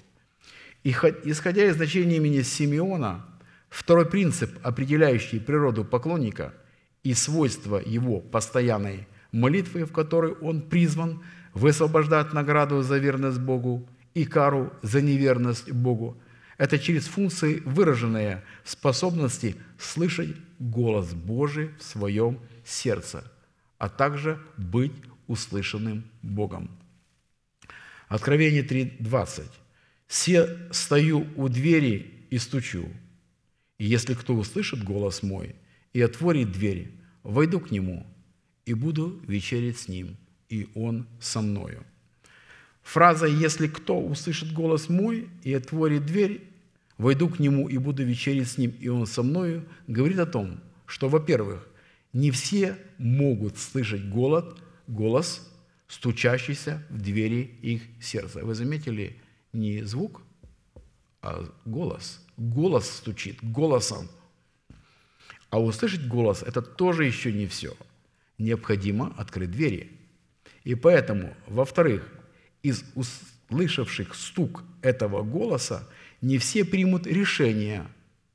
И 0.82 0.92
исходя 1.24 1.66
из 1.66 1.76
значения 1.76 2.16
имени 2.16 2.40
Симеона, 2.40 3.26
второй 3.68 4.06
принцип, 4.06 4.50
определяющий 4.62 5.40
природу 5.40 5.84
поклонника 5.84 6.54
и 7.02 7.12
свойства 7.12 7.76
его 7.76 8.20
постоянной 8.20 9.06
молитвы, 9.30 9.84
в 9.84 9.92
которой 9.92 10.32
он 10.32 10.62
призван 10.62 11.22
высвобождать 11.52 12.32
награду 12.32 12.80
за 12.80 12.96
верность 12.96 13.40
Богу 13.40 13.86
и 14.14 14.24
кару 14.24 14.72
за 14.80 15.02
неверность 15.02 15.70
Богу, 15.70 16.16
это 16.58 16.78
через 16.78 17.06
функции, 17.06 17.62
выраженные 17.64 18.44
способности 18.64 19.56
слышать 19.78 20.36
голос 20.58 21.14
Божий 21.14 21.70
в 21.78 21.82
своем 21.84 22.40
сердце, 22.64 23.24
а 23.78 23.88
также 23.88 24.38
быть 24.56 24.92
услышанным 25.28 26.04
Богом. 26.20 26.68
Откровение 28.08 28.62
3.20. 28.62 29.46
«Се 30.08 30.58
стою 30.72 31.26
у 31.36 31.48
двери 31.48 32.26
и 32.30 32.38
стучу, 32.38 32.88
и 33.76 33.84
если 33.84 34.14
кто 34.14 34.34
услышит 34.34 34.82
голос 34.82 35.22
мой 35.22 35.54
и 35.92 36.00
отворит 36.00 36.50
дверь, 36.50 36.90
войду 37.22 37.60
к 37.60 37.70
нему 37.70 38.06
и 38.64 38.74
буду 38.74 39.20
вечерить 39.26 39.78
с 39.78 39.88
ним, 39.88 40.16
и 40.48 40.68
он 40.74 41.06
со 41.20 41.40
мною». 41.40 41.84
Фраза 42.82 43.26
«если 43.26 43.68
кто 43.68 44.00
услышит 44.00 44.54
голос 44.54 44.88
мой 44.88 45.28
и 45.44 45.52
отворит 45.52 46.06
дверь, 46.06 46.47
войду 46.98 47.28
к 47.28 47.38
нему 47.38 47.68
и 47.68 47.78
буду 47.78 48.04
вечерить 48.04 48.48
с 48.48 48.58
ним, 48.58 48.74
и 48.78 48.88
он 48.88 49.06
со 49.06 49.22
мною» 49.22 49.64
говорит 49.86 50.18
о 50.18 50.26
том, 50.26 50.60
что, 50.86 51.08
во-первых, 51.08 51.66
не 52.12 52.30
все 52.30 52.76
могут 52.98 53.58
слышать 53.58 54.08
голос, 54.08 54.44
голос 54.86 55.48
стучащийся 55.86 56.84
в 56.90 57.00
двери 57.00 57.58
их 57.62 57.82
сердца. 58.00 58.44
Вы 58.44 58.54
заметили, 58.54 59.20
не 59.52 59.82
звук, 59.82 60.22
а 61.22 61.44
голос. 61.64 62.24
Голос 62.36 62.88
стучит, 62.88 63.38
голосом. 63.42 64.08
А 65.50 65.60
услышать 65.60 66.06
голос– 66.06 66.42
это 66.46 66.62
тоже 66.62 67.04
еще 67.04 67.32
не 67.32 67.46
все. 67.46 67.74
Необходимо 68.36 69.14
открыть 69.16 69.50
двери. 69.50 69.90
И 70.64 70.74
поэтому, 70.74 71.34
во-вторых, 71.46 72.06
из 72.62 72.84
услышавших 72.94 74.14
стук 74.14 74.62
этого 74.82 75.22
голоса 75.22 75.88
не 76.20 76.38
все 76.38 76.64
примут 76.64 77.06
решение. 77.06 77.86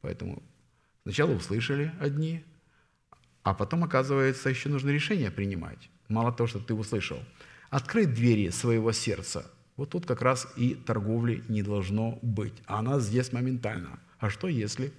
Поэтому 0.02 0.44
сначала 1.04 1.32
услышали 1.32 1.94
одни, 2.00 2.44
а 3.44 3.54
потом, 3.54 3.84
оказывается, 3.84 4.50
еще 4.50 4.70
нужно 4.70 4.90
решение 4.90 5.32
принимать. 5.32 5.90
Мало 6.08 6.32
того, 6.32 6.48
что 6.48 6.60
ты 6.60 6.74
услышал. 6.74 7.20
Открыть 7.70 8.14
двери 8.14 8.50
своего 8.50 8.92
сердца. 8.92 9.52
Вот 9.76 9.90
тут 9.90 10.06
как 10.06 10.22
раз 10.22 10.48
и 10.56 10.76
торговли 10.76 11.44
не 11.50 11.62
должно 11.62 12.20
быть. 12.22 12.54
А 12.66 12.80
она 12.80 13.00
здесь 13.00 13.32
моментально. 13.32 14.00
А 14.20 14.30
что 14.30 14.48
если? 14.48 14.94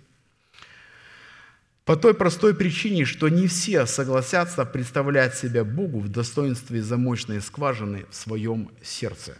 По 1.84 1.96
той 1.96 2.14
простой 2.14 2.54
причине, 2.54 3.04
что 3.04 3.28
не 3.28 3.46
все 3.46 3.86
согласятся 3.86 4.64
представлять 4.64 5.34
себя 5.34 5.64
Богу 5.64 6.00
в 6.00 6.08
достоинстве 6.08 6.82
замочной 6.82 7.40
скважины 7.40 8.06
в 8.10 8.14
своем 8.14 8.70
сердце, 8.82 9.36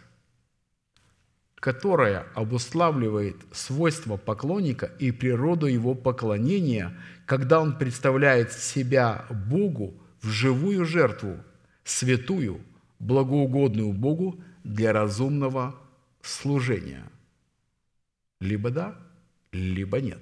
которая 1.65 2.27
обуславливает 2.35 3.37
свойства 3.51 4.17
поклонника 4.17 4.85
и 4.99 5.09
природу 5.09 5.65
его 5.65 5.95
поклонения, 5.95 6.95
когда 7.25 7.59
он 7.59 7.75
представляет 7.75 8.51
себя 8.51 9.25
Богу 9.31 9.95
в 10.21 10.27
живую 10.27 10.85
жертву, 10.85 11.37
святую, 11.83 12.61
благоугодную 12.99 13.93
Богу 13.93 14.39
для 14.63 14.93
разумного 14.93 15.75
служения. 16.21 17.03
Либо 18.39 18.69
да, 18.69 18.95
либо 19.51 19.99
нет. 19.99 20.21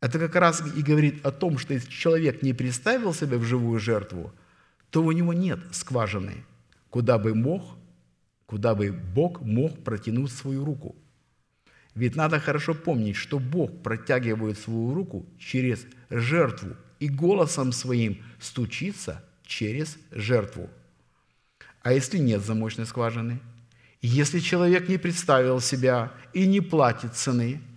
Это 0.00 0.20
как 0.20 0.36
раз 0.36 0.62
и 0.76 0.80
говорит 0.80 1.26
о 1.26 1.32
том, 1.32 1.58
что 1.58 1.74
если 1.74 1.90
человек 1.90 2.42
не 2.42 2.52
представил 2.52 3.12
себя 3.12 3.36
в 3.38 3.42
живую 3.42 3.80
жертву, 3.80 4.32
то 4.90 5.02
у 5.02 5.10
него 5.10 5.32
нет 5.32 5.58
скважины, 5.72 6.44
куда 6.88 7.18
бы 7.18 7.34
мог, 7.34 7.75
куда 8.46 8.74
бы 8.74 8.92
Бог 8.92 9.40
мог 9.42 9.82
протянуть 9.84 10.32
свою 10.32 10.64
руку. 10.64 10.96
Ведь 11.94 12.16
надо 12.16 12.40
хорошо 12.40 12.74
помнить, 12.74 13.16
что 13.16 13.38
Бог 13.38 13.82
протягивает 13.82 14.58
свою 14.58 14.94
руку 14.94 15.26
через 15.38 15.86
жертву 16.10 16.76
и 17.00 17.08
голосом 17.08 17.72
своим 17.72 18.22
стучится 18.40 19.24
через 19.44 19.98
жертву. 20.10 20.68
А 21.82 21.92
если 21.92 22.18
нет 22.18 22.42
замочной 22.42 22.86
скважины? 22.86 23.40
Если 24.02 24.40
человек 24.40 24.88
не 24.88 24.98
представил 24.98 25.60
себя 25.60 26.12
и 26.32 26.46
не 26.46 26.60
платит 26.60 27.14
цены– 27.14 27.60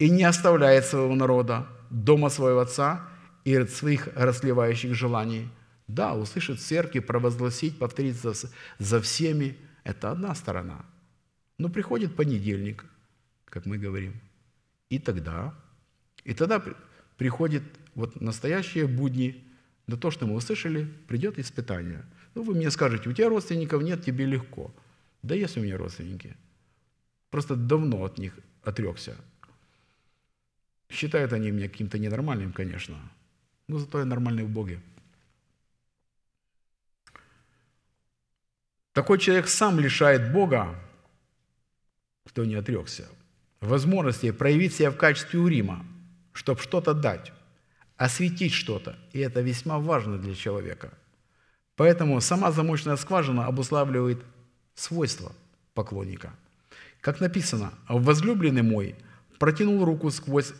и 0.00 0.08
не 0.08 0.24
оставляет 0.24 0.86
своего 0.86 1.14
народа, 1.14 1.66
дома 1.90 2.30
своего 2.30 2.60
отца 2.60 3.06
и 3.44 3.66
своих 3.66 4.08
расливающих 4.16 4.94
желаний. 4.94 5.48
Да, 5.86 6.14
услышит 6.14 6.58
в 6.58 6.66
церкви, 6.66 7.00
провозгласить, 7.00 7.78
повторить 7.78 8.16
за, 8.16 8.32
за 8.78 9.00
всеми– 9.00 9.56
это 9.84 10.10
одна 10.10 10.34
сторона. 10.34 10.84
Но 11.58 11.68
приходит 11.68 12.16
понедельник, 12.16 12.84
как 13.44 13.66
мы 13.66 13.78
говорим, 13.78 14.14
и 14.88 14.98
тогда, 14.98 15.54
и 16.24 16.34
тогда 16.34 16.62
приходит 17.16 17.62
вот 17.94 18.20
настоящие 18.20 18.86
будни, 18.86 19.44
да 19.86 19.96
то, 19.96 20.10
что 20.10 20.26
мы 20.26 20.34
услышали, 20.34 20.88
придет 21.06 21.38
испытание. 21.38 22.04
Ну, 22.34 22.42
вы 22.42 22.54
мне 22.54 22.70
скажете, 22.70 23.08
у 23.08 23.12
тебя 23.12 23.28
родственников 23.28 23.82
нет, 23.82 24.04
тебе 24.04 24.24
легко. 24.24 24.72
Да 25.22 25.34
есть 25.34 25.56
у 25.56 25.60
меня 25.60 25.76
родственники. 25.76 26.36
Просто 27.30 27.56
давно 27.56 28.04
от 28.04 28.18
них 28.18 28.38
отрекся. 28.62 29.16
Считают 30.88 31.32
они 31.32 31.50
меня 31.50 31.68
каким-то 31.68 31.98
ненормальным, 31.98 32.52
конечно, 32.52 32.96
но 33.68 33.78
зато 33.78 34.00
я 34.00 34.04
нормальный 34.04 34.44
в 34.44 34.50
Боге. 34.50 34.80
Такой 38.92 39.18
человек 39.18 39.48
сам 39.48 39.78
лишает 39.78 40.32
Бога, 40.32 40.74
кто 42.26 42.44
не 42.44 42.56
отрекся, 42.56 43.08
возможности 43.60 44.30
проявить 44.32 44.74
себя 44.74 44.90
в 44.90 44.96
качестве 44.96 45.38
урима, 45.38 45.86
чтобы 46.32 46.60
что-то 46.60 46.92
дать, 46.92 47.32
осветить 47.96 48.52
что-то. 48.52 48.98
И 49.12 49.20
это 49.20 49.42
весьма 49.42 49.78
важно 49.78 50.18
для 50.18 50.34
человека. 50.34 50.92
Поэтому 51.76 52.20
сама 52.20 52.50
замочная 52.50 52.96
скважина 52.96 53.46
обуславливает 53.46 54.22
свойства 54.74 55.32
поклонника. 55.74 56.34
Как 57.00 57.20
написано, 57.20 57.72
«Возлюбленный 57.88 58.62
мой 58.62 58.96
протянул 59.38 59.84
руку 59.84 60.10
сквозь 60.10 60.52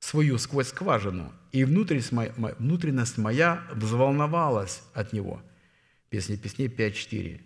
свою 0.00 0.38
сквозь 0.38 0.68
скважину, 0.68 1.32
и 1.52 1.64
внутренность 1.64 3.16
моя 3.16 3.62
взволновалась 3.72 4.82
от 4.92 5.12
него». 5.12 5.40
Песня 6.10 6.36
песней 6.36 6.68
5.4. 6.68 7.40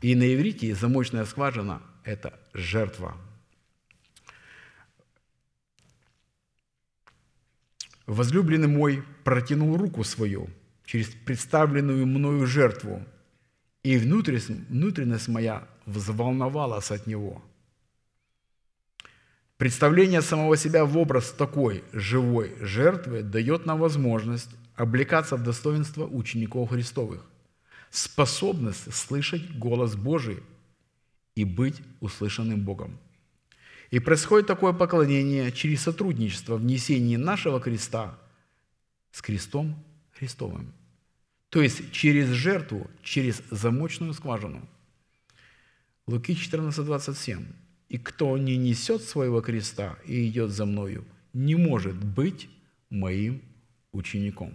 И 0.00 0.14
на 0.14 0.34
иврите 0.34 0.74
замочная 0.74 1.24
скважина– 1.24 1.82
это 2.04 2.38
жертва. 2.54 3.16
Возлюбленный 8.06 8.68
мой 8.68 9.02
протянул 9.24 9.76
руку 9.76 10.04
свою 10.04 10.48
через 10.84 11.08
представленную 11.08 12.06
мною 12.06 12.46
жертву, 12.46 13.04
и 13.82 13.98
внутренность 13.98 15.28
моя 15.28 15.68
взволновалась 15.86 16.90
от 16.90 17.06
него– 17.06 17.44
Представление 19.58 20.22
самого 20.22 20.56
себя 20.56 20.84
в 20.84 20.96
образ 20.96 21.32
такой 21.32 21.82
живой 21.92 22.54
жертвы 22.60 23.24
дает 23.24 23.66
нам 23.66 23.80
возможность 23.80 24.50
облекаться 24.76 25.36
в 25.36 25.42
достоинство 25.42 26.06
учеников 26.06 26.70
Христовых, 26.70 27.26
способность 27.90 28.94
слышать 28.94 29.58
голос 29.58 29.96
Божий 29.96 30.44
и 31.34 31.42
быть 31.42 31.82
услышанным 31.98 32.64
Богом. 32.64 33.00
И 33.90 33.98
происходит 33.98 34.46
такое 34.46 34.72
поклонение 34.72 35.50
через 35.50 35.82
сотрудничество 35.82 36.56
в 36.56 36.64
несении 36.64 37.16
нашего 37.16 37.60
креста 37.60 38.16
с 39.10 39.20
крестом 39.20 39.74
Христовым. 40.16 40.72
То 41.48 41.60
есть 41.60 41.90
через 41.90 42.28
жертву, 42.28 42.88
через 43.02 43.42
замочную 43.50 44.14
скважину. 44.14 44.62
Луки 46.06 46.36
14, 46.36 46.84
27. 46.84 47.44
И 47.88 47.98
кто 47.98 48.36
не 48.36 48.56
несет 48.56 49.02
своего 49.02 49.40
креста 49.40 49.96
и 50.04 50.28
идет 50.28 50.50
за 50.50 50.66
мною, 50.66 51.04
не 51.32 51.54
может 51.54 51.96
быть 51.96 52.48
моим 52.90 53.42
учеником. 53.92 54.52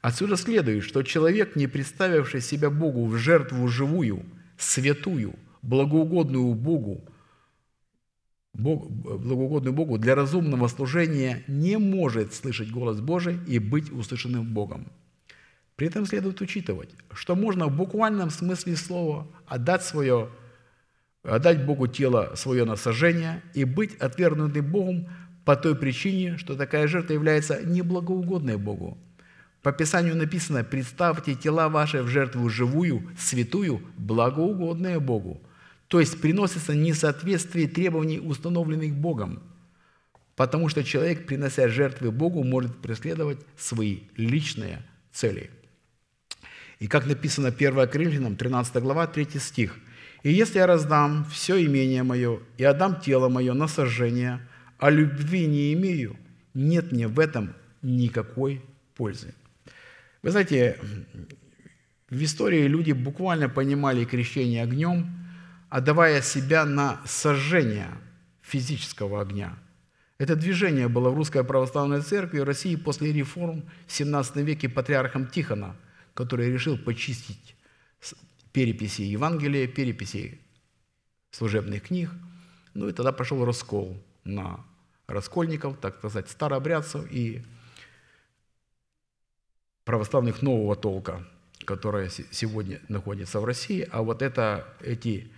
Отсюда 0.00 0.36
следует, 0.36 0.84
что 0.84 1.02
человек, 1.02 1.56
не 1.56 1.66
представивший 1.66 2.40
себя 2.40 2.70
Богу 2.70 3.06
в 3.06 3.16
жертву 3.16 3.66
живую, 3.68 4.24
святую, 4.58 5.34
благоугодную 5.62 6.54
Богу, 6.54 7.04
Бог, 8.52 8.88
благоугодную 8.88 9.72
Богу 9.72 9.98
для 9.98 10.14
разумного 10.14 10.68
служения 10.68 11.42
не 11.48 11.76
может 11.76 12.34
слышать 12.34 12.70
голос 12.70 13.00
Божий 13.00 13.38
и 13.48 13.58
быть 13.58 13.90
услышанным 13.90 14.54
Богом. 14.54 14.86
При 15.74 15.88
этом 15.88 16.06
следует 16.06 16.40
учитывать, 16.40 16.90
что 17.12 17.34
можно 17.34 17.66
в 17.66 17.76
буквальном 17.76 18.30
смысле 18.30 18.76
слова 18.76 19.26
отдать 19.46 19.82
свое 19.82 20.28
отдать 21.24 21.64
Богу 21.64 21.86
тело 21.86 22.32
свое 22.36 22.64
на 22.64 22.76
сожжение 22.76 23.42
и 23.54 23.64
быть 23.64 23.96
отвергнутым 23.96 24.64
Богом 24.64 25.08
по 25.44 25.56
той 25.56 25.74
причине, 25.74 26.38
что 26.38 26.54
такая 26.54 26.86
жертва 26.86 27.14
является 27.14 27.62
неблагоугодной 27.64 28.56
Богу. 28.56 28.98
По 29.62 29.72
Писанию 29.72 30.14
написано, 30.14 30.62
представьте 30.62 31.34
тела 31.34 31.68
ваши 31.70 32.02
в 32.02 32.08
жертву 32.08 32.48
живую, 32.50 33.10
святую, 33.18 33.80
благоугодную 33.96 35.00
Богу. 35.00 35.40
То 35.88 36.00
есть 36.00 36.20
приносится 36.20 36.74
несоответствие 36.74 37.68
требований, 37.68 38.20
установленных 38.20 38.94
Богом. 38.94 39.42
Потому 40.36 40.68
что 40.68 40.82
человек, 40.84 41.26
принося 41.26 41.68
жертвы 41.68 42.10
Богу, 42.10 42.42
может 42.42 42.76
преследовать 42.82 43.38
свои 43.56 44.00
личные 44.16 44.82
цели. 45.12 45.50
И 46.80 46.86
как 46.86 47.06
написано 47.06 47.48
1 47.48 47.88
Коринфянам, 47.88 48.36
13 48.36 48.82
глава, 48.82 49.06
3 49.06 49.38
стих. 49.38 49.78
«И 50.24 50.32
если 50.32 50.58
я 50.58 50.66
раздам 50.66 51.24
все 51.26 51.64
имение 51.64 52.02
мое 52.02 52.40
и 52.56 52.64
отдам 52.64 53.00
тело 53.00 53.28
мое 53.28 53.54
на 53.54 53.68
сожжение, 53.68 54.40
а 54.78 54.90
любви 54.90 55.46
не 55.46 55.72
имею, 55.74 56.16
нет 56.54 56.90
мне 56.90 57.06
в 57.06 57.20
этом 57.20 57.54
никакой 57.82 58.60
пользы». 58.96 59.34
Вы 60.22 60.30
знаете, 60.30 60.80
в 62.08 62.24
истории 62.24 62.66
люди 62.66 62.92
буквально 62.92 63.50
понимали 63.50 64.06
крещение 64.06 64.62
огнем, 64.62 65.06
отдавая 65.68 66.22
себя 66.22 66.64
на 66.64 67.00
сожжение 67.04 67.90
физического 68.40 69.20
огня. 69.20 69.58
Это 70.16 70.36
движение 70.36 70.88
было 70.88 71.10
в 71.10 71.16
Русской 71.16 71.44
Православной 71.44 72.00
Церкви 72.00 72.40
в 72.40 72.44
России 72.44 72.76
после 72.76 73.12
реформ 73.12 73.64
в 73.86 73.90
XVII 73.90 74.42
веке 74.42 74.70
патриархом 74.70 75.26
Тихона, 75.26 75.76
который 76.14 76.50
решил 76.50 76.78
почистить 76.78 77.54
переписи 78.54 79.02
Евангелия, 79.02 79.66
переписи 79.66 80.38
служебных 81.32 81.82
книг. 81.82 82.10
Ну 82.72 82.88
и 82.88 82.92
тогда 82.92 83.12
пошел 83.12 83.44
раскол 83.44 84.00
на 84.22 84.64
раскольников, 85.08 85.78
так 85.80 85.98
сказать, 85.98 86.30
старообрядцев 86.30 87.04
и 87.10 87.42
православных 89.84 90.40
нового 90.40 90.76
толка, 90.76 91.26
которые 91.66 92.10
сегодня 92.30 92.80
находятся 92.88 93.40
в 93.40 93.44
России, 93.44 93.86
а 93.90 94.02
вот 94.02 94.22
это 94.22 94.68
эти 94.80 95.32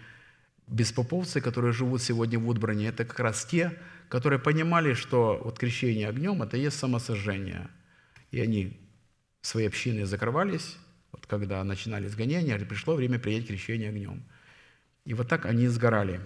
беспоповцы, 0.66 1.40
которые 1.40 1.72
живут 1.72 2.02
сегодня 2.02 2.38
в 2.38 2.46
Удбране, 2.46 2.88
это 2.88 3.06
как 3.06 3.18
раз 3.20 3.46
те, 3.46 3.78
которые 4.10 4.38
понимали, 4.38 4.92
что 4.92 5.40
вот 5.42 5.58
крещение 5.58 6.08
огнем– 6.08 6.42
это 6.44 6.58
есть 6.58 6.78
самосожжение. 6.78 7.68
И 8.30 8.40
они 8.40 8.78
свои 9.40 9.66
общины 9.66 10.04
закрывались, 10.04 10.76
когда 11.26 11.62
начинались 11.64 12.14
гонения, 12.14 12.58
пришло 12.58 12.94
время 12.94 13.18
принять 13.18 13.46
крещение 13.46 13.88
огнем. 13.88 14.22
И 15.04 15.14
вот 15.14 15.28
так 15.28 15.46
они 15.46 15.68
сгорали. 15.68 16.20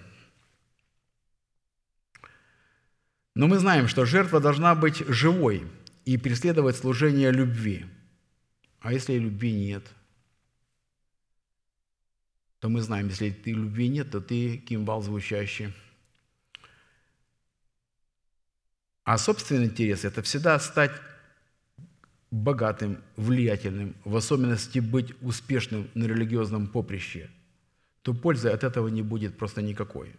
Но 3.34 3.46
мы 3.46 3.58
знаем, 3.58 3.88
что 3.88 4.04
жертва 4.04 4.40
должна 4.40 4.74
быть 4.74 4.98
живой 5.06 5.62
и 6.04 6.16
преследовать 6.16 6.76
служение 6.76 7.30
любви– 7.30 7.86
а 8.80 8.92
если 8.92 9.18
любви 9.18 9.52
нет, 9.52 9.86
то 12.60 12.68
мы 12.68 12.80
знаем, 12.80 13.08
если 13.08 13.30
ты 13.30 13.52
любви 13.52 13.88
нет, 13.88 14.10
то 14.10 14.20
ты 14.20 14.56
кимвал 14.56 15.02
звучащий. 15.02 15.72
А 19.04 19.18
собственный 19.18 19.66
интерес– 19.66 20.04
это 20.06 20.22
всегда 20.22 20.58
стать 20.58 20.92
богатым, 22.30 22.98
влиятельным, 23.16 23.94
в 24.04 24.16
особенности 24.16 24.78
быть 24.78 25.14
успешным 25.22 25.88
на 25.94 26.04
религиозном 26.04 26.66
поприще, 26.66 27.30
то 28.02 28.14
пользы 28.14 28.48
от 28.50 28.64
этого 28.64 28.88
не 28.88 29.02
будет 29.02 29.36
просто 29.36 29.62
никакой. 29.62 30.14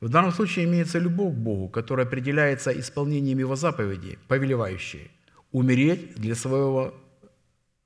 В 0.00 0.08
данном 0.08 0.32
случае 0.32 0.64
имеется 0.64 0.98
любовь 0.98 1.34
к 1.34 1.38
Богу, 1.38 1.68
которая 1.68 2.06
определяется 2.06 2.70
исполнением 2.78 3.38
Его 3.38 3.56
заповедей, 3.56 4.18
повелевающей– 4.28 5.10
умереть 5.52 6.14
для 6.14 6.34
своего 6.34 6.94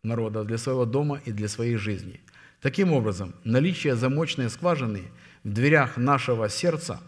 народа, 0.02 0.44
для 0.44 0.56
своего 0.56 0.86
дома 0.86 1.20
и 1.24 1.32
для 1.32 1.48
своей 1.48 1.76
жизни. 1.76 2.20
Таким 2.62 2.92
образом, 2.92 3.34
наличие 3.44 3.96
замочной 3.96 4.48
скважины 4.48 5.02
в 5.44 5.52
дверях 5.52 5.96
нашего 5.96 6.48
сердца 6.48 7.00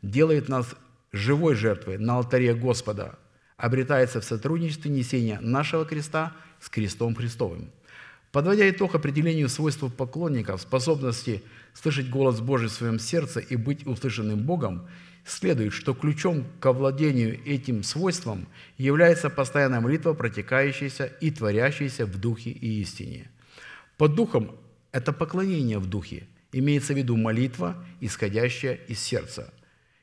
делает 0.00 0.48
нас 0.48 0.74
живой 1.12 1.54
жертвой 1.54 1.98
на 1.98 2.16
алтаре 2.16 2.54
Господа, 2.54 3.18
обретается 3.62 4.20
в 4.20 4.24
сотрудничестве 4.24 4.90
несения 4.90 5.38
нашего 5.40 5.84
креста 5.84 6.32
с 6.60 6.68
крестом 6.68 7.14
Христовым. 7.14 7.70
Подводя 8.32 8.68
итог 8.68 8.96
определению 8.96 9.48
свойств 9.48 9.84
поклонников, 9.96 10.62
способности 10.62 11.44
слышать 11.72 12.10
голос 12.10 12.40
Божий 12.40 12.68
в 12.68 12.72
своем 12.72 12.98
сердце 12.98 13.38
и 13.38 13.54
быть 13.54 13.86
услышанным 13.86 14.40
Богом, 14.40 14.88
следует, 15.24 15.72
что 15.72 15.94
ключом 15.94 16.44
к 16.58 16.66
овладению 16.66 17.40
этим 17.46 17.84
свойством 17.84 18.48
является 18.78 19.30
постоянная 19.30 19.80
молитва, 19.80 20.14
протекающаяся 20.14 21.04
и 21.04 21.30
творящаяся 21.30 22.04
в 22.04 22.18
духе 22.18 22.50
и 22.50 22.80
истине. 22.80 23.30
Под 23.96 24.16
духом– 24.16 24.56
это 24.90 25.12
поклонение 25.12 25.78
в 25.78 25.86
духе, 25.86 26.26
имеется 26.50 26.94
в 26.94 26.96
виду 26.96 27.16
молитва, 27.16 27.76
исходящая 28.00 28.74
из 28.88 28.98
сердца. 28.98 29.54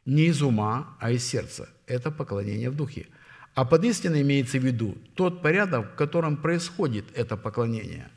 Не 0.05 0.27
из 0.27 0.41
ума, 0.41 0.95
а 1.01 1.11
из 1.11 1.25
сердца– 1.25 1.67
это 1.87 2.09
поклонение 2.09 2.69
в 2.69 2.75
духе. 2.77 3.07
А 3.55 3.65
под 3.65 3.83
истиной 3.83 4.21
имеется 4.21 4.57
в 4.59 4.63
виду 4.63 4.97
тот 5.15 5.41
порядок, 5.41 5.93
в 5.93 5.95
котором 5.95 6.37
происходит 6.37 7.05
это 7.15 7.37
поклонение. 7.37 8.09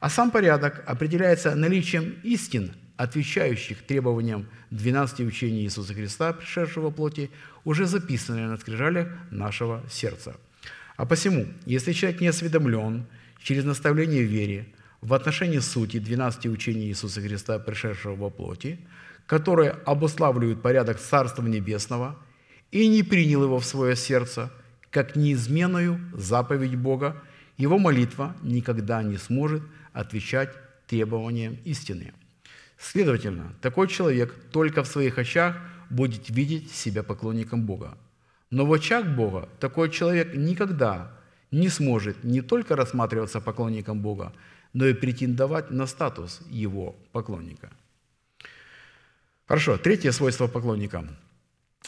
А 0.00 0.10
сам 0.10 0.30
порядок 0.30 0.82
определяется 0.86 1.54
наличием 1.54 2.16
истин– 2.22 2.72
отвечающих 2.98 3.86
требованиям 3.86 4.48
12 4.70 5.20
учений 5.20 5.62
Иисуса 5.62 5.94
Христа, 5.94 6.32
пришедшего 6.32 6.90
плоти, 6.90 7.30
уже 7.64 7.86
записанные 7.86 8.48
на 8.48 8.56
скрижалях 8.56 9.08
нашего 9.30 9.82
сердца. 9.88 10.34
А 10.96 11.06
посему, 11.06 11.46
если 11.64 11.92
человек 11.92 12.20
не 12.20 12.26
осведомлен 12.26 13.06
через 13.40 13.64
наставление 13.64 14.24
в 14.24 14.30
вере 14.30 14.66
в 15.00 15.14
отношении 15.14 15.60
сути 15.60 16.00
12 16.00 16.46
учений 16.46 16.88
Иисуса 16.88 17.20
Христа, 17.20 17.60
пришедшего 17.60 18.16
во 18.16 18.30
плоти, 18.30 18.80
которые 19.26 19.70
обуславливают 19.70 20.60
порядок 20.60 20.98
Царства 20.98 21.46
Небесного, 21.46 22.18
и 22.70 22.86
не 22.88 23.02
принял 23.02 23.42
его 23.44 23.58
в 23.58 23.64
свое 23.64 23.96
сердце, 23.96 24.50
как 24.90 25.16
неизменную 25.16 26.00
заповедь 26.14 26.76
Бога, 26.76 27.22
его 27.56 27.78
молитва 27.78 28.36
никогда 28.42 29.02
не 29.02 29.16
сможет 29.16 29.62
отвечать 29.92 30.50
требованиям 30.86 31.58
истины. 31.64 32.12
Следовательно, 32.78 33.52
такой 33.60 33.88
человек 33.88 34.34
только 34.52 34.82
в 34.82 34.88
своих 34.88 35.18
очах 35.18 35.56
будет 35.90 36.30
видеть 36.30 36.70
себя 36.70 37.02
поклонником 37.02 37.66
Бога. 37.66 37.98
Но 38.50 38.64
в 38.64 38.72
очах 38.72 39.06
Бога 39.06 39.48
такой 39.60 39.90
человек 39.90 40.34
никогда 40.34 41.12
не 41.50 41.68
сможет 41.68 42.24
не 42.24 42.40
только 42.40 42.76
рассматриваться 42.76 43.40
поклонником 43.40 44.00
Бога, 44.00 44.32
но 44.72 44.86
и 44.86 44.94
претендовать 44.94 45.70
на 45.70 45.86
статус 45.86 46.40
его 46.48 46.94
поклонника. 47.12 47.70
Хорошо, 49.46 49.78
третье 49.78 50.12
свойство 50.12 50.46
поклонника. 50.46 51.08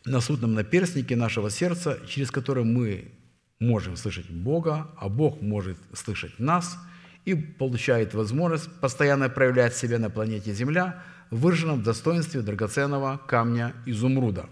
На 0.05 0.21
судном 0.21 0.55
наперстнике 0.55 1.17
нашего 1.17 1.51
сердца, 1.51 1.99
через 2.07 2.31
которое 2.31 2.65
мы 2.65 3.13
можем 3.59 3.97
слышать 3.97 4.31
Бога, 4.31 4.91
а 4.97 5.09
Бог 5.09 5.41
может 5.43 5.77
слышать 5.93 6.39
нас– 6.39 6.79
и 7.25 7.35
получает 7.35 8.15
возможность 8.15 8.71
постоянно 8.81 9.29
проявлять 9.29 9.77
себя 9.77 9.99
на 9.99 10.11
планете 10.11 10.53
Земля, 10.53 11.03
выраженном 11.31 11.81
в 11.81 11.83
достоинстве 11.83 12.41
драгоценного 12.43 13.21
камня 13.27 13.75
изумруда. 13.87 14.49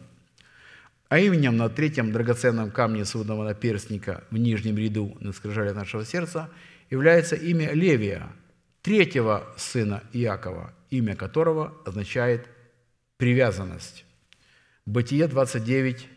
А 1.09 1.19
именем 1.19 1.57
на 1.57 1.71
третьем 1.71 2.13
драгоценном 2.13 2.71
камне 2.71 3.05
судного 3.05 3.45
наперстника 3.45 4.25
в 4.31 4.37
нижнем 4.37 4.77
ряду 4.77 5.17
на 5.21 5.33
скрижале 5.33 5.73
нашего 5.73 6.05
сердца 6.05 6.51
является 6.91 7.35
имя 7.35 7.73
Левия, 7.73 8.29
третьего 8.83 9.45
сына 9.57 10.03
Иакова, 10.13 10.75
имя 10.91 11.17
которого 11.17 11.75
означает 11.87 12.47
привязанность. 13.17 14.05
Бытие 14.89 15.27
29, 15.27 16.09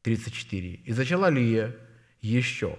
34. 0.00 0.80
«И 0.86 0.92
зачала 0.92 1.28
Лия 1.28 1.76
еще, 2.22 2.78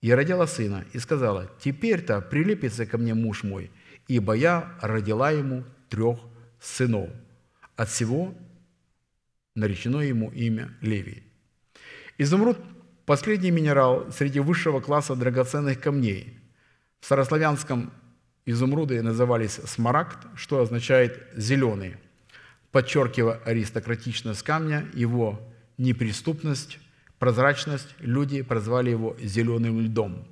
и 0.00 0.12
родила 0.14 0.46
сына, 0.46 0.84
и 0.92 1.00
сказала, 1.00 1.50
«Теперь-то 1.58 2.20
прилепится 2.20 2.86
ко 2.86 2.96
мне 2.96 3.12
муж 3.12 3.42
мой, 3.42 3.72
ибо 4.06 4.34
я 4.34 4.78
родила 4.80 5.32
ему 5.32 5.64
трех 5.88 6.20
сынов». 6.60 7.10
От 7.74 7.88
всего 7.88 8.36
наречено 9.56 9.98
ему 9.98 10.30
имя 10.30 10.72
Левий. 10.80 11.24
Изумруд– 12.16 12.56
последний 13.04 13.50
минерал 13.50 14.12
среди 14.12 14.38
высшего 14.38 14.78
класса 14.78 15.16
драгоценных 15.16 15.80
камней. 15.80 16.38
В 17.00 17.06
старославянском 17.06 17.92
изумруды 18.46 19.02
назывались 19.02 19.58
смарагд, 19.64 20.24
что 20.36 20.60
означает 20.60 21.26
«зеленый», 21.34 21.96
подчеркивая 22.72 23.40
аристократичность 23.44 24.42
камня, 24.42 24.86
его 24.94 25.40
неприступность– 25.78 26.78
прозрачность, 27.18 27.94
люди 28.00 28.42
прозвали 28.42 28.90
его 28.90 29.16
«зеленым 29.20 29.80
льдом». 29.80 30.26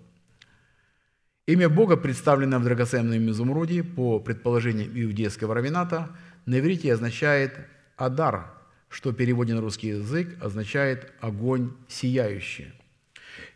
Имя 1.46 1.68
Бога, 1.68 1.96
представленное 1.96 2.58
в 2.58 2.64
драгоценном 2.64 3.30
изумруде, 3.30 3.84
по 3.84 4.18
предположениям 4.18 4.90
иудейского 4.92 5.54
равината, 5.54 6.10
на 6.46 6.58
иврите 6.58 6.92
означает 6.92 7.54
«адар», 7.96 8.50
что 8.88 9.10
в 9.10 9.14
переводе 9.14 9.54
на 9.54 9.60
русский 9.60 9.88
язык 9.88 10.36
означает 10.42 11.12
«огонь 11.20 11.72
сияющий». 11.86 12.72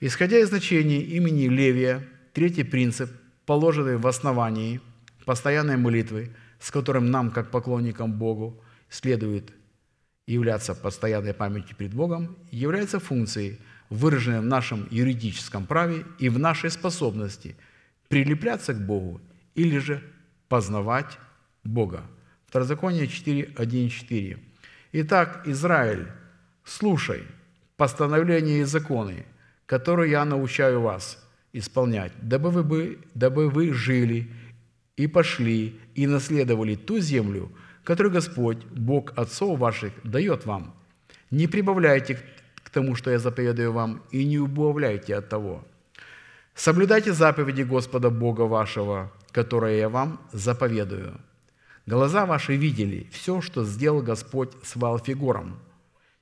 Исходя 0.01 0.39
из 0.39 0.49
значения 0.49 1.01
имени 1.01 1.49
Левия, 1.49 2.07
третий 2.33 2.65
принцип, 2.65 3.11
положенный 3.47 3.97
в 3.97 4.07
основании 4.07 4.81
постоянной 5.25 5.77
молитвы, 5.77 6.31
с 6.61 6.71
которым 6.71 7.11
нам, 7.11 7.31
как 7.31 7.51
поклонникам 7.51 8.13
Богу, 8.13 8.63
следует 8.89 9.53
являться 10.27 10.75
постоянной 10.75 11.35
памятью 11.35 11.77
перед 11.77 11.95
Богом, 11.95 12.37
является 12.51 12.99
функцией, 12.99 13.59
выраженной 13.91 14.41
в 14.41 14.45
нашем 14.45 14.89
юридическом 14.91 15.67
праве 15.67 16.05
и 16.19 16.29
в 16.29 16.39
нашей 16.39 16.71
способности 16.71 17.57
прилепляться 18.09 18.75
к 18.75 18.87
Богу 18.87 19.21
или 19.55 19.79
же 19.79 20.03
познавать 20.49 21.19
Бога. 21.63 22.05
Второзаконие 22.47 23.07
4.1.4. 23.07 24.39
Итак, 24.93 25.43
Израиль, 25.47 26.07
слушай 26.65 27.23
постановления 27.77 28.61
и 28.61 28.65
законы, 28.65 29.27
которые 29.67 30.13
я 30.13 30.25
научаю 30.25 30.81
вас 30.81 31.23
исполнять, 31.53 32.13
дабы 32.21 32.51
вы, 32.51 32.99
дабы 33.15 33.49
вы 33.49 33.73
жили 33.73 34.31
и 34.97 35.07
пошли 35.07 35.79
и 35.95 36.07
наследовали 36.07 36.77
ту 36.77 37.01
землю, 37.01 37.51
которую 37.85 38.13
Господь, 38.13 38.65
Бог 38.65 39.13
отцов 39.17 39.59
ваших, 39.59 39.93
дает 40.03 40.47
вам. 40.47 40.75
Не 41.31 41.47
прибавляйте 41.47 42.19
к 42.63 42.71
тому, 42.71 42.95
что 42.97 43.11
я 43.11 43.19
заповедую 43.19 43.73
вам, 43.73 44.03
и 44.11 44.25
не 44.25 44.39
убавляйте 44.39 45.15
от 45.17 45.29
того. 45.29 45.65
Соблюдайте 46.55 47.13
заповеди 47.13 47.63
Господа 47.63 48.11
Бога 48.11 48.43
вашего, 48.43 49.13
которые 49.33 49.79
я 49.79 49.89
вам 49.89 50.21
заповедую. 50.33 51.21
Глаза 51.87 52.25
ваши 52.25 52.57
видели 52.57 53.09
все, 53.13 53.41
что 53.41 53.65
сделал 53.65 54.01
Господь 54.01 54.53
с 54.63 54.77
Валфигором. 54.77 55.59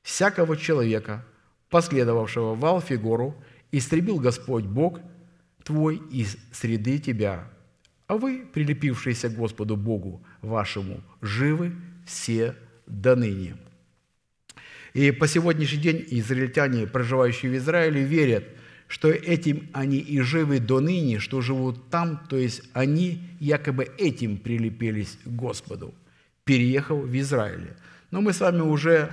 Всякого 0.03 0.57
человека, 0.57 1.25
последовавшего 1.71 2.55
Валфигору, 2.57 3.37
истребил 3.71 4.19
Господь 4.19 4.65
Бог 4.65 4.99
твой 5.63 5.97
из 6.11 6.37
среды 6.51 6.99
тебя, 6.99 7.49
а 8.13 8.17
вы, 8.19 8.45
прилепившиеся 8.53 9.31
к 9.31 9.35
Господу 9.35 9.77
Богу 9.77 10.23
вашему, 10.43 11.03
живы 11.23 11.73
все 12.05 12.55
до 12.87 13.17
ныне». 13.17 13.57
И 14.93 15.11
по 15.13 15.27
сегодняшний 15.27 15.79
день 15.79 16.05
израильтяне, 16.11 16.87
проживающие 16.87 17.51
в 17.51 17.57
Израиле, 17.57 18.05
верят, 18.05 18.45
что 18.87 19.09
этим 19.09 19.71
они 19.73 19.97
и 19.97 20.21
живы 20.21 20.61
до 20.61 20.81
ныне, 20.81 21.21
что 21.21 21.41
живут 21.41 21.89
там, 21.89 22.21
то 22.29 22.37
есть 22.37 22.63
они 22.75 23.23
якобы 23.41 23.89
этим 23.97 24.37
прилепились 24.37 25.19
к 25.25 25.29
Господу, 25.29 25.95
переехав 26.45 26.99
в 26.99 27.19
Израиле. 27.19 27.77
Но 28.11 28.21
мы 28.21 28.35
с 28.35 28.41
вами 28.41 28.61
уже... 28.61 29.09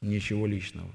Ничего 0.00 0.46
личного. 0.46 0.90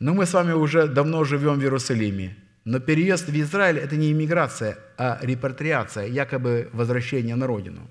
Но 0.00 0.14
мы 0.14 0.26
с 0.26 0.32
вами 0.32 0.52
уже 0.52 0.88
давно 0.88 1.24
живем 1.24 1.58
в 1.58 1.62
Иерусалиме. 1.62 2.36
Но 2.64 2.80
переезд 2.80 3.28
в 3.28 3.40
Израиль– 3.40 3.78
это 3.84 3.96
не 3.96 4.10
иммиграция, 4.10 4.78
а 4.96 5.18
репатриация, 5.20 6.06
якобы 6.06 6.70
возвращение 6.72 7.36
на 7.36 7.46
родину. 7.46 7.88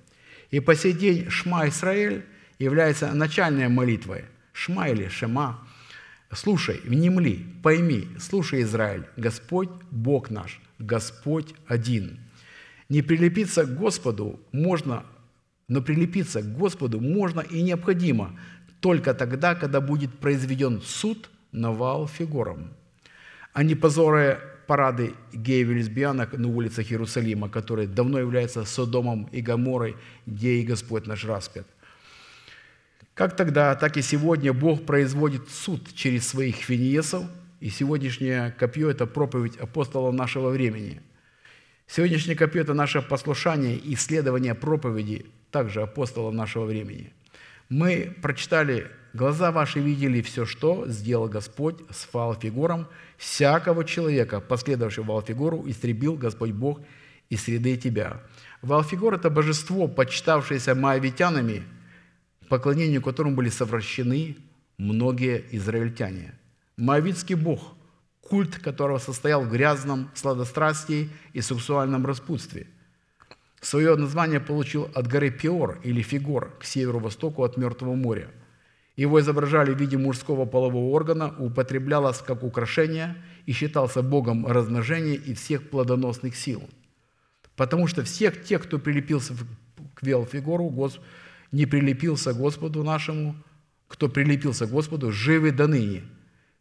И 0.50 0.60
по 0.60 0.76
сей 0.76 0.94
день 0.94 1.30
Шма 1.30 1.68
Израиль 1.68 2.26
является 2.58 3.14
начальной 3.14 3.70
молитвой. 3.70 4.26
Шма 4.52 4.90
или 4.90 5.08
Шема. 5.10 5.68
Слушай, 6.32 6.82
внемли, 6.84 7.46
пойми, 7.62 8.08
слушай, 8.20 8.64
Израиль, 8.64 9.06
Господь 9.18 9.70
Бог 9.92 10.32
наш, 10.32 10.60
Господь 10.80 11.54
один. 11.68 12.20
Не 12.90 13.04
прилепиться 13.04 13.66
к 13.66 13.76
Господу 13.76 14.40
можно, 14.52 15.06
но 15.68 15.82
прилепиться 15.82 16.42
к 16.42 16.58
Господу 16.58 17.00
можно 17.00 17.42
и 17.42 17.62
необходимо 17.62 18.40
только 18.80 19.14
тогда, 19.14 19.54
когда 19.54 19.80
будет 19.82 20.18
произведен 20.20 20.82
суд 20.82 21.30
на 21.52 21.72
вал 21.72 22.08
фигурам, 22.08 22.74
а 23.54 23.64
не 23.64 23.76
позоры 23.76 24.40
парады 24.68 25.14
геев 25.34 25.70
и 25.70 25.74
лесбиянок 25.74 26.34
на 26.34 26.48
улицах 26.48 26.92
Иерусалима, 26.92 27.50
которые 27.50 27.88
давно 27.88 28.20
являются 28.20 28.66
Содомом 28.66 29.26
и 29.32 29.42
Гаморой, 29.42 29.96
где 30.26 30.56
и 30.56 30.64
Господь 30.64 31.08
наш 31.08 31.26
распят. 31.26 31.68
Как 33.14 33.36
тогда, 33.36 33.76
так 33.76 33.98
и 33.98 34.02
сегодня 34.02 34.54
Бог 34.54 34.86
производит 34.86 35.50
суд 35.50 35.94
через 35.94 36.28
своих 36.28 36.56
финиесов, 36.56 37.24
и 37.60 37.70
сегодняшнее 37.70 38.52
копье– 38.52 38.90
это 38.92 39.06
проповедь 39.06 39.58
апостолов 39.58 40.14
нашего 40.14 40.50
времени. 40.50 41.02
Сегодняшнее 41.88 42.36
копье– 42.36 42.62
это 42.64 42.74
наше 42.74 43.02
послушание 43.02 43.78
и 43.78 43.94
исследование 43.94 44.56
проповеди 44.56 45.26
также 45.52 45.82
апостолов 45.82 46.34
нашего 46.34 46.66
времени– 46.66 47.14
мы 47.70 48.16
прочитали, 48.22 48.92
глаза 49.14 49.52
ваши 49.52 49.80
видели 49.80 50.22
все, 50.22 50.46
что 50.46 50.88
сделал 50.88 51.28
Господь 51.28 51.78
с 51.90 52.08
Ваалфигором, 52.14 52.88
всякого 53.18 53.86
человека, 53.86 54.40
последовавшего 54.42 55.06
Ваалфигору, 55.06 55.64
истребил 55.70 56.16
Господь 56.16 56.52
Бог 56.52 56.82
из 57.30 57.44
среды 57.44 57.78
тебя. 57.78 58.22
Ваалфигор– 58.62 59.14
это 59.16 59.30
божество, 59.30 59.88
почитавшееся 59.88 60.76
моавитянами, 60.76 61.64
поклонению 62.50 63.02
которому 63.02 63.36
были 63.36 63.50
совращены 63.50 64.38
многие 64.78 65.44
израильтяне. 65.52 66.34
Моавитский 66.78 67.36
бог, 67.36 67.76
культ 68.22 68.58
которого 68.58 68.98
состоял 68.98 69.44
в 69.44 69.50
грязном 69.50 70.10
сладострастии 70.14 71.10
и 71.34 71.42
сексуальном 71.42 72.06
распутстве– 72.06 72.68
Свое 73.64 73.96
название 73.96 74.42
получил 74.42 74.90
от 74.94 75.08
горы 75.08 75.32
Пиор 75.32 75.80
или 75.84 76.02
Фигор 76.02 76.52
к 76.60 76.66
северо-востоку 76.66 77.46
от 77.46 77.56
Мертвого 77.56 77.96
моря. 77.96 78.30
Его 78.96 79.20
изображали 79.20 79.74
в 79.74 79.80
виде 79.80 79.98
мужского 79.98 80.46
полового 80.46 80.94
органа, 80.94 81.34
употреблялось 81.40 82.20
как 82.20 82.44
украшение 82.44 83.16
и 83.48 83.52
считался 83.52 84.04
богом 84.04 84.46
размножения 84.46 85.16
и 85.16 85.34
всех 85.34 85.70
плодоносных 85.70 86.36
сил. 86.36 86.64
Потому 87.56 87.88
что 87.88 88.04
всех 88.04 88.44
тех, 88.44 88.64
кто 88.64 88.78
прилепился 88.78 89.34
к 89.96 90.04
Велфигору, 90.04 90.70
не 91.52 91.66
прилепился 91.66 92.34
к 92.34 92.38
Господу 92.38 92.84
нашему, 92.84 93.36
кто 93.88 94.10
прилепился 94.10 94.68
к 94.68 94.72
Господу, 94.72 95.12
живы 95.12 95.52
до 95.52 95.68
ныне. 95.68 96.04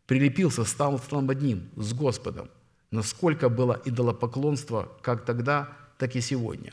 Прилепился, 0.06 0.64
стал 0.64 0.98
стал 0.98 1.30
одним 1.30 1.70
с 1.76 1.92
Господом. 1.92 2.50
Насколько 2.90 3.48
было 3.48 3.80
идолопоклонство 3.84 4.88
как 5.02 5.24
тогда, 5.24 5.68
так 5.98 6.14
и 6.16 6.20
сегодня. 6.20 6.72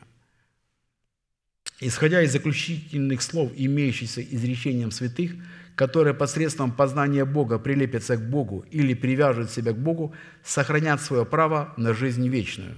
Исходя 1.81 2.21
из 2.21 2.33
заключительных 2.33 3.21
слов, 3.21 3.51
имеющихся 3.55 4.21
изречением 4.21 4.91
святых, 4.91 5.31
которые 5.75 6.13
посредством 6.13 6.73
познания 6.73 7.23
Бога 7.23 7.57
прилепятся 7.57 8.17
к 8.17 8.29
Богу 8.29 8.65
или 8.69 8.93
привяжут 8.93 9.49
себя 9.49 9.71
к 9.71 9.77
Богу, 9.77 10.13
сохранят 10.43 11.01
свое 11.01 11.25
право 11.25 11.73
на 11.77 11.93
жизнь 11.93 12.27
вечную. 12.27 12.75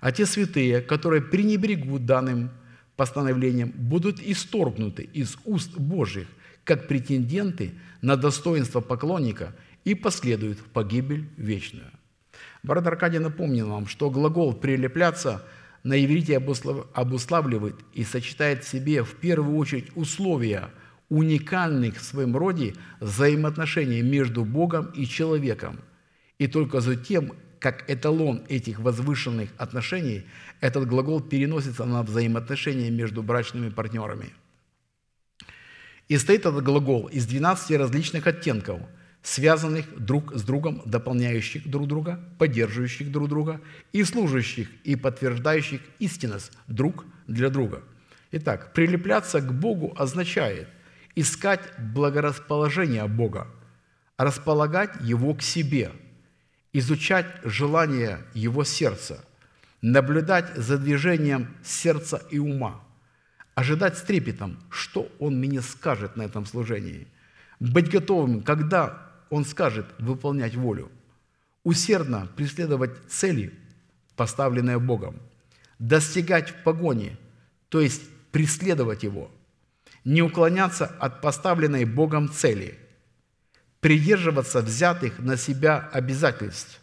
А 0.00 0.12
те 0.12 0.26
святые, 0.26 0.82
которые 0.82 1.22
пренебрегут 1.22 2.04
данным 2.04 2.50
постановлением, 2.96 3.72
будут 3.74 4.20
исторгнуты 4.20 5.08
из 5.14 5.38
уст 5.46 5.78
Божьих, 5.78 6.26
как 6.64 6.86
претенденты 6.86 7.72
на 8.02 8.16
достоинство 8.16 8.82
поклонника 8.82 9.56
и 9.86 9.94
последуют 9.94 10.58
в 10.58 10.64
погибель 10.64 11.30
вечную. 11.38 11.90
Брат 12.62 12.86
Аркадий 12.86 13.20
напомнил 13.20 13.70
вам, 13.70 13.86
что 13.86 14.10
глагол 14.10 14.52
«прилепляться»– 14.52 15.42
на 15.84 16.02
иврите 16.02 16.38
обуславливает 16.38 17.76
и 17.92 18.04
сочетает 18.04 18.64
в 18.64 18.68
себе 18.68 19.04
в 19.04 19.14
первую 19.16 19.56
очередь 19.58 19.90
условия 19.94 20.70
уникальных 21.10 21.98
в 21.98 22.04
своем 22.04 22.34
роде 22.36 22.74
взаимоотношений 23.00 24.00
между 24.00 24.44
Богом 24.44 24.86
и 24.96 25.06
человеком. 25.06 25.78
И 26.38 26.46
только 26.46 26.80
затем, 26.80 27.34
как 27.60 27.88
эталон 27.88 28.42
этих 28.48 28.80
возвышенных 28.80 29.50
отношений, 29.58 30.24
этот 30.60 30.88
глагол 30.88 31.20
переносится 31.20 31.84
на 31.84 32.02
взаимоотношения 32.02 32.90
между 32.90 33.22
брачными 33.22 33.68
партнерами. 33.68 34.32
И 36.08 36.16
стоит 36.16 36.40
этот 36.40 36.64
глагол 36.64 37.06
из 37.06 37.26
12 37.26 37.76
различных 37.76 38.26
оттенков– 38.26 38.80
связанных 39.24 39.86
друг 39.98 40.34
с 40.34 40.42
другом, 40.42 40.82
дополняющих 40.84 41.66
друг 41.68 41.88
друга, 41.88 42.20
поддерживающих 42.38 43.10
друг 43.10 43.30
друга 43.30 43.60
и 43.92 44.04
служащих 44.04 44.68
и 44.84 44.96
подтверждающих 44.96 45.80
истинность 45.98 46.52
друг 46.68 47.06
для 47.26 47.48
друга. 47.48 47.82
Итак, 48.32 48.74
прилепляться 48.74 49.40
к 49.40 49.50
Богу 49.50 49.94
означает 49.96 50.68
искать 51.14 51.62
благорасположение 51.78 53.06
Бога, 53.06 53.46
располагать 54.18 54.90
Его 55.00 55.34
к 55.34 55.40
себе, 55.40 55.92
изучать 56.74 57.26
желания 57.44 58.20
Его 58.34 58.62
сердца, 58.62 59.24
наблюдать 59.80 60.54
за 60.54 60.76
движением 60.76 61.48
сердца 61.64 62.20
и 62.30 62.38
ума, 62.38 62.84
ожидать 63.54 63.96
с 63.96 64.02
трепетом, 64.02 64.58
что 64.68 65.10
Он 65.18 65.38
мне 65.38 65.62
скажет 65.62 66.16
на 66.16 66.24
этом 66.24 66.44
служении, 66.44 67.08
быть 67.58 67.90
готовым, 67.90 68.42
когда 68.42 69.13
он 69.34 69.44
скажет 69.44 69.86
выполнять 69.98 70.54
волю, 70.54 70.92
усердно 71.64 72.28
преследовать 72.36 72.92
цели, 73.08 73.52
поставленные 74.14 74.78
Богом, 74.78 75.20
достигать 75.80 76.50
в 76.50 76.62
погоне, 76.62 77.18
то 77.68 77.80
есть 77.80 78.02
преследовать 78.30 79.02
Его, 79.02 79.32
не 80.04 80.22
уклоняться 80.22 80.86
от 80.86 81.20
поставленной 81.20 81.84
Богом 81.84 82.30
цели, 82.30 82.78
придерживаться 83.80 84.60
взятых 84.60 85.18
на 85.18 85.36
себя 85.36 85.80
обязательств, 85.92 86.80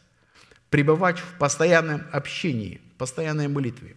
пребывать 0.70 1.20
в 1.20 1.38
постоянном 1.38 2.04
общении, 2.12 2.82
постоянной 2.98 3.48
молитве, 3.48 3.96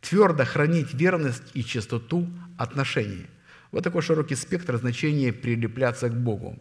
твердо 0.00 0.46
хранить 0.46 0.94
верность 0.94 1.42
и 1.52 1.62
чистоту 1.62 2.26
отношений. 2.56 3.26
Вот 3.70 3.84
такой 3.84 4.00
широкий 4.00 4.34
спектр 4.34 4.78
значений 4.78 5.30
прилепляться 5.30 6.08
к 6.08 6.14
Богу. 6.14 6.58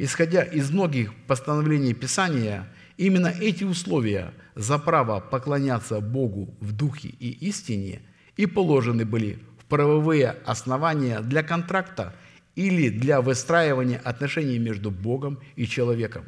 Исходя 0.00 0.42
из 0.42 0.70
многих 0.70 1.12
постановлений 1.26 1.92
Писания, 1.92 2.68
именно 2.96 3.26
эти 3.26 3.64
условия 3.64 4.32
за 4.54 4.78
право 4.78 5.18
поклоняться 5.18 6.00
Богу 6.00 6.56
в 6.60 6.72
духе 6.72 7.08
и 7.08 7.30
истине 7.48 8.02
и 8.36 8.46
положены 8.46 9.04
были 9.04 9.40
в 9.58 9.64
правовые 9.64 10.36
основания 10.46 11.20
для 11.20 11.42
контракта 11.42 12.14
или 12.54 12.90
для 12.90 13.20
выстраивания 13.20 13.98
отношений 13.98 14.60
между 14.60 14.92
Богом 14.92 15.40
и 15.56 15.66
человеком. 15.66 16.24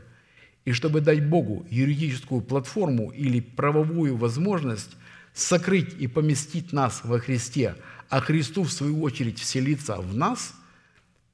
И 0.65 0.73
чтобы 0.73 1.01
дать 1.01 1.29
Богу 1.29 1.65
юридическую 1.71 2.41
платформу 2.41 3.11
или 3.11 3.41
правовую 3.41 4.17
возможность 4.17 4.97
сокрыть 5.33 5.95
и 5.97 6.09
поместить 6.09 6.73
нас 6.73 7.03
во 7.05 7.21
Христе, 7.21 7.77
а 8.09 8.21
Христу, 8.21 8.65
в 8.65 8.73
свою 8.73 9.01
очередь, 9.01 9.39
вселиться 9.39 9.97
в 9.97 10.17
нас, 10.17 10.55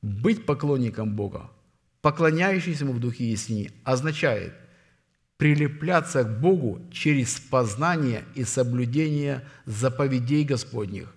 быть 0.02 0.44
поклонником 0.44 1.16
Бога, 1.16 1.50
поклоняющийся 2.06 2.84
Ему 2.84 2.92
в 2.92 3.00
Духе 3.00 3.24
истине, 3.24 3.72
означает 3.82 4.54
прилепляться 5.38 6.22
к 6.22 6.38
Богу 6.40 6.88
через 6.92 7.40
познание 7.40 8.24
и 8.36 8.44
соблюдение 8.44 9.44
заповедей 9.64 10.44
Господних, 10.44 11.12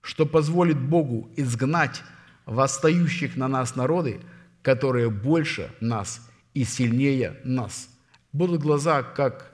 что 0.00 0.26
позволит 0.26 0.80
Богу 0.80 1.32
изгнать 1.36 2.04
восстающих 2.46 3.34
на 3.34 3.48
нас 3.48 3.74
народы, 3.74 4.20
которые 4.62 5.10
больше 5.10 5.68
нас 5.80 6.24
и 6.54 6.62
сильнее 6.62 7.40
нас. 7.42 7.88
Будут 8.32 8.62
глаза, 8.62 9.02
как 9.02 9.50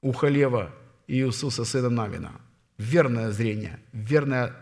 у 0.00 0.12
Халева 0.12 0.74
Иисуса, 1.06 1.66
сына 1.66 1.90
Навина. 1.90 2.40
Верное 2.78 3.30
зрение, 3.30 3.78
верная 3.92 4.56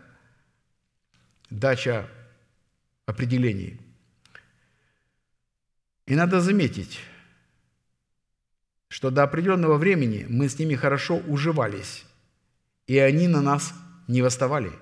дача 1.50 2.08
определений. 3.06 3.78
И 6.10 6.16
надо 6.16 6.40
заметить, 6.40 6.98
что 8.88 9.10
до 9.10 9.22
определенного 9.22 9.76
времени 9.76 10.26
мы 10.28 10.48
с 10.48 10.58
ними 10.58 10.74
хорошо 10.74 11.22
уживались, 11.28 12.04
и 12.88 12.98
они 12.98 13.28
на 13.28 13.40
нас 13.40 13.72
не 14.08 14.20
восставали. 14.20 14.72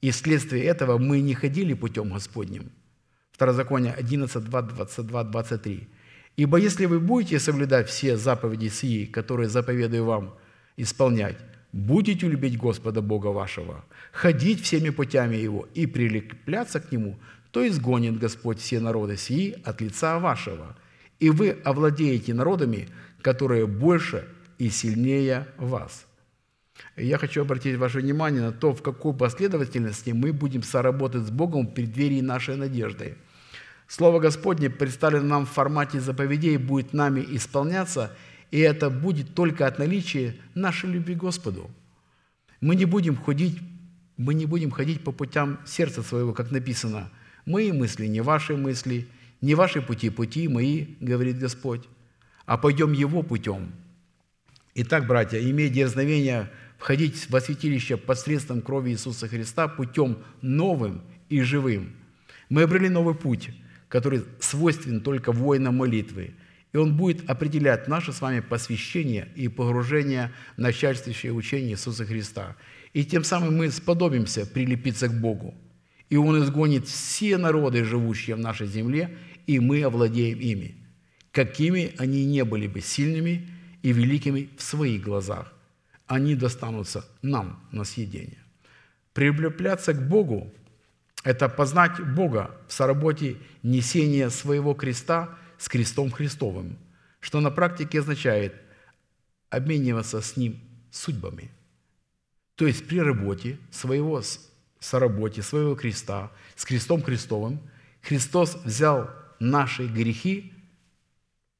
И 0.00 0.10
вследствие 0.10 0.64
этого 0.64 0.98
мы 0.98 1.20
не 1.20 1.34
ходили 1.34 1.74
путем 1.74 2.12
Господним. 2.12 2.72
Второзаконие 3.30 3.94
11, 3.94 4.42
2, 4.42 4.62
22, 4.62 5.24
23. 5.24 5.88
«Ибо 6.36 6.56
если 6.56 6.86
вы 6.86 6.98
будете 6.98 7.38
соблюдать 7.38 7.88
все 7.88 8.16
заповеди 8.16 8.66
сии, 8.66 9.06
которые 9.06 9.48
заповедую 9.48 10.04
вам 10.04 10.34
исполнять, 10.76 11.38
будете 11.70 12.26
любить 12.26 12.58
Господа 12.58 13.02
Бога 13.02 13.28
вашего, 13.28 13.84
ходить 14.10 14.60
всеми 14.62 14.90
путями 14.90 15.36
Его 15.36 15.68
и 15.74 15.86
прилепляться 15.86 16.80
к 16.80 16.90
Нему, 16.90 17.20
то 17.52 17.66
изгонит 17.66 18.18
Господь 18.18 18.58
все 18.58 18.80
народы 18.80 19.16
сии 19.16 19.56
от 19.64 19.80
лица 19.80 20.18
вашего, 20.18 20.76
и 21.20 21.30
вы 21.30 21.50
овладеете 21.64 22.34
народами, 22.34 22.88
которые 23.20 23.68
больше 23.68 24.28
и 24.58 24.68
сильнее 24.68 25.46
вас». 25.56 26.06
Я 26.96 27.18
хочу 27.18 27.42
обратить 27.42 27.76
ваше 27.76 28.00
внимание 28.00 28.42
на 28.42 28.50
то, 28.50 28.74
в 28.74 28.82
какой 28.82 29.14
последовательности 29.14 30.10
мы 30.10 30.32
будем 30.32 30.64
соработать 30.64 31.22
с 31.22 31.30
Богом 31.30 31.68
в 31.68 31.74
преддверии 31.74 32.20
нашей 32.20 32.56
надежды. 32.56 33.16
Слово 33.86 34.18
Господне, 34.18 34.68
представлено 34.68 35.26
нам 35.26 35.46
в 35.46 35.50
формате 35.50 36.00
заповедей, 36.00 36.56
будет 36.56 36.92
нами 36.92 37.24
исполняться– 37.30 38.10
и 38.52 38.58
это 38.60 38.90
будет 38.90 39.34
только 39.34 39.66
от 39.66 39.78
наличия 39.78 40.36
нашей 40.54 40.90
любви 40.90 41.14
к 41.14 41.18
Господу. 41.18 41.70
Мы 42.60 42.76
не 42.76 42.84
будем 42.84 43.16
ходить, 43.16 43.58
мы 44.18 44.34
не 44.34 44.44
будем 44.44 44.70
ходить 44.70 45.02
по 45.02 45.10
путям 45.10 45.58
сердца 45.64 46.02
своего, 46.02 46.34
как 46.34 46.50
написано. 46.50 47.10
«Мои 47.44 47.72
мысли 47.72 48.06
не 48.06 48.20
ваши 48.20 48.56
мысли, 48.56 49.08
не 49.40 49.54
ваши 49.54 49.82
пути 49.82 50.10
пути 50.10 50.48
мои, 50.48 50.86
говорит 51.00 51.38
Господь, 51.38 51.88
а 52.46 52.56
пойдем 52.56 52.92
Его 52.92 53.22
путем». 53.22 53.72
Итак, 54.74 55.06
братья, 55.06 55.38
имея 55.38 55.68
дерзновение 55.68 56.50
входить 56.78 57.28
во 57.28 57.40
святилище 57.40 57.96
посредством 57.96 58.62
крови 58.62 58.90
Иисуса 58.90 59.28
Христа 59.28 59.68
путем 59.68 60.18
новым 60.40 61.02
и 61.28 61.42
живым, 61.42 61.92
мы 62.48 62.62
обрели 62.62 62.88
новый 62.88 63.14
путь, 63.14 63.50
который 63.88 64.24
свойственен 64.40 65.00
только 65.00 65.32
воинам 65.32 65.76
молитвы– 65.76 66.34
и 66.72 66.78
он 66.78 66.96
будет 66.96 67.28
определять 67.28 67.86
наше 67.86 68.12
с 68.12 68.20
вами 68.20 68.40
посвящение 68.40 69.28
и 69.36 69.48
погружение 69.48 70.32
в 70.56 70.60
начальствующее 70.60 71.32
учение 71.32 71.72
Иисуса 71.72 72.06
Христа. 72.06 72.56
И 72.94 73.04
тем 73.04 73.24
самым 73.24 73.56
мы 73.56 73.70
сподобимся 73.70 74.46
прилепиться 74.46 75.08
к 75.08 75.20
Богу. 75.20 75.54
И 76.12 76.16
Он 76.16 76.42
изгонит 76.42 76.86
все 76.86 77.38
народы, 77.38 77.84
живущие 77.84 78.36
в 78.36 78.38
нашей 78.38 78.66
земле, 78.66 79.16
и 79.46 79.58
мы 79.58 79.82
овладеем 79.82 80.38
ими, 80.38 80.76
какими 81.30 81.94
они 81.96 82.26
не 82.26 82.44
были 82.44 82.66
бы 82.66 82.82
сильными 82.82 83.48
и 83.80 83.92
великими 83.92 84.50
в 84.58 84.62
своих 84.62 85.02
глазах. 85.02 85.54
Они 86.06 86.34
достанутся 86.34 87.06
нам 87.22 87.66
на 87.72 87.84
съедение. 87.84 88.44
Прилепляться 89.14 89.94
к 89.94 90.06
Богу– 90.06 90.52
это 91.24 91.48
познать 91.48 91.98
Бога 92.14 92.50
в 92.68 92.74
соработе 92.74 93.38
несения 93.62 94.28
своего 94.28 94.74
креста– 94.74 95.30
с 95.62 95.68
крестом 95.68 96.10
Христовым, 96.10 96.76
что 97.20 97.40
на 97.40 97.52
практике 97.52 98.00
означает 98.00 98.52
обмениваться 99.48 100.20
с 100.20 100.36
Ним 100.36 100.60
судьбами. 100.90 101.52
То 102.56 102.66
есть 102.66 102.86
при 102.86 102.98
работе 102.98 103.58
своего 103.70 104.20
соработе, 104.82 105.42
своего 105.42 105.74
креста, 105.74 106.30
с 106.56 106.64
крестом 106.64 107.02
Христовым, 107.02 107.60
Христос 108.02 108.56
взял 108.64 109.10
наши 109.38 109.86
грехи 109.86 110.52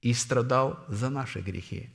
и 0.00 0.12
страдал 0.12 0.84
за 0.88 1.08
наши 1.08 1.40
грехи. 1.40 1.90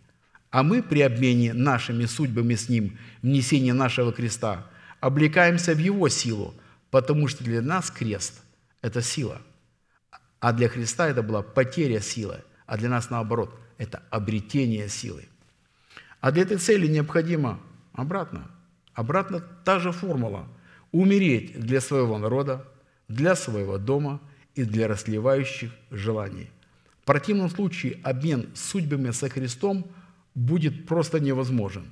А 0.49 0.63
мы 0.63 0.81
при 0.81 1.01
обмене 1.01 1.53
нашими 1.53 2.05
судьбами 2.05 2.55
с 2.55 2.69
Ним, 2.69 2.97
внесении 3.21 3.71
нашего 3.71 4.13
креста, 4.13 4.65
облекаемся 5.01 5.75
в 5.75 5.79
Его 5.79 6.07
силу, 6.07 6.53
потому 6.89 7.27
что 7.27 7.43
для 7.43 7.61
нас 7.61 7.91
крест– 7.91 8.41
это 8.81 9.01
сила– 9.01 9.41
а 10.39 10.53
для 10.53 10.69
Христа 10.69 11.07
это 11.07 11.23
была 11.23 11.41
потеря 11.41 11.99
силы, 11.99 12.43
а 12.65 12.77
для 12.77 12.89
нас 12.89 13.09
наоборот, 13.09 13.57
это 13.77 14.03
обретение 14.11 14.87
силы. 14.87 15.27
А 16.21 16.31
для 16.31 16.43
этой 16.43 16.57
цели 16.57 16.87
необходимо 16.87 17.59
обратно, 17.93 18.49
обратно 18.93 19.39
та 19.39 19.79
же 19.79 19.91
формула– 19.91 20.47
умереть 20.91 21.59
для 21.59 21.81
своего 21.81 22.17
народа, 22.17 22.65
для 23.07 23.35
своего 23.35 23.77
дома 23.77 24.19
и 24.55 24.63
для 24.63 24.87
расливающих 24.87 25.71
желаний. 25.91 26.49
В 27.01 27.05
противном 27.05 27.49
случае 27.49 27.99
обмен 28.03 28.49
судьбами 28.53 29.11
со 29.11 29.29
Христом 29.29 29.87
будет 30.35 30.85
просто 30.85 31.19
невозможен. 31.19 31.85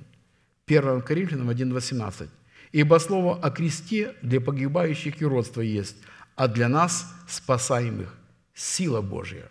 1 0.66 1.02
Коринфянам 1.02 1.50
1,18. 1.50 2.28
«Ибо 2.72 2.98
слово 2.98 3.36
о 3.36 3.50
кресте 3.50 4.14
для 4.22 4.40
погибающих 4.40 5.22
и 5.22 5.26
родства 5.26 5.62
есть, 5.62 5.96
а 6.34 6.48
для 6.48 6.68
нас, 6.68 7.14
спасаемых, 7.28 8.14
сила 8.54 9.00
Божья. 9.00 9.48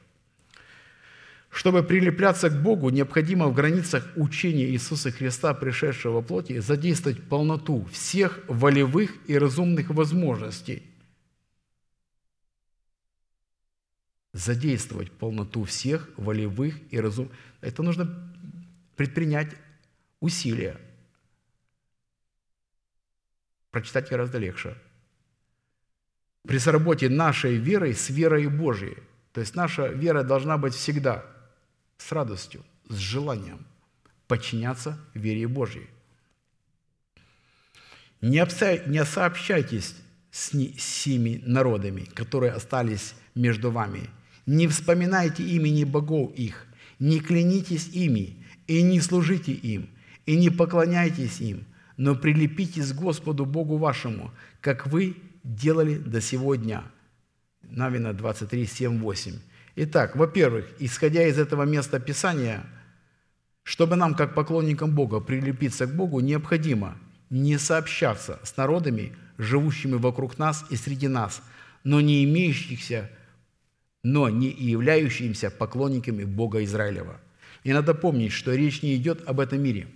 Чтобы 1.55 1.83
прилепляться 1.83 2.49
к 2.49 2.61
Богу, 2.61 2.89
необходимо 2.89 3.47
в 3.47 3.53
границах 3.53 4.11
учения 4.17 4.65
Иисуса 4.65 5.09
Христа, 5.09 5.53
пришедшего 5.53 6.19
в 6.19 6.25
плоти, 6.25 6.59
задействовать 6.59 7.23
полноту 7.23 7.85
всех 7.93 8.41
волевых 8.49 9.15
и 9.25 9.37
разумных 9.37 9.89
возможностей. 9.89 10.83
Задействовать 14.33 15.13
полноту 15.13 15.63
всех 15.63 16.09
волевых 16.17 16.75
и 16.91 16.99
разумных. 16.99 17.33
Это 17.61 17.83
нужно 17.83 18.33
предпринять 18.97 19.55
усилия. 20.19 20.77
Прочитать 23.71 24.09
гораздо 24.09 24.39
легче– 24.39 24.75
при 26.43 26.59
сработе 26.59 27.07
нашей 27.07 27.55
верой 27.55 27.95
с 27.95 28.09
верой 28.09 28.47
Божией. 28.47 28.97
То 29.31 29.39
есть 29.39 29.55
наша 29.55 29.87
вера 29.87 30.21
должна 30.21 30.57
быть 30.57 30.75
всегда 30.75 31.25
с 31.97 32.11
радостью, 32.11 32.63
с 32.89 32.95
желанием 32.95 33.65
подчиняться 34.27 34.99
вере 35.13 35.47
Божьей. 35.47 35.87
Не, 38.21 38.45
не 38.89 39.05
сообщайтесь 39.05 39.95
с 40.31 40.51
семи 40.77 41.41
народами, 41.45 42.01
которые 42.13 42.51
остались 42.51 43.13
между 43.35 43.71
вами. 43.71 44.09
Не 44.45 44.67
вспоминайте 44.67 45.43
имени 45.43 45.83
богов 45.83 46.33
их, 46.35 46.65
не 46.99 47.19
клянитесь 47.19 47.87
ими, 47.87 48.43
и 48.67 48.81
не 48.81 48.99
служите 48.99 49.51
им, 49.51 49.89
и 50.25 50.35
не 50.35 50.49
поклоняйтесь 50.49 51.39
им, 51.39 51.65
но 51.97 52.15
прилепитесь 52.15 52.91
к 52.91 52.95
Господу 52.95 53.45
Богу 53.45 53.77
вашему, 53.77 54.31
как 54.61 54.87
вы 54.87 55.15
делали 55.43 55.97
до 55.97 56.21
сего 56.21 56.55
дня». 56.55 56.83
Навина 57.61 58.13
23, 58.13 58.65
7, 58.65 58.99
8. 58.99 59.33
Итак, 59.77 60.15
во-первых, 60.15 60.71
исходя 60.79 61.27
из 61.27 61.37
этого 61.37 61.63
места 61.63 61.99
Писания, 61.99 62.65
чтобы 63.63 63.97
нам, 63.97 64.15
как 64.15 64.33
поклонникам 64.33 64.95
Бога, 64.95 65.19
прилепиться 65.19 65.85
к 65.85 65.93
Богу, 65.93 66.21
необходимо 66.21 66.97
не 67.29 67.57
сообщаться 67.57 68.39
с 68.43 68.55
народами, 68.55 69.17
живущими 69.37 69.95
вокруг 69.95 70.37
нас 70.37 70.65
и 70.69 70.77
среди 70.77 71.09
нас, 71.09 71.41
но 71.83 71.99
не 71.99 72.23
имеющихся, 72.23 73.11
но 74.01 74.29
не 74.29 74.49
являющимися 74.49 75.49
поклонниками 75.49 76.23
Бога 76.23 76.63
Израилева. 76.63 77.19
И 77.63 77.73
надо 77.73 77.93
помнить, 77.93 78.31
что 78.31 78.53
речь 78.53 78.81
не 78.81 78.95
идет 78.95 79.27
об 79.27 79.41
этом 79.41 79.61
мире, 79.61 79.87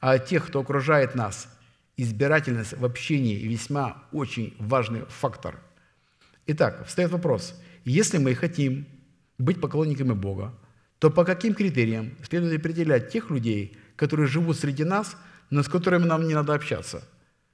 а 0.00 0.12
о 0.12 0.18
тех, 0.18 0.46
кто 0.46 0.60
окружает 0.60 1.14
нас. 1.14 1.48
Избирательность 1.96 2.72
в 2.76 2.84
общении– 2.84 3.36
весьма 3.46 4.02
очень 4.10 4.56
важный 4.58 5.04
фактор. 5.08 5.60
Итак, 6.46 6.84
встает 6.86 7.12
вопрос, 7.12 7.54
если 7.84 8.18
мы 8.18 8.34
хотим 8.34 8.86
быть 9.38 9.60
поклонниками 9.60 10.12
Бога, 10.12 10.54
то 10.98 11.10
по 11.10 11.24
каким 11.24 11.54
критериям 11.54 12.12
следует 12.26 12.60
определять 12.60 13.10
тех 13.10 13.30
людей, 13.30 13.76
которые 13.96 14.26
живут 14.26 14.58
среди 14.58 14.84
нас, 14.84 15.16
но 15.50 15.62
с 15.62 15.68
которыми 15.68 16.04
нам 16.04 16.26
не 16.26 16.34
надо 16.34 16.54
общаться? 16.54 17.06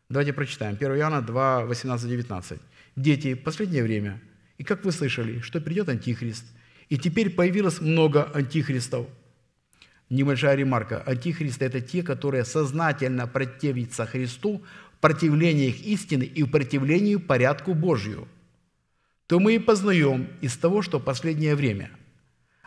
Давайте 0.09 0.33
прочитаем. 0.33 0.75
1 0.75 0.97
Иоанна 0.97 1.23
2, 1.23 1.67
18, 1.67 2.09
19. 2.09 2.61
«Дети, 2.97 3.35
последнее 3.35 3.83
время, 3.83 4.21
и 4.59 4.65
как 4.65 4.85
вы 4.85 4.93
слышали, 4.93 5.41
что 5.41 5.61
придет 5.61 5.89
Антихрист, 5.89 6.45
и 6.89 6.99
теперь 6.99 7.31
появилось 7.31 7.81
много 7.81 8.25
антихристов, 8.35 9.07
Небольшая 10.11 10.57
ремарка. 10.57 11.03
Антихристы– 11.07 11.65
это 11.67 11.81
те, 11.81 12.03
которые 12.03 12.45
сознательно 12.45 13.29
противятся 13.29 14.07
Христу 14.07 14.65
в 15.01 15.01
их 15.69 15.87
истины 15.87 16.25
и 16.25 16.43
в 16.43 16.51
противлении 16.51 17.15
порядку 17.15 17.75
Божью. 17.75 18.27
То 19.31 19.39
мы 19.39 19.55
и 19.55 19.59
познаем 19.61 20.27
из 20.41 20.57
того, 20.57 20.83
что 20.83 20.99
последнее 20.99 21.55
время. 21.55 21.93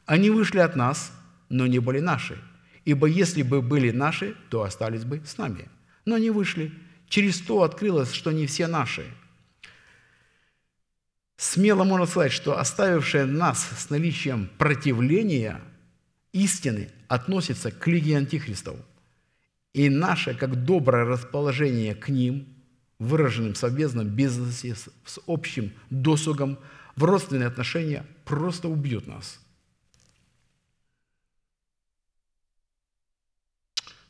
Они 0.06 0.30
вышли 0.30 0.60
от 0.60 0.77
нас, 0.77 1.11
но 1.49 1.68
не 1.68 1.80
были 1.80 1.99
наши. 1.99 2.38
Ибо 2.85 3.07
если 3.07 3.41
бы 3.41 3.61
были 3.61 3.91
наши, 3.91 4.38
то 4.49 4.64
остались 4.64 5.03
бы 5.03 5.22
с 5.26 5.38
нами. 5.38 5.68
Но 6.06 6.18
не 6.18 6.30
вышли. 6.30 6.72
Через 7.10 7.41
то 7.41 7.64
открылось, 7.64 8.14
что 8.14 8.31
не 8.31 8.48
все 8.48 8.68
наши. 8.68 9.03
Смело 11.35 11.84
можно 11.84 12.06
сказать, 12.06 12.31
что 12.31 12.57
оставившие 12.57 13.26
нас 13.26 13.68
с 13.77 13.90
наличием 13.90 14.49
противления– 14.57 15.60
истины 16.31 16.91
относится 17.10 17.72
к 17.72 17.85
лиге 17.88 18.15
антихристов. 18.15 18.77
И 19.73 19.90
наше, 19.90 20.34
как 20.34 20.64
доброе 20.64 21.03
расположение 21.03 21.94
к 21.94 22.07
ним, 22.07 22.52
выраженным 22.99 23.53
в 23.53 23.57
совместном 23.57 24.07
бизнесе, 24.07 24.75
с 24.75 25.19
общим 25.27 25.71
досугом, 25.89 26.57
в 26.95 27.03
родственные 27.03 27.47
отношения, 27.47 28.05
просто 28.25 28.67
убьет 28.67 29.07
нас. 29.07 29.39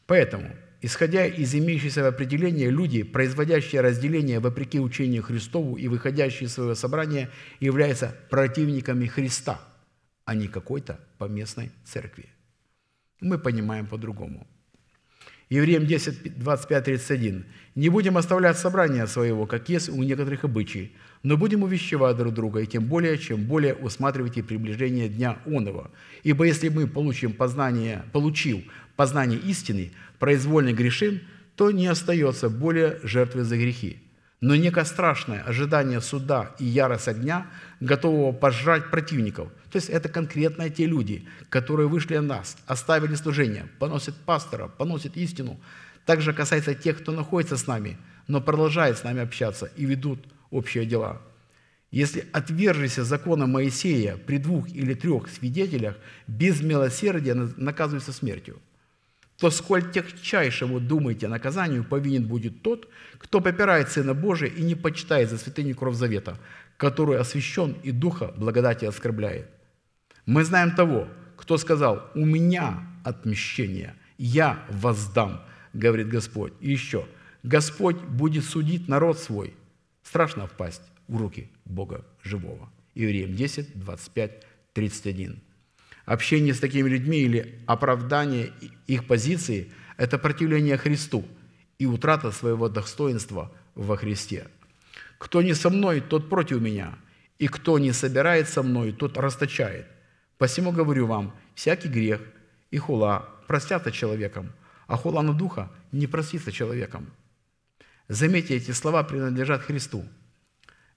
Поэтому, 0.06 0.54
исходя 0.82 1.26
из 1.26 1.56
имеющегося 1.56 2.08
определения, 2.08 2.70
люди, 2.70 3.04
производящие 3.04 3.82
разделение 3.82 4.40
вопреки 4.40 4.80
учению 4.80 5.24
Христову 5.24 5.78
и 5.78 5.88
выходящие 5.88 6.48
из 6.48 6.54
своего 6.54 6.76
собрания, 6.76 7.30
являются 7.60 8.16
противниками 8.30 9.08
Христа– 9.08 9.62
а 10.26 10.36
не 10.36 10.48
какой-то 10.48 11.00
поместной 11.18 11.72
церкви. 11.84 12.30
Мы 13.20 13.38
понимаем 13.38 13.88
по-другому. 13.88 14.48
Евреям 15.50 15.86
10, 15.86 16.40
25, 16.40 16.84
31. 16.84 17.46
«Не 17.76 17.90
будем 17.90 18.18
оставлять 18.18 18.58
собрания 18.58 19.06
своего, 19.08 19.46
как 19.46 19.70
есть 19.70 19.90
у 19.90 20.02
некоторых 20.04 20.44
обычаев, 20.44 20.90
но 21.24 21.38
будем 21.38 21.64
увещевать 21.64 22.18
друг 22.18 22.34
друга, 22.34 22.60
и 22.62 22.68
тем 22.68 22.86
более, 22.86 23.18
чем 23.18 23.44
более 23.46 23.74
усматривайте 23.74 24.44
приближение 24.44 25.10
Дня 25.10 25.38
Онова. 25.46 25.92
Ибо 26.24 26.46
если 26.46 26.70
мы 26.70 26.88
получим 26.88 27.34
познание, 27.34 28.04
получил 28.12 28.64
познание 28.96 29.40
истины, 29.40 29.92
произвольно 30.20 30.74
грешим, 30.74 31.22
то 31.56 31.72
не 31.72 31.88
остается 31.88 32.50
более 32.50 33.00
жертвы 33.04 33.44
за 33.44 33.58
грехи 33.58 34.04
но 34.44 34.58
некое 34.58 34.84
страшное 34.84 35.42
ожидание 35.42 36.02
суда 36.02 36.52
и 36.60 36.66
ярость 36.66 37.08
огня, 37.08 37.48
готового 37.80 38.34
пожрать 38.34 38.92
противников. 38.92 39.48
То 39.74 39.78
есть 39.78 39.90
это 39.90 40.08
конкретно 40.08 40.70
те 40.70 40.86
люди, 40.86 41.28
которые 41.50 41.88
вышли 41.88 42.14
от 42.14 42.26
нас, 42.26 42.58
оставили 42.68 43.16
служение, 43.16 43.66
поносят 43.80 44.14
пастора, 44.16 44.68
поносят 44.68 45.18
истину. 45.18 45.60
Также 46.06 46.32
касается 46.32 46.76
тех, 46.76 47.00
кто 47.00 47.12
находится 47.12 47.58
с 47.58 47.66
нами, 47.66 47.98
но 48.28 48.40
продолжает 48.40 49.00
с 49.00 49.04
нами 49.04 49.22
общаться 49.22 49.72
и 49.76 49.86
ведут 49.86 50.20
общие 50.52 50.86
дела. 50.86 51.24
Если 51.90 52.24
отвержися 52.34 53.04
закона 53.04 53.48
Моисея 53.48 54.16
при 54.16 54.38
двух 54.38 54.70
или 54.70 54.94
трех 54.94 55.28
свидетелях, 55.28 55.96
без 56.28 56.62
милосердия 56.62 57.34
наказывается 57.34 58.14
смертью– 58.14 58.62
то 59.40 59.50
сколь 59.50 59.92
тягчайшему 59.92 60.80
думаете 60.80 61.28
наказанию 61.28 61.84
повинен 61.84 62.28
будет 62.28 62.62
тот, 62.62 62.88
кто 63.18 63.42
попирает 63.42 63.90
Сына 63.90 64.14
Божия 64.14 64.50
и 64.50 64.62
не 64.62 64.76
почитает 64.76 65.30
за 65.30 65.38
святыню 65.38 65.76
кровь 65.76 65.96
завета, 65.96 66.38
который 66.78 67.18
освящен 67.18 67.76
и 67.84 67.92
Духа 67.92 68.32
благодати 68.38 68.86
оскорбляет. 68.86 69.53
Мы 70.26 70.44
знаем 70.44 70.76
того, 70.76 71.08
кто 71.36 71.58
сказал, 71.58 72.10
«У 72.16 72.26
меня 72.26 72.88
отмещение, 73.04 73.96
я 74.18 74.66
воздам», 74.70 75.42
говорит 75.74 76.08
Господь. 76.08 76.54
И 76.62 76.72
еще, 76.72 77.06
Господь 77.42 77.98
будет 77.98 78.46
судить 78.46 78.88
народ 78.88 79.20
свой. 79.20 79.54
Страшно 80.04 80.48
впасть 80.48 80.84
в 81.08 81.18
руки 81.18 81.50
Бога 81.66 82.06
живого. 82.24 82.70
Евреям 82.96 83.36
10, 83.36 83.80
25, 83.80 84.46
31. 84.74 85.42
Общение 86.06 86.54
с 86.54 86.60
такими 86.60 86.88
людьми 86.88 87.20
или 87.20 87.60
оправдание 87.66 88.52
их 88.88 89.08
позиции– 89.08 89.72
это 89.98 90.18
противление 90.18 90.78
Христу 90.78 91.26
и 91.80 91.86
утрата 91.86 92.32
своего 92.32 92.70
достоинства 92.70 93.52
во 93.76 93.98
Христе. 93.98 94.48
Кто 95.18 95.42
не 95.42 95.54
со 95.54 95.70
мной, 95.70 96.02
тот 96.02 96.30
против 96.30 96.62
меня, 96.62 96.98
и 97.40 97.48
кто 97.48 97.80
не 97.80 97.94
собирает 97.94 98.50
со 98.50 98.64
мной, 98.64 98.92
тот 98.92 99.18
расточает. 99.18 99.88
Посему 100.38 100.72
говорю 100.72 101.08
вам, 101.08 101.36
всякий 101.56 101.88
грех 101.88 102.22
и 102.72 102.78
хула 102.78 103.30
простятся 103.48 103.92
человеком, 103.92 104.52
а 104.88 104.98
хула 104.98 105.22
на 105.22 105.34
духа 105.34 105.72
не 105.92 106.08
простится 106.08 106.52
человеком. 106.52 107.08
Заметьте, 108.08 108.56
эти 108.56 108.72
слова 108.72 109.04
принадлежат 109.04 109.64
Христу. 109.64 110.06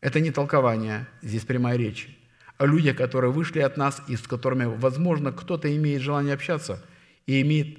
Это 0.01 0.21
не 0.21 0.31
толкование, 0.31 1.07
здесь 1.23 1.45
прямая 1.45 1.77
речь 1.77 2.09
о 2.59 2.67
людях, 2.67 2.97
которые 2.97 3.33
вышли 3.33 3.61
от 3.61 3.77
нас 3.77 4.03
и 4.09 4.17
с 4.17 4.23
которыми, 4.23 4.65
возможно, 4.65 5.33
кто-то 5.33 5.75
имеет 5.77 6.03
желание 6.03 6.35
общаться, 6.35 6.83
и, 7.27 7.43
имеет, 7.43 7.79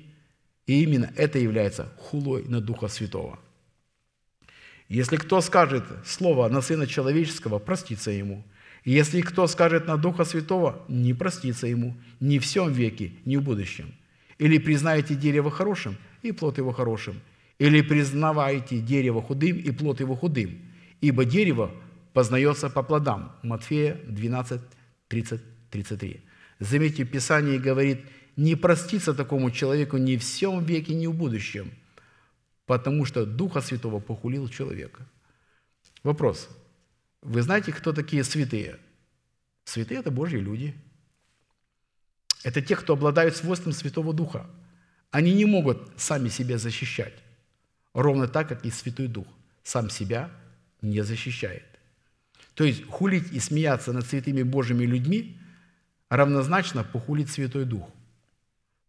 и 0.65 0.83
именно 0.83 1.11
это 1.15 1.39
является 1.39 1.91
хулой 1.97 2.43
на 2.43 2.61
Духа 2.61 2.87
Святого. 2.87 3.39
Если 4.87 5.17
кто 5.17 5.41
скажет 5.41 5.83
слово 6.05 6.47
на 6.47 6.61
Сына 6.61 6.87
Человеческого, 6.87 7.59
простится 7.59 8.11
ему. 8.11 8.45
Если 8.87 9.19
кто 9.19 9.47
скажет 9.47 9.85
на 9.85 9.97
Духа 9.97 10.23
Святого, 10.23 10.81
не 10.87 11.13
простится 11.13 11.67
ему 11.67 11.97
ни 12.21 12.39
в 12.39 12.43
всем 12.43 12.71
веке, 12.71 13.11
ни 13.25 13.35
в 13.35 13.41
будущем. 13.41 13.93
Или 14.37 14.59
признаете 14.59 15.13
дерево 15.13 15.51
хорошим, 15.51 15.97
и 16.21 16.31
плод 16.31 16.57
его 16.57 16.71
хорошим. 16.71 17.19
Или 17.59 17.81
признавайте 17.81 18.79
дерево 18.79 19.21
худым, 19.21 19.57
и 19.57 19.71
плод 19.71 19.99
его 19.99 20.15
худым. 20.15 20.61
Ибо 21.01 21.25
дерево 21.25 21.69
познается 22.13 22.69
по 22.69 22.81
плодам. 22.81 23.35
Матфея 23.43 23.99
12, 24.07 24.61
30, 25.09 25.41
33. 25.69 26.21
Заметьте, 26.59 27.03
Писание 27.03 27.59
говорит, 27.59 28.05
не 28.37 28.55
простится 28.55 29.13
такому 29.13 29.51
человеку 29.51 29.97
ни 29.97 30.15
в 30.15 30.21
всем 30.21 30.63
веке, 30.63 30.93
ни 30.93 31.07
в 31.07 31.13
будущем, 31.13 31.71
потому 32.65 33.03
что 33.03 33.25
Духа 33.25 33.59
Святого 33.59 33.99
похулил 33.99 34.47
человека. 34.47 35.05
Вопрос. 36.03 36.47
Вы 37.27 37.41
знаете, 37.41 37.73
кто 37.73 37.91
такие 37.91 38.23
святые? 38.23 38.79
Святые– 39.65 39.99
это 39.99 40.11
Божьи 40.11 40.37
люди. 40.37 40.73
Это 42.43 42.61
те, 42.61 42.77
кто 42.77 42.93
обладают 42.93 43.35
свойством 43.35 43.73
Святого 43.73 44.13
Духа. 44.13 44.49
Они 45.11 45.33
не 45.33 45.43
могут 45.43 45.91
сами 45.97 46.29
себя 46.29 46.57
защищать, 46.57 47.13
ровно 47.93 48.29
так, 48.29 48.47
как 48.47 48.65
и 48.65 48.71
Святой 48.71 49.07
Дух 49.07 49.27
сам 49.63 49.89
себя 49.89 50.31
не 50.81 51.01
защищает. 51.01 51.65
То 52.53 52.63
есть 52.63 52.85
хулить 52.85 53.33
и 53.33 53.41
смеяться 53.41 53.91
над 53.91 54.07
святыми 54.07 54.43
Божьими 54.43 54.85
людьми 54.85 55.37
равнозначно 56.07 56.85
похулить 56.85 57.29
Святой 57.29 57.65
Дух. 57.65 57.89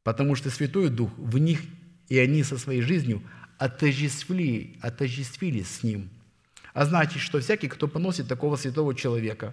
Потому 0.05 0.37
что 0.37 0.49
Святой 0.51 0.91
Дух 0.91 1.11
в 1.17 1.39
них 1.39 1.61
и 2.07 2.17
они 2.17 2.45
со 2.45 2.57
своей 2.57 2.83
жизнью 2.83 3.21
отождествили, 3.59 4.79
отождествились 4.81 5.69
с 5.69 5.83
Ним. 5.83 6.09
А 6.79 6.85
значит, 6.85 7.21
что 7.21 7.41
всякий, 7.41 7.67
кто 7.67 7.89
поносит 7.89 8.29
такого 8.29 8.55
святого 8.55 8.95
человека, 8.95 9.53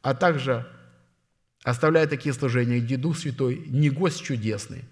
а 0.00 0.14
также 0.14 0.66
оставляет 1.64 2.08
такие 2.08 2.32
служения, 2.32 2.80
где 2.80 2.96
Дух 2.96 3.18
Святой 3.18 3.62
не 3.66 3.90
гость 3.90 4.22
чудесный, 4.22 4.82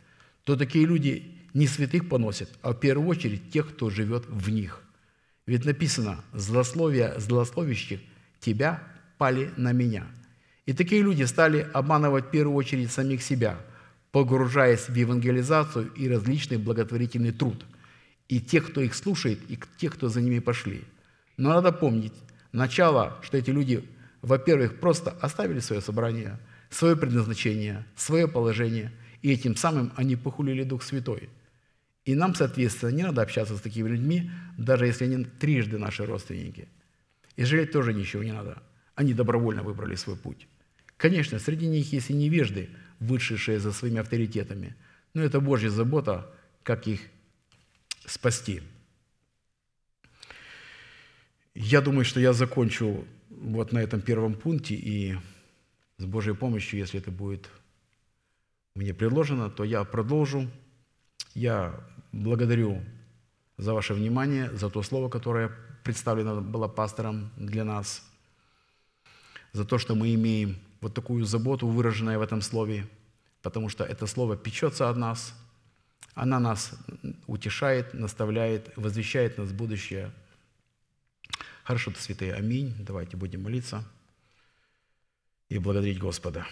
то 0.44 0.56
такие 0.56 0.84
люди 0.84 1.38
не 1.54 1.66
святых 1.66 2.06
поносят, 2.06 2.50
а 2.60 2.74
в 2.74 2.80
первую 2.80 3.08
очередь 3.08 3.50
тех, 3.50 3.66
кто 3.70 3.88
живет 3.88 4.26
в 4.28 4.50
них. 4.50 4.82
Ведь 5.46 5.64
написано, 5.64 6.22
злословия 6.34 7.18
злословящих 7.18 8.00
тебя 8.40 8.82
пали 9.16 9.50
на 9.56 9.72
меня. 9.72 10.06
И 10.66 10.74
такие 10.74 11.00
люди 11.00 11.22
стали 11.22 11.66
обманывать 11.72 12.26
в 12.26 12.30
первую 12.30 12.56
очередь 12.56 12.92
самих 12.92 13.22
себя, 13.22 13.58
погружаясь 14.12 14.90
в 14.90 14.94
евангелизацию 14.94 15.90
и 15.94 16.10
различный 16.10 16.58
благотворительный 16.58 17.32
труд. 17.32 17.64
И 18.28 18.38
тех, 18.38 18.70
кто 18.70 18.82
их 18.82 18.94
слушает, 18.94 19.38
и 19.48 19.58
тех, 19.78 19.94
кто 19.94 20.10
за 20.10 20.20
ними 20.20 20.40
пошли. 20.40 20.84
Но 21.40 21.54
надо 21.54 21.72
помнить, 21.72 22.12
начало, 22.52 23.16
что 23.22 23.38
эти 23.38 23.48
люди, 23.48 23.88
во-первых, 24.20 24.78
просто 24.78 25.10
оставили 25.22 25.60
свое 25.60 25.80
собрание, 25.80 26.38
свое 26.68 26.96
предназначение, 26.96 27.86
свое 27.96 28.28
положение, 28.28 28.92
и 29.22 29.32
этим 29.32 29.56
самым 29.56 29.90
они 29.96 30.16
похулили 30.16 30.64
Дух 30.64 30.82
Святой. 30.82 31.30
И 32.04 32.14
нам, 32.14 32.34
соответственно, 32.34 32.90
не 32.90 33.04
надо 33.04 33.22
общаться 33.22 33.56
с 33.56 33.60
такими 33.62 33.88
людьми, 33.88 34.30
даже 34.58 34.84
если 34.84 35.06
они 35.06 35.24
трижды 35.24 35.78
наши 35.78 36.04
родственники. 36.04 36.68
И 37.36 37.44
жалеть 37.44 37.72
тоже 37.72 37.94
ничего 37.94 38.22
не 38.22 38.32
надо. 38.32 38.62
Они 38.94 39.14
добровольно 39.14 39.62
выбрали 39.62 39.94
свой 39.94 40.16
путь. 40.16 40.46
Конечно, 40.98 41.38
среди 41.38 41.68
них 41.68 41.90
есть 41.90 42.10
и 42.10 42.12
невежды, 42.12 42.68
вышедшие 42.98 43.60
за 43.60 43.72
своими 43.72 44.00
авторитетами, 44.00 44.76
но 45.14 45.22
это 45.22 45.40
Божья 45.40 45.70
забота, 45.70 46.30
как 46.62 46.86
их 46.86 47.00
спасти. 48.04 48.60
Я 51.62 51.82
думаю, 51.82 52.06
что 52.06 52.20
я 52.20 52.32
закончу 52.32 53.04
вот 53.28 53.72
на 53.72 53.80
этом 53.80 54.00
первом 54.00 54.34
пункте, 54.34 54.74
и 54.74 55.18
с 55.98 56.06
Божьей 56.06 56.34
помощью, 56.34 56.78
если 56.78 56.98
это 56.98 57.10
будет 57.10 57.50
мне 58.74 58.94
предложено, 58.94 59.50
то 59.50 59.62
я 59.64 59.84
продолжу. 59.84 60.50
Я 61.34 61.78
благодарю 62.12 62.82
за 63.58 63.74
ваше 63.74 63.92
внимание, 63.92 64.50
за 64.56 64.70
то 64.70 64.82
слово, 64.82 65.10
которое 65.10 65.50
представлено 65.84 66.40
было 66.40 66.66
пастором 66.66 67.30
для 67.36 67.64
нас, 67.64 68.08
за 69.52 69.66
то, 69.66 69.76
что 69.76 69.94
мы 69.94 70.14
имеем 70.14 70.56
вот 70.80 70.94
такую 70.94 71.26
заботу, 71.26 71.68
выраженную 71.68 72.18
в 72.18 72.22
этом 72.22 72.40
слове, 72.40 72.86
потому 73.42 73.68
что 73.68 73.84
это 73.84 74.06
слово 74.06 74.34
печется 74.34 74.88
от 74.88 74.96
нас, 74.96 75.34
она 76.14 76.40
нас 76.40 76.72
утешает, 77.26 77.92
наставляет, 77.92 78.72
возвещает 78.76 79.36
нас 79.36 79.48
в 79.48 79.54
будущее. 79.54 80.10
Хорошо, 81.70 81.92
святые, 81.96 82.34
аминь. 82.34 82.74
Давайте 82.80 83.16
будем 83.16 83.44
молиться 83.44 83.84
и 85.48 85.56
благодарить 85.58 86.00
Господа. 86.00 86.44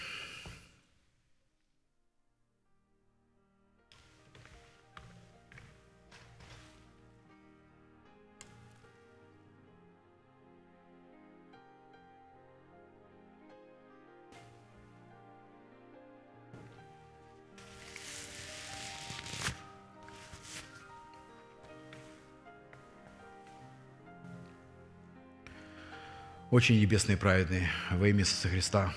Очень 26.50 26.80
небесный 26.80 27.14
и 27.14 27.18
праведный 27.18 27.68
во 27.90 28.08
имя 28.08 28.20
Иисуса 28.20 28.48
Христа. 28.48 28.94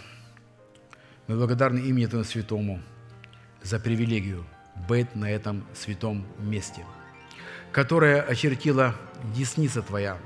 Мы 1.27 1.35
благодарны 1.35 1.79
имени 1.79 2.05
Твоему 2.05 2.23
Святому 2.23 2.81
за 3.61 3.77
привилегию 3.77 4.45
быть 4.87 5.13
на 5.15 5.29
этом 5.29 5.65
святом 5.73 6.25
месте, 6.39 6.85
которое 7.73 8.21
очертила 8.21 8.95
десница 9.35 9.81
Твоя 9.81 10.17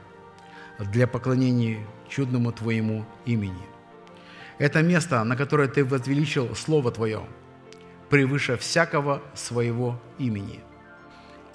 для 0.78 1.08
поклонения 1.08 1.84
чудному 2.08 2.52
Твоему 2.52 3.08
имени. 3.26 3.66
Это 4.60 4.84
место, 4.84 5.24
на 5.24 5.36
которое 5.36 5.68
Ты 5.68 5.84
возвеличил 5.84 6.56
Слово 6.56 6.92
Твое, 6.92 7.26
превыше 8.12 8.56
всякого 8.56 9.24
своего 9.34 10.00
имени. 10.20 10.60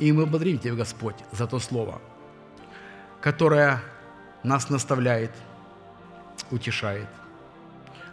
И 0.00 0.10
мы 0.10 0.26
благодарим 0.26 0.58
Тебя, 0.58 0.74
Господь, 0.74 1.16
за 1.30 1.46
то 1.46 1.60
Слово, 1.60 2.02
которое 3.20 3.80
нас 4.42 4.68
наставляет– 4.68 5.30
утешает, 6.50 7.08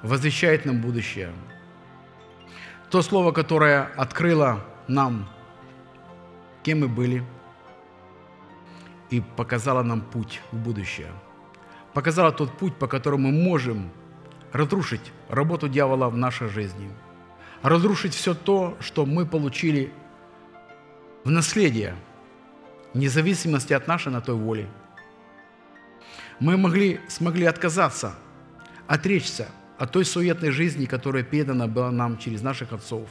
возвещает 0.02 0.66
нам 0.66 0.82
будущее. 0.82 1.32
То 2.90 3.02
слово, 3.02 3.32
которое 3.32 3.84
открыло 3.98 4.64
нам, 4.88 5.28
кем 6.64 6.82
мы 6.82 6.88
были, 6.88 7.24
и 9.10 9.22
показало 9.22 9.84
нам 9.84 10.02
путь 10.02 10.42
в 10.52 10.58
будущее. 10.58 11.12
Показало 11.94 12.32
тот 12.32 12.58
путь, 12.58 12.76
по 12.76 12.88
которому 12.88 13.32
мы 13.32 13.44
можем 13.44 13.90
разрушить 14.52 15.12
работу 15.30 15.68
дьявола 15.68 16.10
в 16.10 16.18
нашей 16.18 16.50
жизни, 16.50 16.90
разрушить 17.62 18.14
все 18.14 18.34
то, 18.34 18.78
что 18.80 19.06
мы 19.06 19.26
получили 19.26 19.92
в 21.24 21.32
наследие, 21.32 21.96
вне 22.94 23.10
зависимости 23.10 23.74
от 23.74 23.88
нашей 23.88 24.12
на 24.12 24.22
той 24.22 24.36
воли. 24.36 24.68
Мы 26.40 26.56
могли, 26.56 27.00
смогли 27.08 27.46
отказаться– 27.46 28.16
отречься 28.88 29.48
от 29.78 29.92
той 29.92 30.06
суетной 30.06 30.52
жизни, 30.52 30.86
которая 30.86 31.24
передана 31.24 31.68
была 31.68 31.92
нам 31.92 32.18
через 32.18 32.42
наших 32.42 32.74
отцов. 32.74 33.08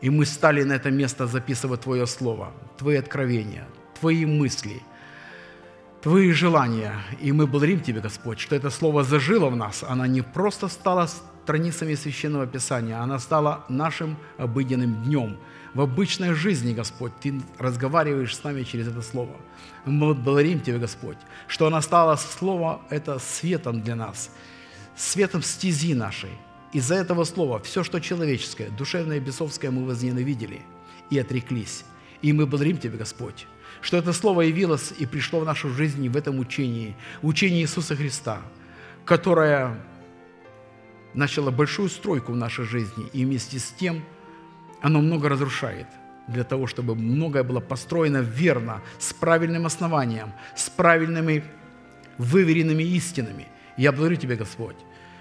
И 0.00 0.10
мы 0.10 0.24
стали 0.26 0.62
на 0.62 0.74
это 0.74 0.90
место 0.90 1.26
записывать 1.26 1.80
Твое 1.80 2.06
Слово, 2.06 2.52
Твои 2.76 2.96
откровения, 2.96 3.66
Твои 3.98 4.24
мысли, 4.24 4.82
Твои 6.02 6.30
желания. 6.30 6.94
И 7.20 7.32
мы 7.32 7.46
благодарим 7.48 7.80
Тебя, 7.80 8.00
Господь, 8.00 8.38
что 8.38 8.54
это 8.54 8.70
Слово 8.70 9.02
зажило 9.02 9.50
в 9.50 9.56
нас. 9.56 9.82
Она 9.82 10.06
не 10.06 10.22
просто 10.22 10.68
стала 10.68 11.08
страницами 11.48 11.94
Священного 11.94 12.46
Писания, 12.46 13.00
она 13.00 13.18
стала 13.18 13.64
нашим 13.70 14.18
обыденным 14.36 15.02
днем. 15.04 15.38
В 15.72 15.80
обычной 15.80 16.34
жизни, 16.34 16.74
Господь, 16.74 17.12
Ты 17.20 17.40
разговариваешь 17.58 18.36
с 18.36 18.44
нами 18.44 18.64
через 18.64 18.88
это 18.88 19.00
Слово– 19.00 19.34
мы 19.86 20.14
благодарим 20.14 20.60
Тебя, 20.60 20.78
Господь, 20.78 21.16
что 21.46 21.66
она 21.66 21.80
стала 21.80 22.16
Слово 22.16 22.82
это 22.90 23.18
светом 23.18 23.80
для 23.80 23.96
нас, 23.96 24.30
светом 24.94 25.42
стези 25.42 25.94
нашей. 25.94 26.32
Из-за 26.74 26.96
этого 26.96 27.24
слова 27.24 27.60
все, 27.60 27.82
что 27.82 27.98
человеческое, 27.98 28.68
душевное 28.68 29.16
и 29.16 29.20
бесовское, 29.20 29.70
мы 29.70 29.86
возненавидели 29.86 30.60
и 31.08 31.18
отреклись. 31.18 31.84
И 32.20 32.34
мы 32.34 32.44
благодарим 32.44 32.76
Тебя, 32.76 32.98
Господь, 32.98 33.46
что 33.80 33.96
это 33.96 34.12
Слово 34.12 34.42
явилось 34.42 34.92
и 34.98 35.06
пришло 35.06 35.40
в 35.40 35.46
нашу 35.46 35.70
жизнь 35.70 36.06
в 36.10 36.16
этом 36.16 36.38
учении, 36.40 36.94
учении 37.22 37.62
Иисуса 37.62 37.96
Христа, 37.96 38.42
которое 39.06 39.80
начало 41.14 41.50
большую 41.50 41.88
стройку 41.88 42.32
в 42.32 42.36
нашей 42.36 42.64
жизни, 42.64 43.06
и 43.12 43.24
вместе 43.24 43.58
с 43.58 43.70
тем 43.70 44.04
оно 44.80 45.00
много 45.00 45.28
разрушает– 45.28 45.86
для 46.28 46.44
того, 46.44 46.66
чтобы 46.66 46.94
многое 46.94 47.42
было 47.42 47.60
построено 47.60 48.18
верно, 48.18 48.82
с 48.98 49.12
правильным 49.12 49.66
основанием, 49.66 50.32
с 50.54 50.68
правильными 50.70 51.42
выверенными 52.18 52.82
истинами. 52.82 53.48
Я 53.76 53.92
благодарю 53.92 54.16
Тебя, 54.16 54.36
Господь, 54.36 54.76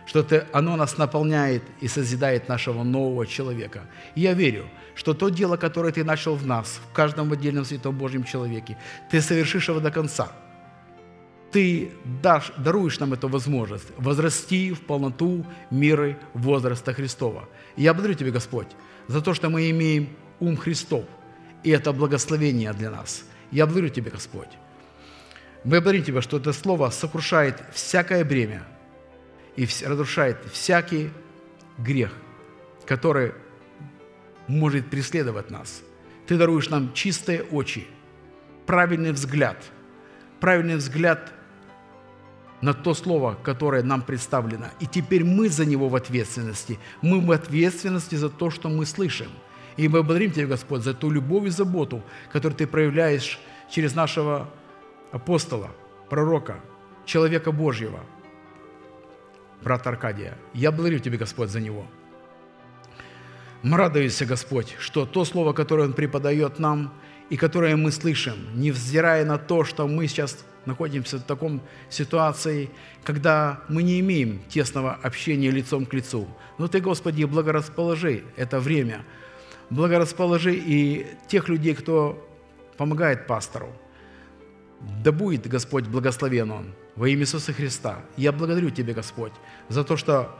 что 0.05 0.23
ты, 0.23 0.45
оно 0.51 0.75
нас 0.75 0.97
наполняет 0.97 1.63
и 1.79 1.87
созидает 1.87 2.49
нашего 2.49 2.83
нового 2.83 3.25
человека. 3.25 3.83
И 4.15 4.21
я 4.21 4.33
верю, 4.33 4.65
что 4.95 5.13
то 5.13 5.29
дело, 5.29 5.57
которое 5.57 5.93
Ты 5.93 6.03
начал 6.03 6.35
в 6.35 6.45
нас, 6.45 6.79
в 6.89 6.93
каждом 6.93 7.31
отдельном 7.31 7.65
Святом 7.65 7.97
Божьем 7.97 8.23
человеке, 8.23 8.77
Ты 9.09 9.21
совершишь 9.21 9.69
его 9.69 9.79
до 9.79 9.91
конца. 9.91 10.31
Ты 11.51 11.91
дашь, 12.21 12.51
даруешь 12.57 12.99
нам 12.99 13.13
эту 13.13 13.29
возможность 13.29 13.87
возрасти 13.97 14.73
в 14.73 14.81
полноту 14.81 15.45
мира 15.71 16.17
возраста 16.33 16.93
Христова. 16.93 17.47
Я 17.77 17.93
благодарю 17.93 18.17
Тебя, 18.17 18.31
Господь, 18.31 18.67
за 19.07 19.21
то, 19.21 19.33
что 19.33 19.49
мы 19.49 19.69
имеем 19.69 20.09
ум 20.39 20.57
Христов. 20.57 21.05
И 21.63 21.69
это 21.69 21.93
благословение 21.93 22.73
для 22.73 22.91
нас. 22.91 23.23
Я 23.51 23.65
благодарю 23.65 23.89
Тебя, 23.89 24.11
Господь. 24.11 24.49
Мы 25.63 25.71
благодарим 25.71 26.03
Тебя, 26.03 26.21
что 26.21 26.37
это 26.37 26.51
Слово 26.53 26.89
сокрушает 26.89 27.63
всякое 27.71 28.25
бремя 28.25 28.63
и 29.55 29.67
разрушает 29.85 30.37
всякий 30.51 31.09
грех, 31.77 32.11
который 32.85 33.33
может 34.47 34.89
преследовать 34.89 35.49
нас. 35.49 35.81
Ты 36.27 36.37
даруешь 36.37 36.69
нам 36.69 36.93
чистые 36.93 37.43
очи, 37.43 37.87
правильный 38.65 39.13
взгляд, 39.13 39.57
правильный 40.39 40.75
взгляд 40.75 41.33
на 42.61 42.73
то 42.73 42.93
слово, 42.93 43.37
которое 43.43 43.83
нам 43.83 44.01
представлено. 44.01 44.67
И 44.79 44.87
теперь 44.87 45.23
мы 45.23 45.49
за 45.49 45.65
него 45.65 45.89
в 45.89 45.95
ответственности. 45.95 46.79
Мы 47.01 47.19
в 47.19 47.31
ответственности 47.31 48.15
за 48.15 48.29
то, 48.29 48.49
что 48.49 48.69
мы 48.69 48.85
слышим– 48.85 49.29
и 49.77 49.87
мы 49.87 50.01
благодарим 50.01 50.31
Тебя, 50.31 50.47
Господь, 50.47 50.81
за 50.81 50.93
ту 50.93 51.11
любовь 51.11 51.45
и 51.45 51.49
заботу, 51.49 52.03
которую 52.31 52.57
Ты 52.57 52.65
проявляешь 52.65 53.39
через 53.69 53.95
нашего 53.95 54.49
апостола, 55.11 55.69
пророка, 56.09 56.59
человека 57.05 57.51
Божьего, 57.51 57.99
брата 59.61 59.89
Аркадия. 59.89 60.37
Я 60.53 60.71
благодарю 60.71 60.99
Тебя, 60.99 61.17
Господь, 61.17 61.49
за 61.49 61.61
него. 61.61 61.85
Мы 63.61 63.77
радуемся, 63.77 64.25
Господь, 64.25 64.75
что 64.79 65.05
то 65.05 65.25
слово, 65.25 65.53
которое 65.53 65.83
Он 65.83 65.93
преподает 65.93 66.59
нам, 66.59 66.93
и 67.29 67.37
которые 67.37 67.75
мы 67.75 67.91
слышим, 67.91 68.35
невзирая 68.55 69.25
на 69.25 69.37
то, 69.37 69.63
что 69.63 69.87
мы 69.87 70.07
сейчас 70.07 70.45
находимся 70.67 71.17
в 71.17 71.23
таком 71.23 71.61
ситуации, 71.89 72.69
когда 73.03 73.61
мы 73.69 73.81
не 73.81 73.99
имеем 74.01 74.41
тесного 74.49 74.93
общения 74.93 75.49
лицом 75.49 75.85
к 75.85 75.93
лицу. 75.93 76.27
Но 76.57 76.67
Ты, 76.67 76.81
Господи, 76.81 77.23
благорасположи 77.23 78.23
это 78.35 78.59
время, 78.59 79.03
благорасположи 79.69 80.55
и 80.55 81.07
тех 81.27 81.49
людей, 81.49 81.73
кто 81.73 82.23
помогает 82.77 83.25
пастору. 83.25 83.69
Да 85.03 85.11
будет, 85.11 85.47
Господь, 85.47 85.87
благословен 85.87 86.51
он 86.51 86.75
во 86.95 87.09
имя 87.09 87.21
Иисуса 87.21 87.53
Христа. 87.53 88.01
Я 88.15 88.31
благодарю 88.31 88.69
Тебя, 88.69 88.93
Господь, 88.93 89.33
за 89.69 89.83
то, 89.83 89.97
что 89.97 90.37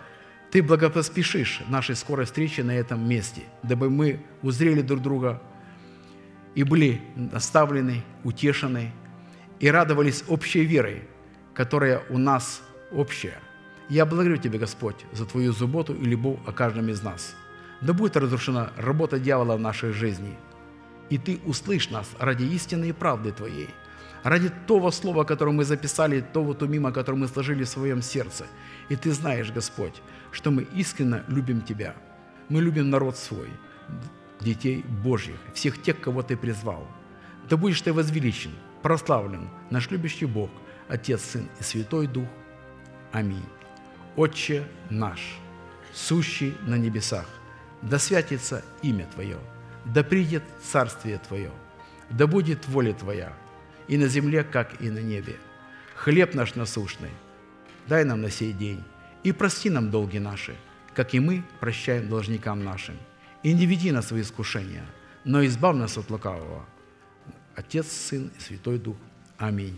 Ты 0.52 0.62
благопоспешишь 0.62 1.62
нашей 1.70 1.96
скорой 1.96 2.26
встречи 2.26 2.62
на 2.62 2.72
этом 2.72 3.08
месте, 3.08 3.42
дабы 3.64 3.90
мы 3.90 4.20
узрели 4.44 4.82
друг 4.82 5.02
друга 5.02 5.42
и 6.54 6.64
были 6.64 7.02
наставлены, 7.16 8.04
утешены, 8.24 8.92
и 9.60 9.70
радовались 9.70 10.24
общей 10.28 10.64
верой, 10.66 11.04
которая 11.54 12.04
у 12.10 12.18
нас 12.18 12.62
общая. 12.92 13.40
Я 13.90 14.06
благодарю 14.06 14.38
Тебя, 14.38 14.60
Господь, 14.60 15.06
за 15.14 15.26
Твою 15.26 15.54
заботу 15.54 15.94
и 15.94 16.04
любовь 16.04 16.40
о 16.46 16.52
каждом 16.52 16.90
из 16.90 17.02
нас. 17.02 17.36
Да 17.82 17.94
будет 17.94 18.18
разрушена 18.18 18.72
работа 18.78 19.20
дьявола 19.20 19.56
в 19.56 19.60
нашей 19.60 19.92
жизни, 19.92 20.36
и 21.10 21.18
Ты 21.18 21.40
услышь 21.46 21.90
нас 21.90 22.10
ради 22.20 22.44
истины 22.44 22.90
и 22.90 22.92
правды 22.92 23.32
Твоей, 23.32 23.70
ради 24.24 24.52
того 24.68 24.92
слова, 24.92 25.24
которое 25.24 25.52
мы 25.52 25.64
записали, 25.64 26.22
того 26.22 26.54
тумима, 26.54 26.92
которое 26.92 27.18
мы 27.18 27.28
сложили 27.28 27.64
в 27.64 27.70
своем 27.70 28.02
сердце. 28.02 28.46
И 28.90 28.96
Ты 28.96 29.12
знаешь, 29.12 29.52
Господь, 29.52 30.02
что 30.32 30.52
мы 30.52 30.64
искренне 30.76 31.24
любим 31.28 31.62
Тебя. 31.62 31.96
Мы 32.50 32.62
любим 32.62 32.90
народ 32.90 33.18
свой, 33.18 33.50
детей 34.42 34.84
Божьих, 35.04 35.38
всех 35.54 35.82
тех, 35.82 36.00
кого 36.00 36.24
Ты 36.24 36.36
призвал. 36.36 36.88
Да 37.50 37.58
будешь 37.58 37.82
Ты 37.82 37.94
возвеличен, 37.94 38.52
прославлен, 38.88 39.50
наш 39.70 39.92
любящий 39.92 40.26
Бог, 40.26 40.50
Отец, 40.88 41.22
Сын 41.22 41.50
и 41.60 41.64
Святой 41.64 42.08
Дух. 42.08 42.30
Аминь. 43.12 43.44
Отче 44.16 44.64
наш, 44.90 45.20
сущий 45.94 46.56
на 46.62 46.76
небесах, 46.76 47.26
да 47.82 48.00
святится 48.00 48.64
имя 48.82 49.06
Твое, 49.14 49.40
да 49.84 50.06
придет 50.06 50.44
Царствие 50.64 51.18
Твое, 51.18 51.52
да 52.10 52.28
будет 52.28 52.66
воля 52.70 52.94
Твоя, 52.94 53.34
и 53.90 53.98
на 53.98 54.08
земле, 54.08 54.46
как 54.46 54.82
и 54.82 54.90
на 54.90 55.00
небе. 55.00 55.36
Хлеб 55.96 56.34
наш 56.34 56.56
насущный, 56.56 57.12
дай 57.88 58.06
нам 58.06 58.22
на 58.22 58.30
сей 58.30 58.54
день, 58.54 58.86
и 59.22 59.34
прости 59.34 59.70
нам 59.70 59.92
долги 59.92 60.20
наши, 60.20 60.56
как 60.96 61.14
и 61.14 61.20
мы 61.20 61.44
прощаем 61.60 62.08
должникам 62.08 62.64
нашим. 62.64 62.96
И 63.44 63.52
не 63.52 63.66
веди 63.66 63.92
нас 63.92 64.12
в 64.12 64.22
искушения, 64.22 64.86
но 65.26 65.46
избавь 65.46 65.76
нас 65.76 65.98
от 65.98 66.10
лукавого. 66.10 66.66
Отец, 67.58 67.88
Сын 67.88 68.32
и 68.38 68.40
Святой 68.40 68.78
Дух. 68.78 68.98
Аминь. 69.40 69.78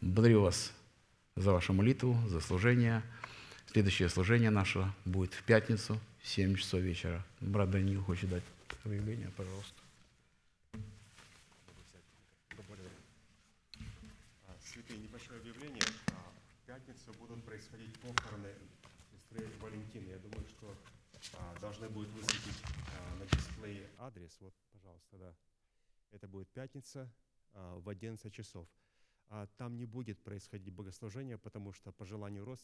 Благодарю 0.00 0.40
вас 0.40 0.72
за 1.36 1.52
вашу 1.52 1.74
молитву, 1.74 2.16
за 2.26 2.40
служение. 2.40 3.02
Следующее 3.66 4.08
служение 4.08 4.48
наше 4.48 4.90
будет 5.04 5.34
в 5.34 5.42
пятницу 5.42 6.00
в 6.22 6.26
7 6.26 6.56
часов 6.56 6.80
вечера. 6.80 7.22
Брат 7.42 7.70
Даниил 7.70 8.02
хочет 8.02 8.30
дать 8.30 8.42
объявление, 8.82 9.30
пожалуйста. 9.36 9.74
Святые, 14.64 15.00
небольшое 15.00 15.38
объявление. 15.38 15.82
А, 16.12 16.32
В 16.62 16.66
пятницу 16.66 17.12
будут 17.18 17.44
происходить 17.44 17.92
похороны 18.00 18.54
сестры 19.12 19.46
Валентины. 19.60 20.08
Я 20.08 20.18
думаю, 20.18 20.46
что 20.48 20.74
а, 21.34 21.58
должны 21.60 21.90
будет 21.90 22.08
высветить 22.10 22.62
а, 22.64 23.16
на 23.16 23.26
дисплее 23.26 23.86
адрес. 23.98 24.34
Вот, 24.40 24.54
пожалуйста, 24.72 25.18
да. 25.18 25.34
Это 26.12 26.26
будет 26.26 26.48
пятница 26.48 27.06
в 27.52 27.88
11 27.88 28.32
часов. 28.32 28.66
А 29.32 29.46
Там 29.56 29.76
не 29.76 29.86
будет 29.86 30.20
происходить 30.24 30.74
богослужение, 30.74 31.38
потому 31.38 31.72
что 31.72 31.92
по 31.92 32.04
желанию 32.04 32.44
родственников 32.44 32.58